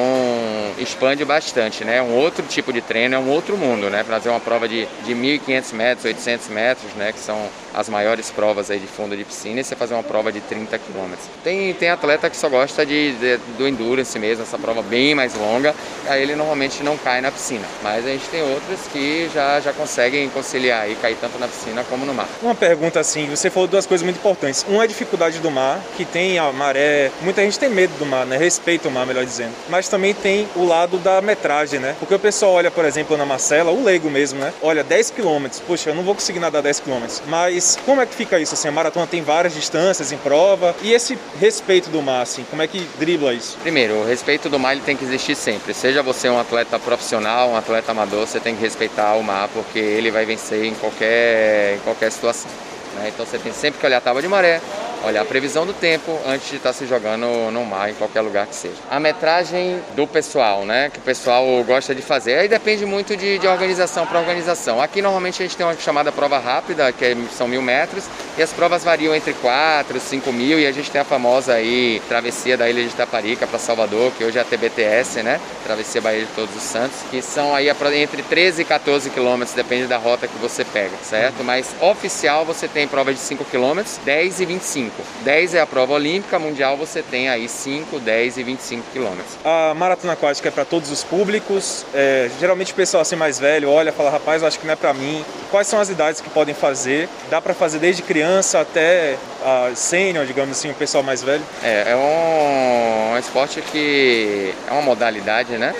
expande 0.77 1.25
bastante, 1.25 1.83
né? 1.83 1.99
Um 1.99 2.13
outro 2.13 2.45
tipo 2.45 2.71
de 2.71 2.81
treino, 2.81 3.15
é 3.15 3.17
um 3.17 3.29
outro 3.29 3.57
mundo, 3.57 3.89
né? 3.89 4.03
Fazer 4.03 4.29
uma 4.29 4.39
prova 4.39 4.67
de, 4.67 4.87
de 5.03 5.15
1.500 5.15 5.73
metros, 5.73 6.05
800 6.05 6.47
metros, 6.49 6.93
né? 6.93 7.11
Que 7.11 7.19
são 7.19 7.49
as 7.73 7.89
maiores 7.89 8.29
provas 8.31 8.69
aí 8.69 8.79
de 8.79 8.87
fundo 8.87 9.15
de 9.15 9.23
piscina 9.23 9.61
e 9.61 9.63
você 9.63 9.75
fazer 9.75 9.93
uma 9.93 10.03
prova 10.03 10.31
de 10.31 10.41
30 10.41 10.77
quilômetros. 10.77 11.27
Tem, 11.43 11.73
tem 11.73 11.89
atleta 11.89 12.29
que 12.29 12.37
só 12.37 12.49
gosta 12.49 12.85
de, 12.85 13.13
de, 13.13 13.37
do 13.57 13.67
endurance 13.67 14.17
mesmo, 14.19 14.43
essa 14.43 14.57
prova 14.57 14.81
bem 14.81 15.15
mais 15.15 15.33
longa 15.35 15.73
aí 16.07 16.21
ele 16.21 16.35
normalmente 16.35 16.83
não 16.83 16.97
cai 16.97 17.21
na 17.21 17.31
piscina. 17.31 17.65
Mas 17.81 18.05
a 18.05 18.09
gente 18.09 18.25
tem 18.27 18.41
outros 18.41 18.79
que 18.91 19.29
já, 19.33 19.59
já 19.59 19.73
conseguem 19.73 20.29
conciliar 20.29 20.89
e 20.89 20.95
cair 20.95 21.17
tanto 21.19 21.37
na 21.39 21.47
piscina 21.47 21.83
como 21.89 22.05
no 22.05 22.13
mar. 22.13 22.27
Uma 22.41 22.55
pergunta 22.55 22.99
assim, 22.99 23.27
você 23.29 23.49
falou 23.49 23.67
duas 23.67 23.85
coisas 23.85 24.03
muito 24.03 24.17
importantes. 24.17 24.65
Uma 24.67 24.83
é 24.83 24.85
a 24.85 24.87
dificuldade 24.87 25.39
do 25.39 25.51
mar, 25.51 25.81
que 25.95 26.05
tem 26.05 26.39
a 26.39 26.51
maré, 26.51 27.11
muita 27.21 27.41
gente 27.41 27.59
tem 27.59 27.69
medo 27.69 27.93
do 27.97 28.05
mar, 28.05 28.25
né? 28.25 28.37
Respeita 28.37 28.87
o 28.87 28.91
mar, 28.91 29.05
melhor 29.05 29.25
dizendo. 29.25 29.53
Mas 29.69 29.87
também 29.87 30.13
tem 30.13 30.47
o 30.55 30.65
lado 30.65 30.97
da 30.97 31.21
metragem, 31.21 31.79
né? 31.79 31.95
Porque 31.99 32.13
o 32.13 32.19
pessoal 32.19 32.53
olha, 32.53 32.71
por 32.71 32.85
exemplo, 32.85 33.17
na 33.17 33.25
Marcela, 33.25 33.71
o 33.71 33.83
leigo 33.83 34.09
mesmo, 34.09 34.39
né? 34.39 34.53
Olha, 34.61 34.83
10 34.83 35.11
km, 35.11 35.47
poxa, 35.65 35.89
eu 35.89 35.95
não 35.95 36.03
vou 36.03 36.15
conseguir 36.15 36.39
nadar 36.39 36.61
10 36.61 36.81
km. 36.81 37.05
Mas 37.27 37.62
como 37.85 38.01
é 38.01 38.05
que 38.05 38.15
fica 38.15 38.39
isso? 38.39 38.53
Assim, 38.53 38.67
a 38.67 38.71
maratona 38.71 39.07
tem 39.07 39.21
várias 39.21 39.53
distâncias 39.53 40.11
em 40.11 40.17
prova. 40.17 40.75
E 40.81 40.91
esse 40.93 41.17
respeito 41.39 41.89
do 41.89 42.01
mar, 42.01 42.21
assim, 42.21 42.45
como 42.49 42.61
é 42.61 42.67
que 42.67 42.87
dribla 42.99 43.33
isso? 43.33 43.57
Primeiro, 43.61 43.95
o 43.95 44.05
respeito 44.05 44.49
do 44.49 44.59
mar 44.59 44.73
ele 44.73 44.81
tem 44.81 44.95
que 44.95 45.03
existir 45.03 45.35
sempre. 45.35 45.73
Seja 45.73 46.01
você 46.01 46.29
um 46.29 46.39
atleta 46.39 46.77
profissional, 46.79 47.49
um 47.49 47.55
atleta 47.55 47.91
amador, 47.91 48.27
você 48.27 48.39
tem 48.39 48.55
que 48.55 48.61
respeitar 48.61 49.13
o 49.15 49.23
mar, 49.23 49.49
porque 49.49 49.79
ele 49.79 50.11
vai 50.11 50.25
vencer 50.25 50.65
em 50.65 50.73
qualquer, 50.75 51.75
em 51.75 51.79
qualquer 51.79 52.11
situação. 52.11 52.49
Né? 52.95 53.11
Então 53.13 53.25
você 53.25 53.37
tem 53.37 53.51
sempre 53.53 53.79
que 53.79 53.85
olhar 53.85 53.97
a 53.97 54.01
tábua 54.01 54.21
de 54.21 54.27
maré, 54.27 54.61
olhar 55.03 55.21
a 55.21 55.25
previsão 55.25 55.65
do 55.65 55.73
tempo 55.73 56.17
antes 56.25 56.49
de 56.49 56.57
estar 56.57 56.73
se 56.73 56.85
jogando 56.85 57.51
no 57.51 57.65
mar, 57.65 57.89
em 57.89 57.93
qualquer 57.93 58.21
lugar 58.21 58.47
que 58.47 58.55
seja. 58.55 58.75
A 58.89 58.99
metragem 58.99 59.79
do 59.95 60.07
pessoal, 60.07 60.65
né, 60.65 60.89
que 60.91 60.99
o 60.99 61.01
pessoal 61.01 61.45
gosta 61.63 61.93
de 61.93 62.01
fazer, 62.01 62.35
aí 62.35 62.47
depende 62.47 62.85
muito 62.85 63.15
de, 63.15 63.37
de 63.37 63.47
organização 63.47 64.05
para 64.05 64.19
organização. 64.19 64.81
Aqui 64.81 65.01
normalmente 65.01 65.41
a 65.41 65.45
gente 65.45 65.57
tem 65.57 65.65
uma 65.65 65.75
chamada 65.75 66.11
prova 66.11 66.39
rápida, 66.39 66.91
que 66.91 67.05
é, 67.05 67.15
são 67.35 67.47
mil 67.47 67.61
metros, 67.61 68.05
e 68.37 68.41
as 68.41 68.51
provas 68.51 68.83
variam 68.83 69.13
entre 69.15 69.33
4 69.33 69.97
e 69.97 69.99
5 69.99 70.31
mil, 70.31 70.59
e 70.59 70.65
a 70.65 70.71
gente 70.71 70.89
tem 70.89 71.01
a 71.01 71.05
famosa 71.05 71.53
aí 71.53 72.01
travessia 72.07 72.57
da 72.57 72.69
Ilha 72.69 72.83
de 72.83 72.89
Itaparica 72.89 73.45
para 73.45 73.59
Salvador, 73.59 74.11
que 74.17 74.23
hoje 74.23 74.37
é 74.37 74.41
a 74.41 74.45
TBTS, 74.45 75.21
né, 75.21 75.39
Travessia 75.63 76.01
Bahia 76.01 76.21
de 76.21 76.31
Todos 76.33 76.55
os 76.55 76.63
Santos, 76.63 76.97
que 77.09 77.21
são 77.21 77.53
aí 77.53 77.69
entre 77.95 78.23
13 78.23 78.61
e 78.61 78.65
14 78.65 79.09
quilômetros, 79.09 79.55
depende 79.55 79.87
da 79.87 79.97
rota 79.97 80.27
que 80.27 80.37
você 80.37 80.63
pega, 80.63 80.95
certo? 81.03 81.43
Mas 81.43 81.75
oficial 81.81 82.45
você 82.45 82.67
tem 82.67 82.87
prova 82.87 83.13
de 83.13 83.19
5 83.19 83.43
quilômetros, 83.45 83.99
10 84.05 84.39
e 84.39 84.45
25. 84.45 84.92
10 85.23 85.55
é 85.55 85.61
a 85.61 85.65
prova 85.65 85.93
olímpica, 85.93 86.37
mundial 86.37 86.77
você 86.77 87.01
tem 87.01 87.29
aí 87.29 87.47
5, 87.47 87.99
10 87.99 88.37
e 88.37 88.43
25 88.43 88.83
quilômetros. 88.91 89.37
A 89.43 89.73
maratona 89.73 90.13
aquática 90.13 90.49
é 90.49 90.51
para 90.51 90.65
todos 90.65 90.91
os 90.91 91.03
públicos. 91.03 91.85
É, 91.93 92.29
geralmente 92.39 92.73
o 92.73 92.75
pessoal 92.75 93.01
assim 93.01 93.15
mais 93.15 93.39
velho 93.39 93.69
olha 93.69 93.89
e 93.89 93.91
fala, 93.91 94.09
rapaz, 94.09 94.41
eu 94.41 94.47
acho 94.47 94.59
que 94.59 94.65
não 94.65 94.73
é 94.73 94.75
para 94.75 94.93
mim. 94.93 95.23
Quais 95.49 95.67
são 95.67 95.79
as 95.79 95.89
idades 95.89 96.19
que 96.19 96.29
podem 96.29 96.53
fazer? 96.53 97.07
Dá 97.29 97.41
para 97.41 97.53
fazer 97.53 97.79
desde 97.79 98.01
criança 98.01 98.59
até 98.59 99.17
a 99.43 99.71
sênior, 99.75 100.25
digamos 100.25 100.57
assim, 100.57 100.71
o 100.71 100.75
pessoal 100.75 101.03
mais 101.03 101.21
velho? 101.21 101.43
É, 101.63 101.91
é 101.91 101.95
um, 101.95 103.13
um 103.13 103.17
esporte 103.17 103.61
que 103.61 104.53
é 104.67 104.71
uma 104.71 104.81
modalidade, 104.81 105.57
né? 105.57 105.73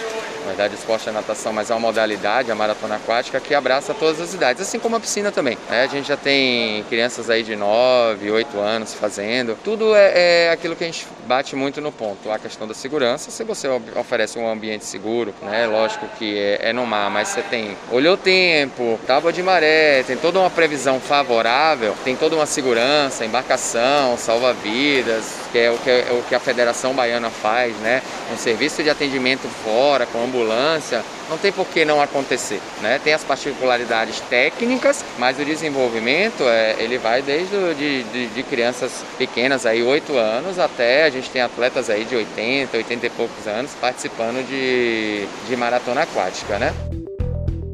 Na 0.44 0.50
verdade, 0.50 0.76
esporte 0.76 1.08
é 1.08 1.12
natação, 1.12 1.54
mas 1.54 1.70
é 1.70 1.74
uma 1.74 1.80
modalidade, 1.80 2.52
a 2.52 2.56
maratona 2.56 2.98
aquática, 2.98 3.40
que 3.40 3.56
abraça 3.56 3.94
todas 3.94 4.20
as 4.20 4.34
idades, 4.34 4.62
assim 4.62 4.78
como 4.78 4.98
a 4.98 5.00
piscina 5.00 5.32
também. 5.32 5.58
Né? 5.70 5.84
A 5.84 5.88
gente 5.88 6.08
já 6.08 6.18
tem 6.18 6.84
crianças 6.90 7.30
aí 7.30 7.44
de 7.44 7.56
9, 7.56 8.30
8 8.30 8.60
anos 8.60 8.94
fazendo. 8.94 9.58
Tudo 9.64 9.96
é, 9.96 10.48
é, 10.48 10.52
aquilo 10.52 10.76
que 10.76 10.84
a 10.84 10.88
gente 10.88 11.08
bate 11.26 11.56
muito 11.56 11.80
no 11.80 11.94
ponto, 11.94 12.30
a 12.30 12.38
questão 12.38 12.68
da 12.68 12.74
segurança. 12.74 13.32
Se 13.32 13.44
você 13.46 13.70
oferece 13.96 14.38
um 14.38 14.50
ambiente 14.50 14.84
seguro, 14.84 15.34
né? 15.42 15.66
lógico 15.66 16.06
que 16.20 16.38
é, 16.38 16.70
é 16.70 16.74
no 16.74 16.86
mar, 16.86 17.10
mas 17.10 17.30
você 17.30 17.42
tem 17.42 17.78
olhou 17.90 18.16
o 18.16 18.18
tempo, 18.18 19.00
tábua 19.08 19.32
de 19.32 19.42
maré, 19.42 20.04
tem 20.04 20.18
toda 20.18 20.40
uma 20.40 20.50
previsão 20.50 21.00
favorável, 21.00 21.96
tem 22.04 22.18
toda 22.18 22.36
uma 22.36 22.46
segurança, 22.46 23.24
embarcação, 23.24 24.18
salva-vidas, 24.18 25.43
que 25.54 25.60
é 25.60 25.70
o 25.70 25.78
que, 25.78 25.90
é 25.90 26.08
o 26.12 26.24
que 26.28 26.34
a 26.34 26.40
Federação 26.40 26.96
Baiana 26.96 27.30
faz, 27.30 27.76
né? 27.78 28.02
Um 28.34 28.38
serviço 28.38 28.82
de 28.82 28.90
atendimento 28.90 29.48
fora, 29.64 30.08
com 30.08 30.24
ambulância, 30.24 31.04
não 31.30 31.38
tem 31.38 31.52
por 31.52 31.68
que 31.68 31.86
não 31.86 32.02
acontecer. 32.02 32.60
Né? 32.82 33.00
Tem 33.04 33.14
as 33.14 33.24
particularidades 33.24 34.20
técnicas, 34.22 35.06
mas 35.20 35.40
o 35.40 35.46
desenvolvimento 35.46 36.44
é, 36.48 36.76
ele 36.80 36.98
vai 36.98 37.22
desde 37.22 37.54
de, 37.76 38.04
de, 38.04 38.28
de, 38.28 38.44
crianças 38.44 39.06
pequenas, 39.18 39.66
aí 39.68 39.84
8 39.84 40.18
anos, 40.18 40.58
até 40.58 41.04
a 41.04 41.10
gente 41.12 41.30
tem 41.30 41.42
atletas 41.42 41.90
aí 41.90 42.04
de 42.04 42.16
80, 42.16 42.76
80 42.76 43.06
e 43.06 43.10
poucos 43.12 43.48
anos 43.48 43.72
participando 43.80 44.46
de, 44.48 45.28
de 45.48 45.56
maratona 45.56 46.02
aquática. 46.02 46.58
Né? 46.58 46.74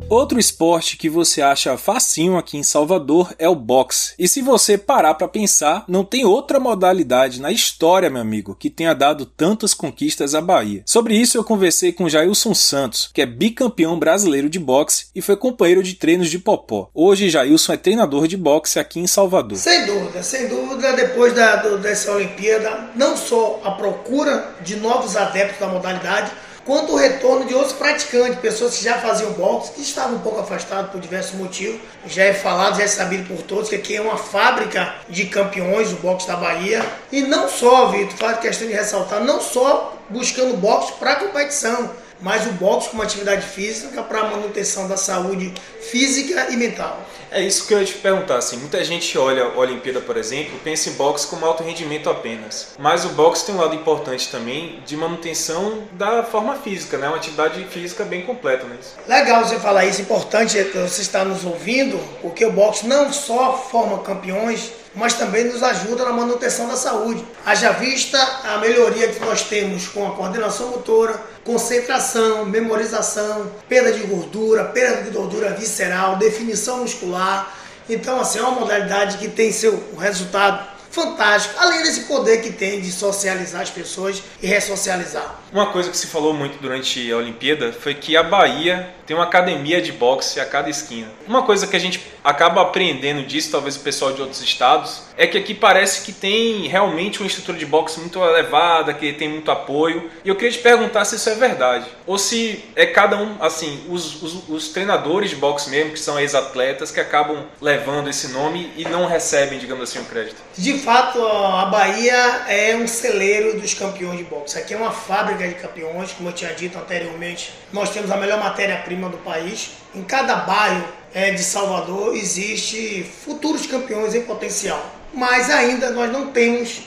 Outro 0.09 0.39
esporte 0.39 0.97
que 0.97 1.07
você 1.07 1.39
acha 1.39 1.77
facinho 1.77 2.35
aqui 2.35 2.57
em 2.57 2.63
Salvador 2.63 3.31
é 3.37 3.47
o 3.47 3.53
boxe. 3.53 4.15
E 4.17 4.27
se 4.27 4.41
você 4.41 4.75
parar 4.75 5.13
para 5.13 5.27
pensar, 5.27 5.85
não 5.87 6.03
tem 6.03 6.25
outra 6.25 6.59
modalidade 6.59 7.39
na 7.39 7.51
história, 7.51 8.09
meu 8.09 8.19
amigo, 8.19 8.55
que 8.55 8.71
tenha 8.71 8.95
dado 8.95 9.23
tantas 9.23 9.71
conquistas 9.71 10.33
à 10.33 10.41
Bahia. 10.41 10.81
Sobre 10.83 11.15
isso 11.15 11.37
eu 11.37 11.43
conversei 11.43 11.91
com 11.91 12.09
Jailson 12.09 12.55
Santos, 12.55 13.11
que 13.13 13.21
é 13.21 13.25
bicampeão 13.27 13.99
brasileiro 13.99 14.49
de 14.49 14.57
boxe 14.57 15.05
e 15.13 15.21
foi 15.21 15.37
companheiro 15.37 15.83
de 15.83 15.93
treinos 15.93 16.31
de 16.31 16.39
Popó. 16.39 16.89
Hoje 16.91 17.29
Jailson 17.29 17.73
é 17.73 17.77
treinador 17.77 18.27
de 18.27 18.35
boxe 18.35 18.79
aqui 18.79 18.99
em 18.99 19.05
Salvador. 19.05 19.59
Sem 19.59 19.85
dúvida, 19.85 20.23
sem 20.23 20.47
dúvida, 20.47 20.91
depois 20.93 21.35
da, 21.35 21.57
do, 21.57 21.77
dessa 21.77 22.11
Olimpíada, 22.13 22.89
não 22.95 23.15
só 23.15 23.61
a 23.63 23.69
procura 23.71 24.55
de 24.63 24.75
novos 24.77 25.15
adeptos 25.15 25.59
da 25.59 25.67
modalidade, 25.67 26.31
quanto 26.69 26.93
o 26.93 26.95
retorno 26.95 27.45
de 27.45 27.55
outros 27.55 27.73
praticantes, 27.73 28.37
pessoas 28.37 28.77
que 28.77 28.83
já 28.83 28.99
faziam 28.99 29.31
boxe, 29.31 29.71
que 29.71 29.81
estavam 29.81 30.17
um 30.17 30.19
pouco 30.19 30.39
afastados 30.39 30.91
por 30.91 31.01
diversos 31.01 31.33
motivos. 31.33 31.81
Já 32.05 32.25
é 32.25 32.33
falado, 32.35 32.77
já 32.77 32.83
é 32.83 32.87
sabido 32.87 33.27
por 33.27 33.41
todos 33.41 33.69
que 33.69 33.75
aqui 33.75 33.95
é 33.95 34.01
uma 34.01 34.17
fábrica 34.17 34.93
de 35.09 35.25
campeões, 35.25 35.91
o 35.91 35.95
boxe 35.95 36.27
da 36.27 36.35
Bahia. 36.35 36.85
E 37.11 37.23
não 37.23 37.49
só, 37.49 37.87
Vitor, 37.87 38.15
faz 38.19 38.39
questão 38.39 38.67
de 38.67 38.73
ressaltar, 38.75 39.23
não 39.23 39.41
só 39.41 39.97
buscando 40.11 40.57
boxe 40.57 40.93
para 40.99 41.15
competição, 41.15 41.89
mas 42.21 42.45
o 42.47 42.51
boxe 42.53 42.89
como 42.89 43.01
atividade 43.01 43.45
física 43.45 44.03
para 44.03 44.23
manutenção 44.23 44.87
da 44.87 44.97
saúde 44.97 45.53
física 45.81 46.47
e 46.49 46.57
mental. 46.57 46.99
É 47.31 47.41
isso 47.41 47.67
que 47.67 47.73
eu 47.73 47.79
ia 47.79 47.85
te 47.85 47.93
perguntar, 47.93 48.37
assim, 48.37 48.57
muita 48.57 48.83
gente 48.83 49.15
olha 49.17 49.43
a 49.43 49.57
Olimpíada, 49.57 50.01
por 50.01 50.17
exemplo, 50.17 50.55
e 50.55 50.59
pensa 50.59 50.89
em 50.89 50.93
boxe 50.93 51.27
como 51.27 51.45
alto 51.45 51.63
rendimento 51.63 52.09
apenas. 52.09 52.69
Mas 52.79 53.05
o 53.05 53.09
boxe 53.09 53.45
tem 53.45 53.53
um 53.53 53.59
lado 53.59 53.75
importante 53.75 54.29
também 54.29 54.81
de 54.85 54.97
manutenção 54.97 55.83
da 55.91 56.23
forma 56.23 56.55
física, 56.55 56.97
né? 56.97 57.07
Uma 57.07 57.17
atividade 57.17 57.63
física 57.65 58.03
bem 58.03 58.23
completa, 58.23 58.65
né? 58.65 58.77
Legal 59.07 59.45
você 59.45 59.59
falar 59.59 59.85
isso, 59.85 60.01
importante 60.01 60.57
é 60.57 60.63
você 60.63 61.01
está 61.01 61.23
nos 61.23 61.45
ouvindo, 61.45 61.99
porque 62.21 62.43
o 62.43 62.51
boxe 62.51 62.87
não 62.87 63.13
só 63.13 63.53
forma 63.69 63.99
campeões, 63.99 64.71
mas 64.95 65.13
também 65.13 65.45
nos 65.45 65.61
ajuda 65.61 66.05
na 66.05 66.11
manutenção 66.11 66.67
da 66.67 66.75
saúde. 66.75 67.23
Haja 67.45 67.71
vista 67.71 68.17
a 68.43 68.57
melhoria 68.57 69.07
que 69.07 69.19
nós 69.19 69.43
temos 69.43 69.87
com 69.87 70.07
a 70.07 70.15
coordenação 70.15 70.69
motora, 70.69 71.19
concentração, 71.43 72.45
memorização, 72.45 73.51
perda 73.67 73.91
de 73.91 74.01
gordura, 74.01 74.65
perda 74.65 75.03
de 75.03 75.11
gordura 75.11 75.51
visceral, 75.51 76.17
definição 76.17 76.79
muscular. 76.79 77.55
Então, 77.87 78.19
assim, 78.19 78.39
é 78.39 78.41
uma 78.41 78.59
modalidade 78.59 79.17
que 79.17 79.27
tem 79.27 79.51
seu 79.51 79.83
resultado 79.97 80.78
fantástico, 80.91 81.55
além 81.59 81.83
desse 81.83 82.01
poder 82.01 82.41
que 82.41 82.51
tem 82.51 82.81
de 82.81 82.91
socializar 82.91 83.61
as 83.61 83.69
pessoas 83.69 84.21
e 84.41 84.47
ressocializar. 84.47 85.39
Uma 85.51 85.67
coisa 85.67 85.89
que 85.89 85.97
se 85.97 86.07
falou 86.07 86.33
muito 86.33 86.59
durante 86.59 87.11
a 87.11 87.17
Olimpíada 87.17 87.73
foi 87.73 87.95
que 87.95 88.15
a 88.15 88.23
Bahia 88.23 88.93
tem 89.05 89.15
uma 89.15 89.25
academia 89.25 89.81
de 89.81 89.91
boxe 89.91 90.39
a 90.39 90.45
cada 90.45 90.69
esquina. 90.69 91.07
Uma 91.27 91.41
coisa 91.41 91.65
que 91.65 91.75
a 91.75 91.79
gente 91.79 91.99
acaba 92.23 92.61
aprendendo 92.61 93.25
disso, 93.25 93.49
talvez 93.49 93.75
o 93.75 93.79
pessoal 93.79 94.13
de 94.13 94.21
outros 94.21 94.39
estados, 94.41 95.01
é 95.17 95.25
que 95.25 95.35
aqui 95.35 95.55
parece 95.55 96.05
que 96.05 96.11
tem 96.11 96.67
realmente 96.67 97.19
uma 97.19 97.25
estrutura 97.25 97.57
de 97.57 97.65
boxe 97.65 97.99
muito 97.99 98.23
elevada, 98.23 98.93
que 98.93 99.11
tem 99.11 99.27
muito 99.27 99.49
apoio. 99.49 100.11
E 100.23 100.29
eu 100.29 100.35
queria 100.35 100.51
te 100.51 100.59
perguntar 100.59 101.05
se 101.05 101.15
isso 101.15 101.27
é 101.27 101.35
verdade. 101.35 101.87
Ou 102.05 102.19
se 102.19 102.63
é 102.75 102.85
cada 102.85 103.17
um, 103.17 103.35
assim, 103.41 103.83
os, 103.89 104.21
os, 104.21 104.47
os 104.47 104.67
treinadores 104.67 105.31
de 105.31 105.35
boxe 105.35 105.71
mesmo, 105.71 105.93
que 105.93 105.99
são 105.99 106.19
ex-atletas, 106.19 106.91
que 106.91 106.99
acabam 106.99 107.45
levando 107.59 108.09
esse 108.09 108.27
nome 108.27 108.71
e 108.77 108.83
não 108.83 109.07
recebem, 109.07 109.57
digamos 109.57 109.89
assim, 109.89 109.99
o 109.99 110.05
crédito. 110.05 110.37
De 110.55 110.71
fato, 110.79 111.23
a 111.23 111.65
Bahia 111.65 112.45
é 112.47 112.75
um 112.75 112.87
celeiro 112.87 113.59
dos 113.59 113.73
campeões 113.73 114.17
de 114.17 114.23
boxe. 114.23 114.57
Aqui 114.57 114.73
é 114.73 114.77
uma 114.77 114.91
fábrica 114.91 115.47
de 115.47 115.55
campeões, 115.55 116.11
como 116.11 116.29
eu 116.29 116.33
tinha 116.33 116.53
dito 116.53 116.77
anteriormente. 116.77 117.53
Nós 117.71 117.91
temos 117.91 118.11
a 118.11 118.17
melhor 118.17 118.39
matéria-prima 118.39 119.09
do 119.09 119.17
país. 119.17 119.71
Em 119.93 120.03
cada 120.03 120.35
bairro 120.35 120.83
é, 121.13 121.31
de 121.31 121.43
Salvador 121.43 122.15
existe 122.15 123.03
futuros 123.25 123.65
campeões 123.65 124.15
em 124.15 124.21
potencial. 124.21 124.83
Mas 125.13 125.49
ainda 125.49 125.89
nós 125.91 126.11
não 126.11 126.27
temos 126.27 126.81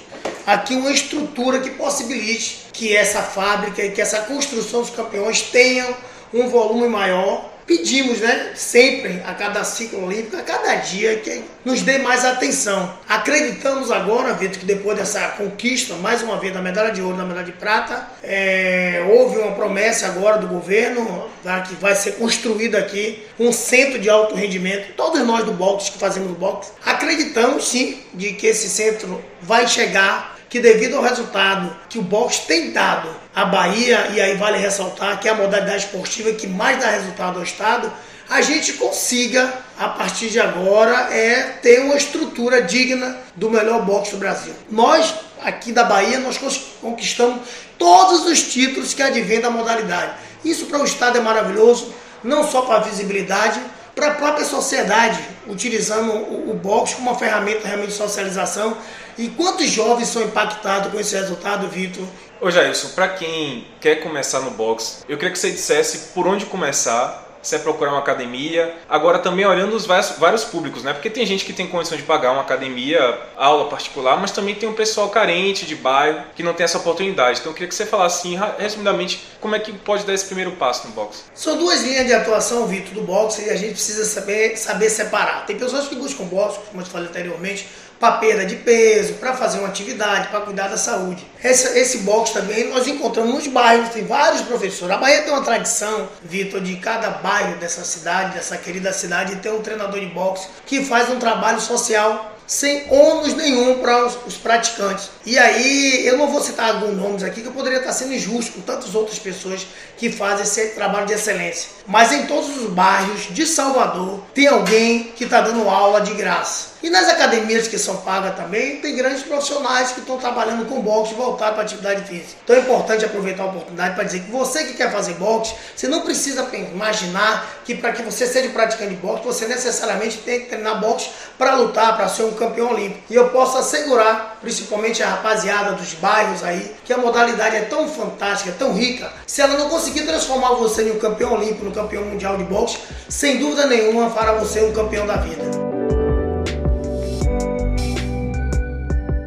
aqui 0.47 0.74
uma 0.74 0.90
estrutura 0.90 1.61
que 1.61 1.70
possibilite 1.70 2.66
que 2.72 2.97
essa 2.97 3.22
fábrica 3.22 3.82
e 3.82 3.90
que 3.90 4.01
essa 4.01 4.22
construção 4.22 4.80
dos 4.80 4.90
campeões 4.90 5.43
tenham 5.43 5.95
um 6.32 6.49
volume 6.49 6.88
maior 6.88 7.51
pedimos, 7.66 8.20
né, 8.20 8.52
sempre 8.54 9.22
a 9.26 9.34
cada 9.34 9.64
ciclo 9.64 10.04
olímpico, 10.06 10.36
a 10.36 10.42
cada 10.42 10.74
dia, 10.76 11.16
que 11.16 11.42
nos 11.64 11.82
dê 11.82 11.98
mais 11.98 12.24
atenção. 12.24 12.98
Acreditamos 13.08 13.90
agora, 13.90 14.34
Vitor, 14.34 14.58
que 14.58 14.66
depois 14.66 14.96
dessa 14.96 15.28
conquista, 15.28 15.94
mais 15.94 16.22
uma 16.22 16.38
vez, 16.38 16.52
da 16.52 16.60
medalha 16.60 16.92
de 16.92 17.00
ouro, 17.00 17.16
da 17.16 17.24
medalha 17.24 17.46
de 17.46 17.52
prata, 17.52 18.06
é, 18.22 19.04
houve 19.10 19.38
uma 19.38 19.52
promessa 19.52 20.06
agora 20.06 20.38
do 20.38 20.46
governo 20.46 21.28
tá, 21.42 21.60
que 21.60 21.74
vai 21.74 21.94
ser 21.94 22.12
construído 22.12 22.76
aqui 22.76 23.22
um 23.38 23.52
centro 23.52 23.98
de 23.98 24.08
alto 24.08 24.34
rendimento. 24.34 24.94
Todos 24.96 25.20
nós 25.26 25.44
do 25.44 25.52
boxe 25.52 25.92
que 25.92 25.98
fazemos 25.98 26.36
boxe 26.36 26.70
acreditamos 26.84 27.68
sim 27.68 28.00
de 28.14 28.32
que 28.32 28.46
esse 28.46 28.68
centro 28.68 29.22
vai 29.40 29.66
chegar 29.66 30.36
que 30.53 30.61
devido 30.61 30.98
ao 30.98 31.03
resultado 31.03 31.74
que 31.88 31.98
o 31.98 32.03
boxe 32.03 32.42
tem 32.42 32.72
dado 32.72 33.09
à 33.34 33.46
Bahia, 33.46 34.09
e 34.12 34.20
aí 34.20 34.36
vale 34.36 34.59
ressaltar 34.59 35.18
que 35.18 35.26
é 35.26 35.30
a 35.30 35.34
modalidade 35.34 35.86
esportiva 35.86 36.30
que 36.32 36.46
mais 36.46 36.78
dá 36.78 36.90
resultado 36.90 37.38
ao 37.38 37.42
Estado, 37.42 37.90
a 38.28 38.42
gente 38.42 38.74
consiga, 38.74 39.50
a 39.78 39.88
partir 39.88 40.28
de 40.28 40.38
agora, 40.38 41.09
é 41.11 41.55
ter 41.62 41.80
uma 41.80 41.96
estrutura 41.96 42.61
digna 42.61 43.16
do 43.34 43.48
melhor 43.48 43.80
boxe 43.86 44.11
do 44.11 44.18
Brasil. 44.18 44.53
Nós, 44.70 45.14
aqui 45.42 45.72
da 45.72 45.84
Bahia, 45.84 46.18
nós 46.18 46.38
conquistamos 46.82 47.40
todos 47.78 48.26
os 48.26 48.42
títulos 48.42 48.92
que 48.92 49.03
advêm 49.03 49.40
da 49.40 49.48
modalidade. 49.48 50.12
Isso 50.44 50.66
para 50.66 50.82
o 50.82 50.84
Estado 50.84 51.16
é 51.16 51.20
maravilhoso, 51.22 51.94
não 52.22 52.46
só 52.46 52.61
para 52.61 52.76
a 52.76 52.80
visibilidade, 52.80 53.59
para 53.95 54.09
a 54.09 54.14
própria 54.14 54.45
sociedade, 54.45 55.18
utilizando 55.47 56.12
o, 56.12 56.51
o 56.51 56.55
boxe 56.55 56.95
como 56.95 57.11
uma 57.11 57.18
ferramenta 57.18 57.66
realmente 57.66 57.90
de 57.90 57.97
socialização 57.97 58.76
e 59.18 59.28
quantos 59.28 59.68
jovens 59.68 60.09
são 60.09 60.22
impactados 60.22 60.90
com 60.90 60.99
esse 60.99 61.14
resultado, 61.14 61.68
Vitor? 61.68 62.05
Ô 62.40 62.51
Jailson, 62.51 62.88
para 62.88 63.09
quem 63.09 63.66
quer 63.80 63.97
começar 63.97 64.40
no 64.40 64.51
boxe, 64.51 64.99
eu 65.09 65.16
queria 65.16 65.32
que 65.32 65.38
você 65.38 65.51
dissesse 65.51 66.12
por 66.14 66.26
onde 66.26 66.47
começar, 66.47 67.32
se 67.43 67.57
é 67.57 67.59
procurar 67.59 67.90
uma 67.90 67.99
academia. 67.99 68.74
Agora 68.88 69.18
também 69.18 69.45
olhando 69.45 69.74
os 69.74 69.84
vários, 69.84 70.45
públicos, 70.45 70.82
né? 70.82 70.93
Porque 70.93 71.11
tem 71.11 71.26
gente 71.26 71.45
que 71.45 71.53
tem 71.53 71.66
condição 71.66 71.97
de 71.97 72.05
pagar 72.05 72.32
uma 72.32 72.43
academia, 72.43 73.18
aula 73.36 73.68
particular, 73.68 74.18
mas 74.20 74.30
também 74.30 74.55
tem 74.55 74.68
um 74.68 74.74
pessoal 74.74 75.09
carente 75.11 75.66
de 75.66 75.74
bairro 75.74 76.24
que 76.34 76.43
não 76.43 76.55
tem 76.55 76.64
essa 76.64 76.78
oportunidade. 76.78 77.40
Então 77.40 77.51
eu 77.51 77.55
queria 77.55 77.68
que 77.68 77.74
você 77.74 77.84
falasse 77.84 78.20
assim, 78.20 78.38
resumidamente, 78.59 79.26
como 79.40 79.55
é 79.55 79.59
que 79.59 79.72
pode 79.72 80.05
dar 80.05 80.14
esse 80.14 80.26
primeiro 80.26 80.53
passo 80.53 80.86
no 80.86 80.95
boxe. 80.95 81.24
São 81.34 81.57
duas 81.57 81.82
linhas 81.82 82.07
de 82.07 82.12
atuação, 82.12 82.66
Vitor, 82.66 82.95
do 82.95 83.03
boxe 83.03 83.47
e 83.47 83.51
a 83.51 83.57
gente 83.57 83.72
precisa 83.72 84.05
saber, 84.05 84.57
saber 84.57 84.88
separar. 84.88 85.45
Tem 85.47 85.59
pessoas 85.59 85.88
que 85.88 85.95
buscam 85.95 86.24
boxe, 86.24 86.61
como 86.70 86.82
eu 86.82 86.86
falei 86.86 87.09
anteriormente, 87.09 87.66
para 88.03 88.16
perda 88.16 88.44
de 88.44 88.57
peso, 88.57 89.12
para 89.14 89.32
fazer 89.32 89.61
uma 89.61 89.68
atividade, 89.68 90.26
para 90.26 90.40
cuidar 90.40 90.66
da 90.66 90.76
saúde. 90.76 91.24
Esse, 91.40 91.78
esse 91.78 91.98
box 91.98 92.32
também 92.32 92.68
nós 92.68 92.88
encontramos 92.88 93.32
nos 93.32 93.46
bairros, 93.46 93.90
tem 93.90 94.05
vários 94.05 94.40
professores. 94.40 94.92
A 94.92 94.98
Bahia 94.98 95.22
tem 95.22 95.32
uma 95.32 95.44
tradição, 95.44 96.09
Vitor, 96.24 96.61
de 96.61 96.74
cada 96.78 97.11
bairro 97.11 97.59
dessa 97.59 97.84
cidade, 97.84 98.34
dessa 98.34 98.57
querida 98.57 98.92
cidade, 98.92 99.36
ter 99.36 99.53
um 99.53 99.62
treinador 99.62 100.00
de 100.00 100.07
boxe 100.07 100.48
que 100.66 100.84
faz 100.84 101.11
um 101.11 101.20
trabalho 101.20 101.61
social 101.61 102.36
sem 102.44 102.86
ônus 102.90 103.34
nenhum 103.34 103.78
para 103.78 104.05
os, 104.05 104.18
os, 104.26 104.34
praticantes. 104.34 105.09
E 105.24 105.38
aí, 105.38 106.05
eu 106.05 106.18
não 106.18 106.26
vou 106.26 106.42
citar 106.42 106.70
alguns 106.70 106.96
nomes 106.96 107.22
aqui, 107.22 107.40
que 107.40 107.46
eu 107.46 107.53
poderia 107.53 107.78
estar 107.78 107.92
sendo 107.92 108.14
injusto 108.14 108.55
com 108.55 108.61
tantas 108.62 108.96
outras 108.96 109.20
pessoas 109.20 109.64
que 109.96 110.11
fazem 110.11 110.42
esse 110.42 110.74
trabalho 110.74 111.07
de 111.07 111.12
excelência. 111.12 111.70
Mas 111.86 112.11
em 112.11 112.26
todos 112.26 112.48
os 112.57 112.68
bairros 112.70 113.28
de 113.30 113.46
Salvador, 113.46 114.20
tem 114.34 114.48
alguém 114.48 115.05
que 115.14 115.22
está 115.22 115.40
dando 115.40 115.68
aula 115.68 116.00
de 116.00 116.14
graça. 116.14 116.72
E 116.83 116.91
nas 116.91 117.09
academias 117.09 117.68
que 117.68 117.78
são 117.78 117.99
pagas 117.99 118.35
também, 118.35 118.78
tem 118.78 118.97
grandes 118.97 119.22
profissionais 119.22 119.93
que 119.93 120.01
estão 120.01 120.18
trabalhando 120.18 120.66
com 120.68 120.80
boxe 120.80 121.14
voltar 121.14 121.53
para 121.53 121.62
atividade 121.62 122.03
física. 122.09 122.41
Então 122.43 122.57
é 122.57 122.59
importante 122.59 123.05
aproveitar 123.05 123.45
a 123.45 123.47
oportunidade 123.47 123.95
para 123.95 124.03
dizer 124.03 124.20
que 124.20 124.30
você 124.33 124.64
que 124.64 124.74
quer 124.74 124.91
fazer 124.91 125.14
boxe, 125.14 125.55
você 125.76 125.87
não 125.87 126.01
precisa 126.01 126.45
imaginar 126.72 127.61
que 127.64 127.76
para 127.76 127.93
que 127.93 128.03
você 128.03 128.26
seja 128.26 128.49
praticante 128.49 128.91
de 128.91 128.97
boxe, 128.97 129.24
você 129.24 129.47
necessariamente 129.47 130.18
tem 130.18 130.41
que 130.41 130.47
treinar 130.47 130.80
boxe 130.80 131.09
para 131.39 131.55
lutar, 131.55 131.97
para 131.97 132.09
ser 132.09 132.24
um 132.24 132.33
campeão 132.33 132.72
olímpico. 132.72 133.01
E 133.09 133.14
eu 133.14 133.28
posso 133.28 133.59
assegurar, 133.59 134.39
principalmente 134.41 135.05
a 135.05 135.11
rapaziada 135.11 135.72
dos 135.72 135.95
bairros 135.95 136.43
aí, 136.43 136.74
que 136.85 136.93
a 136.93 136.99
modalidade 136.99 137.55
é 137.55 137.61
tão 137.62 137.89
fantástica, 137.89 138.53
tão 138.59 138.72
rica. 138.72 139.12
Se 139.24 139.41
ela 139.41 139.57
não 139.57 139.68
conseguir 139.68 140.03
transformar 140.03 140.55
você 140.55 140.83
em 140.83 140.91
um 140.91 140.99
campeão 140.99 141.35
olímpico, 141.35 141.64
no 141.64 141.70
campeão 141.70 142.05
mundial 142.05 142.37
de 142.37 142.45
boxe, 142.45 142.78
sem 143.09 143.39
dúvida 143.39 143.66
nenhuma 143.66 144.11
fará 144.11 144.33
você 144.33 144.62
um 144.62 144.72
campeão 144.72 145.07
da 145.07 145.14
vida. 145.16 146.01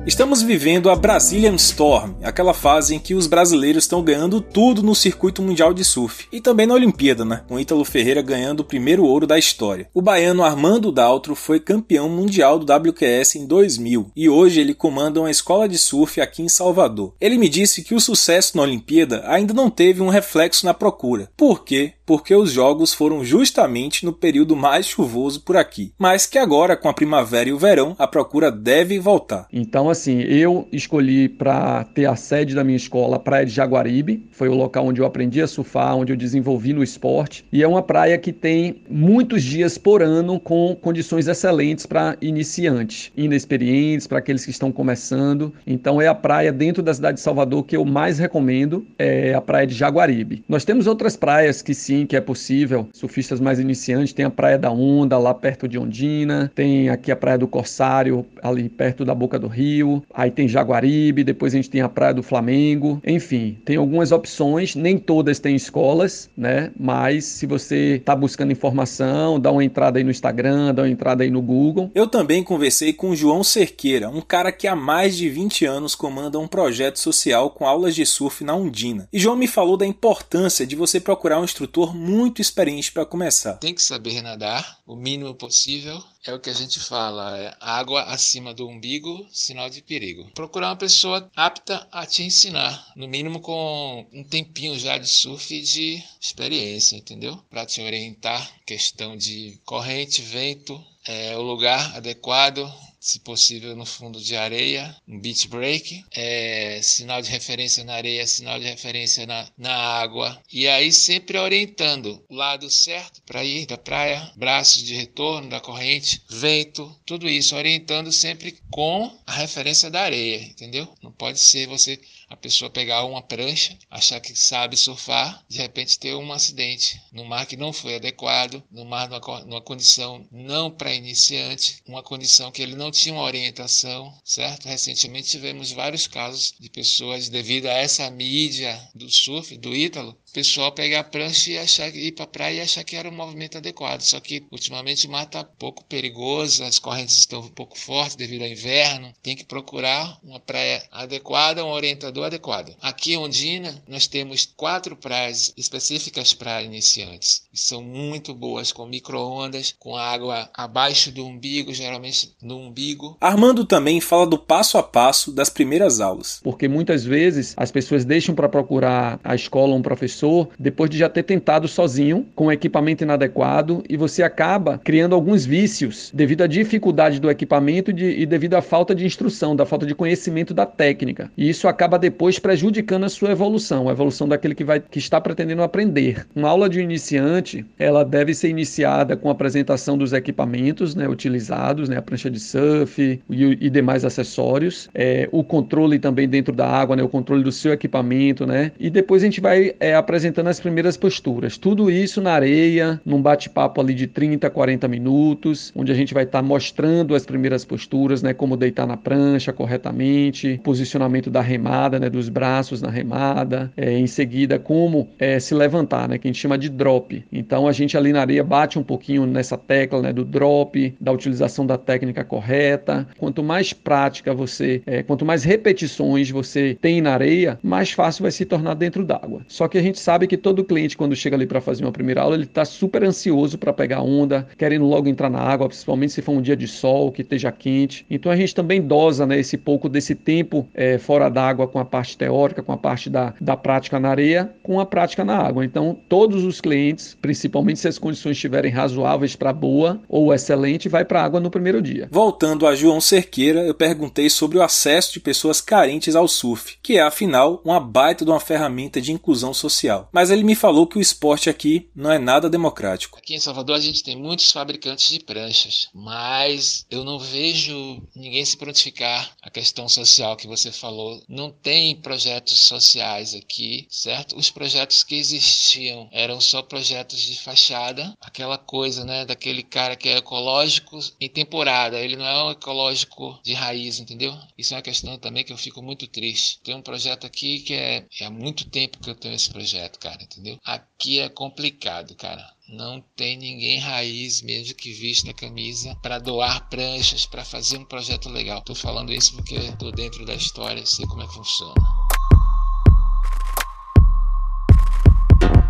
Estamos 0.05 0.43
vivendo 0.43 0.91
a 0.91 0.95
Brazilian 0.95 1.55
Storm, 1.55 2.13
aquela 2.21 2.53
fase 2.53 2.93
em 2.93 2.99
que 2.99 3.15
os 3.15 3.25
brasileiros 3.25 3.85
estão 3.85 4.03
ganhando 4.03 4.39
tudo 4.39 4.83
no 4.83 4.93
circuito 4.93 5.41
mundial 5.41 5.73
de 5.73 5.83
surf. 5.83 6.27
E 6.31 6.39
também 6.39 6.67
na 6.67 6.75
Olimpíada, 6.75 7.25
né? 7.25 7.41
Com 7.47 7.59
Ítalo 7.59 7.83
Ferreira 7.83 8.21
ganhando 8.21 8.59
o 8.59 8.63
primeiro 8.63 9.03
ouro 9.03 9.25
da 9.25 9.39
história. 9.39 9.89
O 9.95 10.03
baiano 10.03 10.43
Armando 10.43 10.91
Daltro 10.91 11.33
foi 11.33 11.59
campeão 11.59 12.07
mundial 12.07 12.59
do 12.59 12.71
WQS 12.71 13.37
em 13.37 13.47
2000 13.47 14.11
e 14.15 14.29
hoje 14.29 14.61
ele 14.61 14.75
comanda 14.75 15.19
uma 15.19 15.31
escola 15.31 15.67
de 15.67 15.79
surf 15.79 16.21
aqui 16.21 16.43
em 16.43 16.49
Salvador. 16.49 17.15
Ele 17.19 17.39
me 17.39 17.49
disse 17.49 17.83
que 17.83 17.95
o 17.95 17.99
sucesso 17.99 18.55
na 18.55 18.61
Olimpíada 18.61 19.23
ainda 19.25 19.55
não 19.55 19.71
teve 19.71 20.03
um 20.03 20.09
reflexo 20.09 20.67
na 20.67 20.73
procura. 20.75 21.31
Por 21.35 21.63
quê? 21.63 21.93
Porque 22.05 22.35
os 22.35 22.51
jogos 22.51 22.93
foram 22.93 23.23
justamente 23.23 24.05
no 24.05 24.13
período 24.13 24.55
mais 24.55 24.85
chuvoso 24.85 25.41
por 25.41 25.57
aqui, 25.57 25.91
mas 25.97 26.25
que 26.25 26.37
agora 26.37 26.77
com 26.77 26.89
a 26.89 26.93
primavera 26.93 27.49
e 27.49 27.53
o 27.53 27.57
verão 27.57 27.95
a 27.97 28.07
procura 28.07 28.51
deve 28.51 28.99
voltar. 28.99 29.47
Então 29.51 29.89
assim, 29.89 30.21
eu 30.21 30.67
escolhi 30.71 31.27
para 31.29 31.83
ter 31.83 32.05
a 32.05 32.15
sede 32.15 32.55
da 32.55 32.63
minha 32.63 32.77
escola 32.77 33.15
a 33.15 33.19
Praia 33.19 33.45
de 33.45 33.51
Jaguaribe, 33.51 34.27
foi 34.31 34.49
o 34.49 34.53
local 34.53 34.87
onde 34.87 35.01
eu 35.01 35.05
aprendi 35.05 35.41
a 35.41 35.47
surfar, 35.47 35.95
onde 35.95 36.11
eu 36.11 36.17
desenvolvi 36.17 36.73
no 36.73 36.83
esporte, 36.83 37.45
e 37.51 37.63
é 37.63 37.67
uma 37.67 37.81
praia 37.81 38.17
que 38.17 38.31
tem 38.33 38.81
muitos 38.89 39.43
dias 39.43 39.77
por 39.77 40.01
ano 40.01 40.39
com 40.39 40.75
condições 40.75 41.27
excelentes 41.27 41.85
para 41.85 42.17
iniciantes, 42.21 43.11
inexperientes, 43.15 44.07
para 44.07 44.19
aqueles 44.19 44.43
que 44.43 44.51
estão 44.51 44.71
começando. 44.71 45.53
Então 45.65 46.01
é 46.01 46.07
a 46.07 46.15
praia 46.15 46.51
dentro 46.51 46.83
da 46.83 46.93
cidade 46.93 47.17
de 47.17 47.23
Salvador 47.23 47.63
que 47.63 47.75
eu 47.75 47.85
mais 47.85 48.19
recomendo, 48.19 48.85
é 48.97 49.33
a 49.33 49.41
Praia 49.41 49.67
de 49.67 49.73
Jaguaribe. 49.73 50.43
Nós 50.47 50.65
temos 50.65 50.87
outras 50.87 51.15
praias 51.15 51.61
que 51.61 51.73
sim, 51.73 51.94
que 52.03 52.15
é 52.15 52.21
possível, 52.21 52.89
surfistas 52.91 53.39
mais 53.39 53.59
iniciantes, 53.59 54.11
tem 54.11 54.25
a 54.25 54.29
Praia 54.31 54.57
da 54.57 54.71
Onda, 54.71 55.19
lá 55.19 55.35
perto 55.35 55.67
de 55.67 55.77
Ondina, 55.77 56.51
tem 56.55 56.89
aqui 56.89 57.11
a 57.11 57.15
Praia 57.15 57.37
do 57.37 57.47
Corsário, 57.47 58.25
ali 58.41 58.67
perto 58.67 59.05
da 59.05 59.13
boca 59.13 59.37
do 59.37 59.47
rio, 59.47 60.03
aí 60.11 60.31
tem 60.31 60.47
Jaguaribe, 60.47 61.23
depois 61.23 61.53
a 61.53 61.57
gente 61.57 61.69
tem 61.69 61.81
a 61.81 61.89
Praia 61.89 62.15
do 62.15 62.23
Flamengo, 62.23 62.99
enfim, 63.05 63.59
tem 63.63 63.75
algumas 63.75 64.11
opções, 64.11 64.75
nem 64.75 64.97
todas 64.97 65.37
têm 65.37 65.55
escolas, 65.55 66.27
né? 66.35 66.71
Mas 66.79 67.25
se 67.25 67.45
você 67.45 67.97
está 67.97 68.15
buscando 68.15 68.51
informação, 68.51 69.39
dá 69.39 69.51
uma 69.51 69.63
entrada 69.63 69.99
aí 69.99 70.03
no 70.03 70.09
Instagram, 70.09 70.73
dá 70.73 70.81
uma 70.81 70.89
entrada 70.89 71.23
aí 71.23 71.29
no 71.29 71.41
Google. 71.41 71.91
Eu 71.93 72.07
também 72.07 72.43
conversei 72.43 72.93
com 72.93 73.11
o 73.11 73.15
João 73.15 73.43
Cerqueira, 73.43 74.09
um 74.09 74.21
cara 74.21 74.51
que 74.51 74.67
há 74.67 74.75
mais 74.75 75.15
de 75.15 75.29
20 75.29 75.65
anos 75.65 75.93
comanda 75.93 76.39
um 76.39 76.47
projeto 76.47 76.97
social 76.97 77.49
com 77.49 77.67
aulas 77.67 77.93
de 77.93 78.05
surf 78.05 78.43
na 78.43 78.55
Undina. 78.55 79.07
E 79.11 79.19
João 79.19 79.35
me 79.35 79.47
falou 79.47 79.77
da 79.77 79.85
importância 79.85 80.65
de 80.65 80.75
você 80.75 80.99
procurar 80.99 81.39
um 81.39 81.43
instrutor 81.43 81.84
muito 81.93 82.41
experiente 82.41 82.91
para 82.91 83.05
começar. 83.05 83.53
Tem 83.55 83.73
que 83.73 83.83
saber 83.83 84.21
nadar 84.21 84.79
o 84.85 84.95
mínimo 84.95 85.35
possível. 85.35 86.01
É 86.25 86.33
o 86.33 86.39
que 86.39 86.49
a 86.49 86.53
gente 86.53 86.79
fala, 86.79 87.37
é 87.37 87.55
água 87.59 88.03
acima 88.03 88.53
do 88.53 88.67
umbigo, 88.67 89.27
sinal 89.31 89.69
de 89.69 89.81
perigo. 89.81 90.31
Procurar 90.33 90.69
uma 90.69 90.75
pessoa 90.75 91.29
apta 91.35 91.87
a 91.91 92.05
te 92.05 92.23
ensinar, 92.23 92.91
no 92.95 93.07
mínimo 93.07 93.39
com 93.39 94.07
um 94.11 94.23
tempinho 94.23 94.77
já 94.79 94.97
de 94.97 95.07
surf 95.07 95.53
e 95.53 95.61
de 95.61 96.03
experiência, 96.19 96.95
entendeu? 96.95 97.37
Para 97.49 97.65
te 97.65 97.81
orientar, 97.81 98.49
questão 98.65 99.15
de 99.15 99.59
corrente, 99.65 100.21
vento, 100.21 100.83
é, 101.05 101.37
o 101.37 101.41
lugar 101.41 101.95
adequado, 101.95 102.67
se 103.05 103.19
possível 103.19 103.75
no 103.75 103.85
fundo 103.85 104.19
de 104.19 104.35
areia, 104.35 104.95
um 105.07 105.19
beach 105.19 105.47
break, 105.47 106.03
é, 106.11 106.79
sinal 106.81 107.21
de 107.21 107.29
referência 107.29 107.83
na 107.83 107.93
areia, 107.93 108.25
sinal 108.25 108.59
de 108.59 108.65
referência 108.65 109.27
na, 109.27 109.47
na 109.55 109.75
água, 109.75 110.41
e 110.51 110.67
aí 110.67 110.91
sempre 110.91 111.37
orientando 111.37 112.25
o 112.27 112.33
lado 112.33 112.67
certo 112.67 113.21
para 113.21 113.43
ir 113.45 113.67
da 113.67 113.77
praia, 113.77 114.31
braços 114.35 114.81
de 114.81 114.95
retorno 114.95 115.49
da 115.49 115.59
corrente, 115.59 116.19
vento, 116.27 116.99
tudo 117.05 117.29
isso, 117.29 117.55
orientando 117.55 118.11
sempre 118.11 118.57
com 118.71 119.15
a 119.27 119.33
referência 119.33 119.91
da 119.91 120.01
areia, 120.01 120.37
entendeu? 120.37 120.91
Não 121.03 121.11
pode 121.11 121.39
ser 121.39 121.67
você 121.67 121.99
a 122.35 122.37
pessoa 122.37 122.69
pegar 122.69 123.05
uma 123.05 123.21
prancha, 123.21 123.77
achar 123.89 124.19
que 124.19 124.35
sabe 124.35 124.75
surfar, 124.77 125.43
de 125.47 125.57
repente 125.57 125.97
ter 125.97 126.13
um 126.15 126.31
acidente 126.31 127.01
no 127.11 127.25
mar 127.25 127.45
que 127.45 127.55
não 127.55 127.71
foi 127.71 127.95
adequado, 127.95 128.61
no 128.69 128.85
mar 128.85 129.09
numa, 129.09 129.45
numa 129.45 129.61
condição 129.61 130.27
não 130.31 130.69
para 130.69 130.93
iniciante, 130.93 131.81
uma 131.87 132.03
condição 132.03 132.51
que 132.51 132.61
ele 132.61 132.75
não 132.75 132.91
tinha 132.91 133.15
uma 133.15 133.23
orientação, 133.23 134.13
certo? 134.23 134.67
Recentemente 134.67 135.29
tivemos 135.29 135.71
vários 135.71 136.07
casos 136.07 136.53
de 136.59 136.69
pessoas, 136.69 137.29
devido 137.29 137.67
a 137.67 137.73
essa 137.73 138.09
mídia 138.11 138.79
do 138.93 139.09
surf, 139.09 139.57
do 139.57 139.75
Ítalo, 139.75 140.17
pessoal 140.35 140.69
pegar 140.73 140.99
a 140.99 141.03
prancha 141.05 141.49
e 141.49 141.57
achar 141.57 141.87
ir 141.95 142.11
para 142.11 142.25
a 142.25 142.27
praia 142.27 142.57
e 142.57 142.61
achar 142.61 142.83
que 142.83 142.97
era 142.97 143.07
um 143.07 143.15
movimento 143.15 143.57
adequado. 143.57 144.01
Só 144.01 144.19
que 144.19 144.45
ultimamente 144.51 145.07
o 145.07 145.09
mar 145.09 145.23
está 145.23 145.45
pouco 145.45 145.85
perigoso, 145.85 146.61
as 146.65 146.77
correntes 146.77 147.15
estão 147.15 147.39
um 147.39 147.47
pouco 147.47 147.79
fortes 147.79 148.17
devido 148.17 148.41
ao 148.41 148.49
inverno. 148.49 149.13
Tem 149.23 149.33
que 149.33 149.45
procurar 149.45 150.19
uma 150.21 150.37
praia 150.37 150.83
adequada, 150.91 151.63
um 151.63 151.69
orientador 151.69 152.25
adequado. 152.25 152.75
Aqui 152.81 153.13
em 153.13 153.17
Ondina, 153.17 153.81
nós 153.87 154.07
temos 154.07 154.45
quatro 154.57 154.97
praias 154.97 155.53
específicas 155.55 156.33
para 156.33 156.61
iniciantes. 156.61 157.43
E 157.53 157.57
são 157.57 157.81
muito 157.81 158.33
boas, 158.33 158.73
com 158.73 158.85
micro-ondas, 158.85 159.73
com 159.79 159.95
água 159.95 160.49
abaixo 160.53 161.13
do 161.13 161.25
umbigo, 161.25 161.73
geralmente 161.73 162.35
no 162.41 162.57
umbigo. 162.57 163.15
Armando 163.21 163.63
também 163.63 164.01
fala 164.01 164.27
do 164.27 164.37
passo 164.37 164.77
a 164.77 164.83
passo 164.83 165.31
das 165.31 165.49
primeiras 165.49 166.01
aulas. 166.01 166.41
Porque 166.43 166.67
muitas 166.67 167.05
vezes 167.05 167.53
as 167.55 167.71
pessoas 167.71 168.03
deixam 168.03 168.35
para 168.35 168.49
procurar 168.49 169.17
a 169.23 169.33
escola 169.33 169.73
um 169.73 169.81
professor 169.81 170.24
depois 170.59 170.89
de 170.89 170.97
já 170.97 171.09
ter 171.09 171.23
tentado 171.23 171.67
sozinho, 171.67 172.25
com 172.35 172.51
equipamento 172.51 173.03
inadequado, 173.03 173.83
e 173.89 173.97
você 173.97 174.23
acaba 174.23 174.79
criando 174.83 175.15
alguns 175.15 175.45
vícios 175.45 176.11
devido 176.13 176.41
à 176.41 176.47
dificuldade 176.47 177.19
do 177.19 177.29
equipamento 177.29 177.91
de, 177.91 178.05
e 178.05 178.25
devido 178.25 178.55
à 178.55 178.61
falta 178.61 178.95
de 178.95 179.05
instrução, 179.05 179.55
da 179.55 179.65
falta 179.65 179.85
de 179.85 179.95
conhecimento 179.95 180.53
da 180.53 180.65
técnica. 180.65 181.31
E 181.37 181.49
isso 181.49 181.67
acaba 181.67 181.99
depois 181.99 182.39
prejudicando 182.39 183.05
a 183.05 183.09
sua 183.09 183.31
evolução, 183.31 183.89
a 183.89 183.91
evolução 183.91 184.27
daquele 184.27 184.55
que, 184.55 184.63
vai, 184.63 184.79
que 184.79 184.99
está 184.99 185.19
pretendendo 185.19 185.63
aprender. 185.63 186.25
Uma 186.35 186.49
aula 186.49 186.69
de 186.69 186.79
um 186.79 186.83
iniciante, 186.83 187.65
ela 187.77 188.03
deve 188.03 188.33
ser 188.33 188.49
iniciada 188.49 189.15
com 189.15 189.29
a 189.29 189.31
apresentação 189.31 189.97
dos 189.97 190.13
equipamentos 190.13 190.95
né, 190.95 191.07
utilizados, 191.07 191.89
né, 191.89 191.97
a 191.97 192.01
prancha 192.01 192.29
de 192.29 192.39
surf 192.39 193.01
e, 193.01 193.21
e 193.29 193.69
demais 193.69 194.05
acessórios, 194.05 194.89
é, 194.93 195.27
o 195.31 195.43
controle 195.43 195.99
também 195.99 196.27
dentro 196.27 196.53
da 196.53 196.67
água, 196.67 196.95
né, 196.95 197.03
o 197.03 197.09
controle 197.09 197.43
do 197.43 197.51
seu 197.51 197.73
equipamento, 197.73 198.45
né, 198.45 198.71
e 198.79 198.89
depois 198.89 199.21
a 199.23 199.25
gente 199.25 199.41
vai 199.41 199.73
é, 199.79 199.93
apresentando 200.15 200.47
as 200.47 200.61
primeiras 200.61 200.95
posturas. 200.95 201.57
Tudo 201.57 201.91
isso 201.91 202.21
na 202.21 202.31
areia, 202.31 203.01
num 203.05 203.21
bate-papo 203.21 203.81
ali 203.81 203.93
de 203.93 204.07
30, 204.07 204.49
40 204.49 204.87
minutos, 204.87 205.73
onde 205.75 205.91
a 205.91 205.95
gente 205.95 206.13
vai 206.13 206.23
estar 206.23 206.39
tá 206.39 206.41
mostrando 206.41 207.13
as 207.15 207.25
primeiras 207.25 207.65
posturas, 207.65 208.23
né, 208.23 208.33
como 208.33 208.55
deitar 208.55 208.87
na 208.87 208.95
prancha 208.95 209.51
corretamente, 209.51 210.57
posicionamento 210.63 211.29
da 211.29 211.41
remada, 211.41 211.99
né, 211.99 212.09
dos 212.09 212.29
braços 212.29 212.81
na 212.81 212.89
remada, 212.89 213.69
é, 213.75 213.91
em 213.91 214.07
seguida 214.07 214.57
como 214.57 215.09
é, 215.19 215.37
se 215.37 215.53
levantar, 215.53 216.07
né, 216.07 216.17
que 216.17 216.29
a 216.29 216.31
gente 216.31 216.39
chama 216.39 216.57
de 216.57 216.69
drop. 216.69 217.25
Então 217.29 217.67
a 217.67 217.73
gente 217.73 217.97
ali 217.97 218.13
na 218.13 218.21
areia 218.21 218.43
bate 218.43 218.79
um 218.79 218.83
pouquinho 218.83 219.25
nessa 219.25 219.57
tecla, 219.57 220.01
né, 220.01 220.13
do 220.13 220.23
drop, 220.23 220.95
da 220.97 221.11
utilização 221.11 221.65
da 221.67 221.77
técnica 221.77 222.23
correta. 222.23 223.05
Quanto 223.17 223.43
mais 223.43 223.73
prática 223.73 224.33
você, 224.33 224.81
é, 224.85 225.03
quanto 225.03 225.25
mais 225.25 225.43
repetições 225.43 226.31
você 226.31 226.77
tem 226.79 227.01
na 227.01 227.11
areia, 227.11 227.59
mais 227.61 227.91
fácil 227.91 228.23
vai 228.23 228.31
se 228.31 228.45
tornar 228.45 228.75
dentro 228.75 229.03
d'água. 229.03 229.41
Só 229.49 229.67
que 229.67 229.77
a 229.77 229.81
gente 229.81 229.94
sabe 229.99 230.27
que 230.27 230.37
todo 230.37 230.63
cliente, 230.63 230.97
quando 230.97 231.15
chega 231.15 231.35
ali 231.35 231.45
para 231.45 231.61
fazer 231.61 231.83
uma 231.83 231.91
primeira 231.91 232.21
aula, 232.21 232.35
ele 232.35 232.43
está 232.43 232.65
super 232.65 233.03
ansioso 233.03 233.57
para 233.57 233.73
pegar 233.73 234.01
onda, 234.01 234.47
querendo 234.57 234.85
logo 234.85 235.07
entrar 235.07 235.29
na 235.29 235.39
água, 235.39 235.67
principalmente 235.67 236.13
se 236.13 236.21
for 236.21 236.33
um 236.33 236.41
dia 236.41 236.55
de 236.55 236.67
sol, 236.67 237.11
que 237.11 237.21
esteja 237.21 237.51
quente. 237.51 238.05
Então 238.09 238.31
a 238.31 238.35
gente 238.35 238.53
também 238.53 238.81
dosa 238.81 239.25
né, 239.25 239.39
esse 239.39 239.57
pouco 239.57 239.89
desse 239.89 240.15
tempo 240.15 240.67
é, 240.73 240.97
fora 240.97 241.29
d'água 241.29 241.67
com 241.67 241.79
a 241.79 241.85
parte 241.85 242.17
teórica, 242.17 242.61
com 242.61 242.71
a 242.71 242.77
parte 242.77 243.09
da, 243.09 243.33
da 243.39 243.55
prática 243.55 243.99
na 243.99 244.09
areia, 244.09 244.51
com 244.61 244.79
a 244.79 244.85
prática 244.85 245.23
na 245.23 245.37
água. 245.37 245.63
Então 245.65 245.97
todos 246.07 246.43
os 246.43 246.61
clientes, 246.61 247.17
principalmente 247.21 247.79
se 247.79 247.87
as 247.87 247.97
condições 247.97 248.33
estiverem 248.33 248.71
razoáveis 248.71 249.35
para 249.35 249.53
boa 249.53 250.01
ou 250.07 250.33
excelente, 250.33 250.89
vai 250.89 251.05
para 251.05 251.21
a 251.21 251.25
água 251.25 251.39
no 251.39 251.49
primeiro 251.49 251.81
dia. 251.81 252.07
Voltando 252.11 252.67
a 252.67 252.75
João 252.75 253.01
Cerqueira, 253.01 253.61
eu 253.61 253.73
perguntei 253.73 254.29
sobre 254.29 254.57
o 254.57 254.61
acesso 254.61 255.13
de 255.13 255.19
pessoas 255.19 255.61
carentes 255.61 256.15
ao 256.15 256.27
surf, 256.27 256.77
que 256.81 256.97
é 256.97 257.01
afinal 257.01 257.61
uma 257.63 257.79
baita 257.79 258.25
de 258.25 258.31
uma 258.31 258.39
ferramenta 258.39 258.99
de 259.01 259.11
inclusão 259.11 259.53
social 259.53 259.84
Mas 260.11 260.31
ele 260.31 260.43
me 260.43 260.55
falou 260.55 260.87
que 260.87 260.97
o 260.97 261.01
esporte 261.01 261.49
aqui 261.49 261.89
não 261.95 262.11
é 262.11 262.17
nada 262.17 262.49
democrático. 262.49 263.17
Aqui 263.17 263.35
em 263.35 263.39
Salvador 263.39 263.75
a 263.75 263.79
gente 263.79 264.03
tem 264.03 264.15
muitos 264.15 264.51
fabricantes 264.51 265.09
de 265.11 265.19
pranchas, 265.19 265.89
mas 265.93 266.85
eu 266.89 267.03
não 267.03 267.19
vejo 267.19 268.01
ninguém 268.15 268.43
se 268.43 268.57
prontificar 268.57 269.31
a 269.41 269.49
questão 269.49 269.87
social 269.87 270.35
que 270.35 270.47
você 270.47 270.71
falou. 270.71 271.21
Não 271.27 271.51
tem 271.51 271.95
projetos 271.95 272.61
sociais 272.61 273.33
aqui, 273.33 273.87
certo? 273.89 274.37
Os 274.37 274.49
projetos 274.49 275.03
que 275.03 275.15
existiam 275.15 276.09
eram 276.11 276.39
só 276.41 276.61
projetos 276.61 277.19
de 277.19 277.39
fachada, 277.39 278.13
aquela 278.21 278.57
coisa, 278.57 279.03
né, 279.03 279.25
daquele 279.25 279.63
cara 279.63 279.95
que 279.95 280.09
é 280.09 280.17
ecológico 280.17 280.99
em 281.19 281.29
temporada, 281.29 281.99
ele 281.99 282.15
não 282.15 282.25
é 282.25 282.43
um 282.45 282.51
ecológico 282.51 283.39
de 283.43 283.53
raiz, 283.53 283.99
entendeu? 283.99 284.35
Isso 284.57 284.73
é 284.73 284.77
uma 284.77 284.83
questão 284.83 285.17
também 285.17 285.43
que 285.43 285.53
eu 285.53 285.57
fico 285.57 285.81
muito 285.81 286.07
triste. 286.07 286.59
Tem 286.63 286.75
um 286.75 286.81
projeto 286.81 287.27
aqui 287.27 287.59
que 287.59 287.73
é, 287.73 288.05
é 288.19 288.25
há 288.25 288.29
muito 288.29 288.69
tempo 288.69 288.99
que 288.99 289.09
eu 289.09 289.15
tenho 289.15 289.35
esse 289.35 289.49
projeto 289.49 289.74
projeto, 289.75 289.99
cara, 289.99 290.23
entendeu? 290.23 290.57
Aqui 290.63 291.19
é 291.19 291.29
complicado, 291.29 292.15
cara. 292.15 292.53
Não 292.69 293.01
tem 293.15 293.37
ninguém 293.37 293.79
raiz 293.79 294.41
mesmo 294.41 294.75
que 294.75 294.93
vista 294.93 295.31
a 295.31 295.33
camisa 295.33 295.95
para 296.01 296.17
doar 296.17 296.67
pranchas, 296.69 297.25
para 297.25 297.43
fazer 297.43 297.77
um 297.77 297.85
projeto 297.85 298.29
legal. 298.29 298.61
Tô 298.61 298.73
falando 298.73 299.13
isso 299.13 299.35
porque 299.35 299.71
tô 299.77 299.91
dentro 299.91 300.25
da 300.25 300.33
história 300.33 300.81
e 300.81 300.87
sei 300.87 301.05
como 301.05 301.21
é 301.21 301.27
que 301.27 301.33
funciona. 301.33 301.73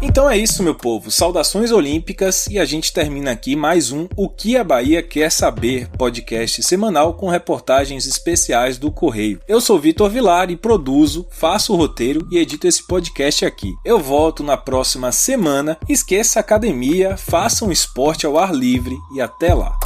Então 0.02 0.30
é 0.30 0.38
isso, 0.38 0.62
meu 0.62 0.76
povo. 0.76 1.10
Saudações 1.10 1.72
olímpicas 1.72 2.48
e 2.48 2.60
a 2.60 2.66
gente 2.66 2.91
termina 2.93 3.32
aqui 3.32 3.56
mais 3.56 3.91
um 3.91 4.08
O 4.16 4.30
que 4.30 4.58
a 4.58 4.64
Bahia 4.64 5.02
quer 5.02 5.32
saber 5.32 5.89
podcast 5.98 6.62
semanal 6.64 7.14
com 7.14 7.30
reportagens 7.30 8.06
especiais 8.06 8.78
do 8.78 8.91
Correio. 8.91 9.39
Eu 9.48 9.62
sou 9.62 9.80
Vitor 9.80 10.10
Vilar 10.10 10.52
e 10.52 10.58
produzo, 10.58 11.26
faço 11.32 11.74
o 11.74 11.78
roteiro 11.78 12.28
e 12.30 12.38
edito 12.38 12.68
esse 12.68 12.86
podcast 12.86 13.46
aqui. 13.46 13.74
Eu 13.84 14.00
volto 14.00 14.43
na 14.43 14.58
próxima 14.58 15.12
semana. 15.12 15.78
Esqueça 15.88 16.39
a 16.39 16.41
academia, 16.41 17.18
faça 17.18 17.66
um 17.66 17.72
esporte 17.72 18.26
ao 18.26 18.38
ar 18.38 18.54
livre 18.54 18.96
e 19.16 19.22
até 19.22 19.54
lá. 19.54 19.78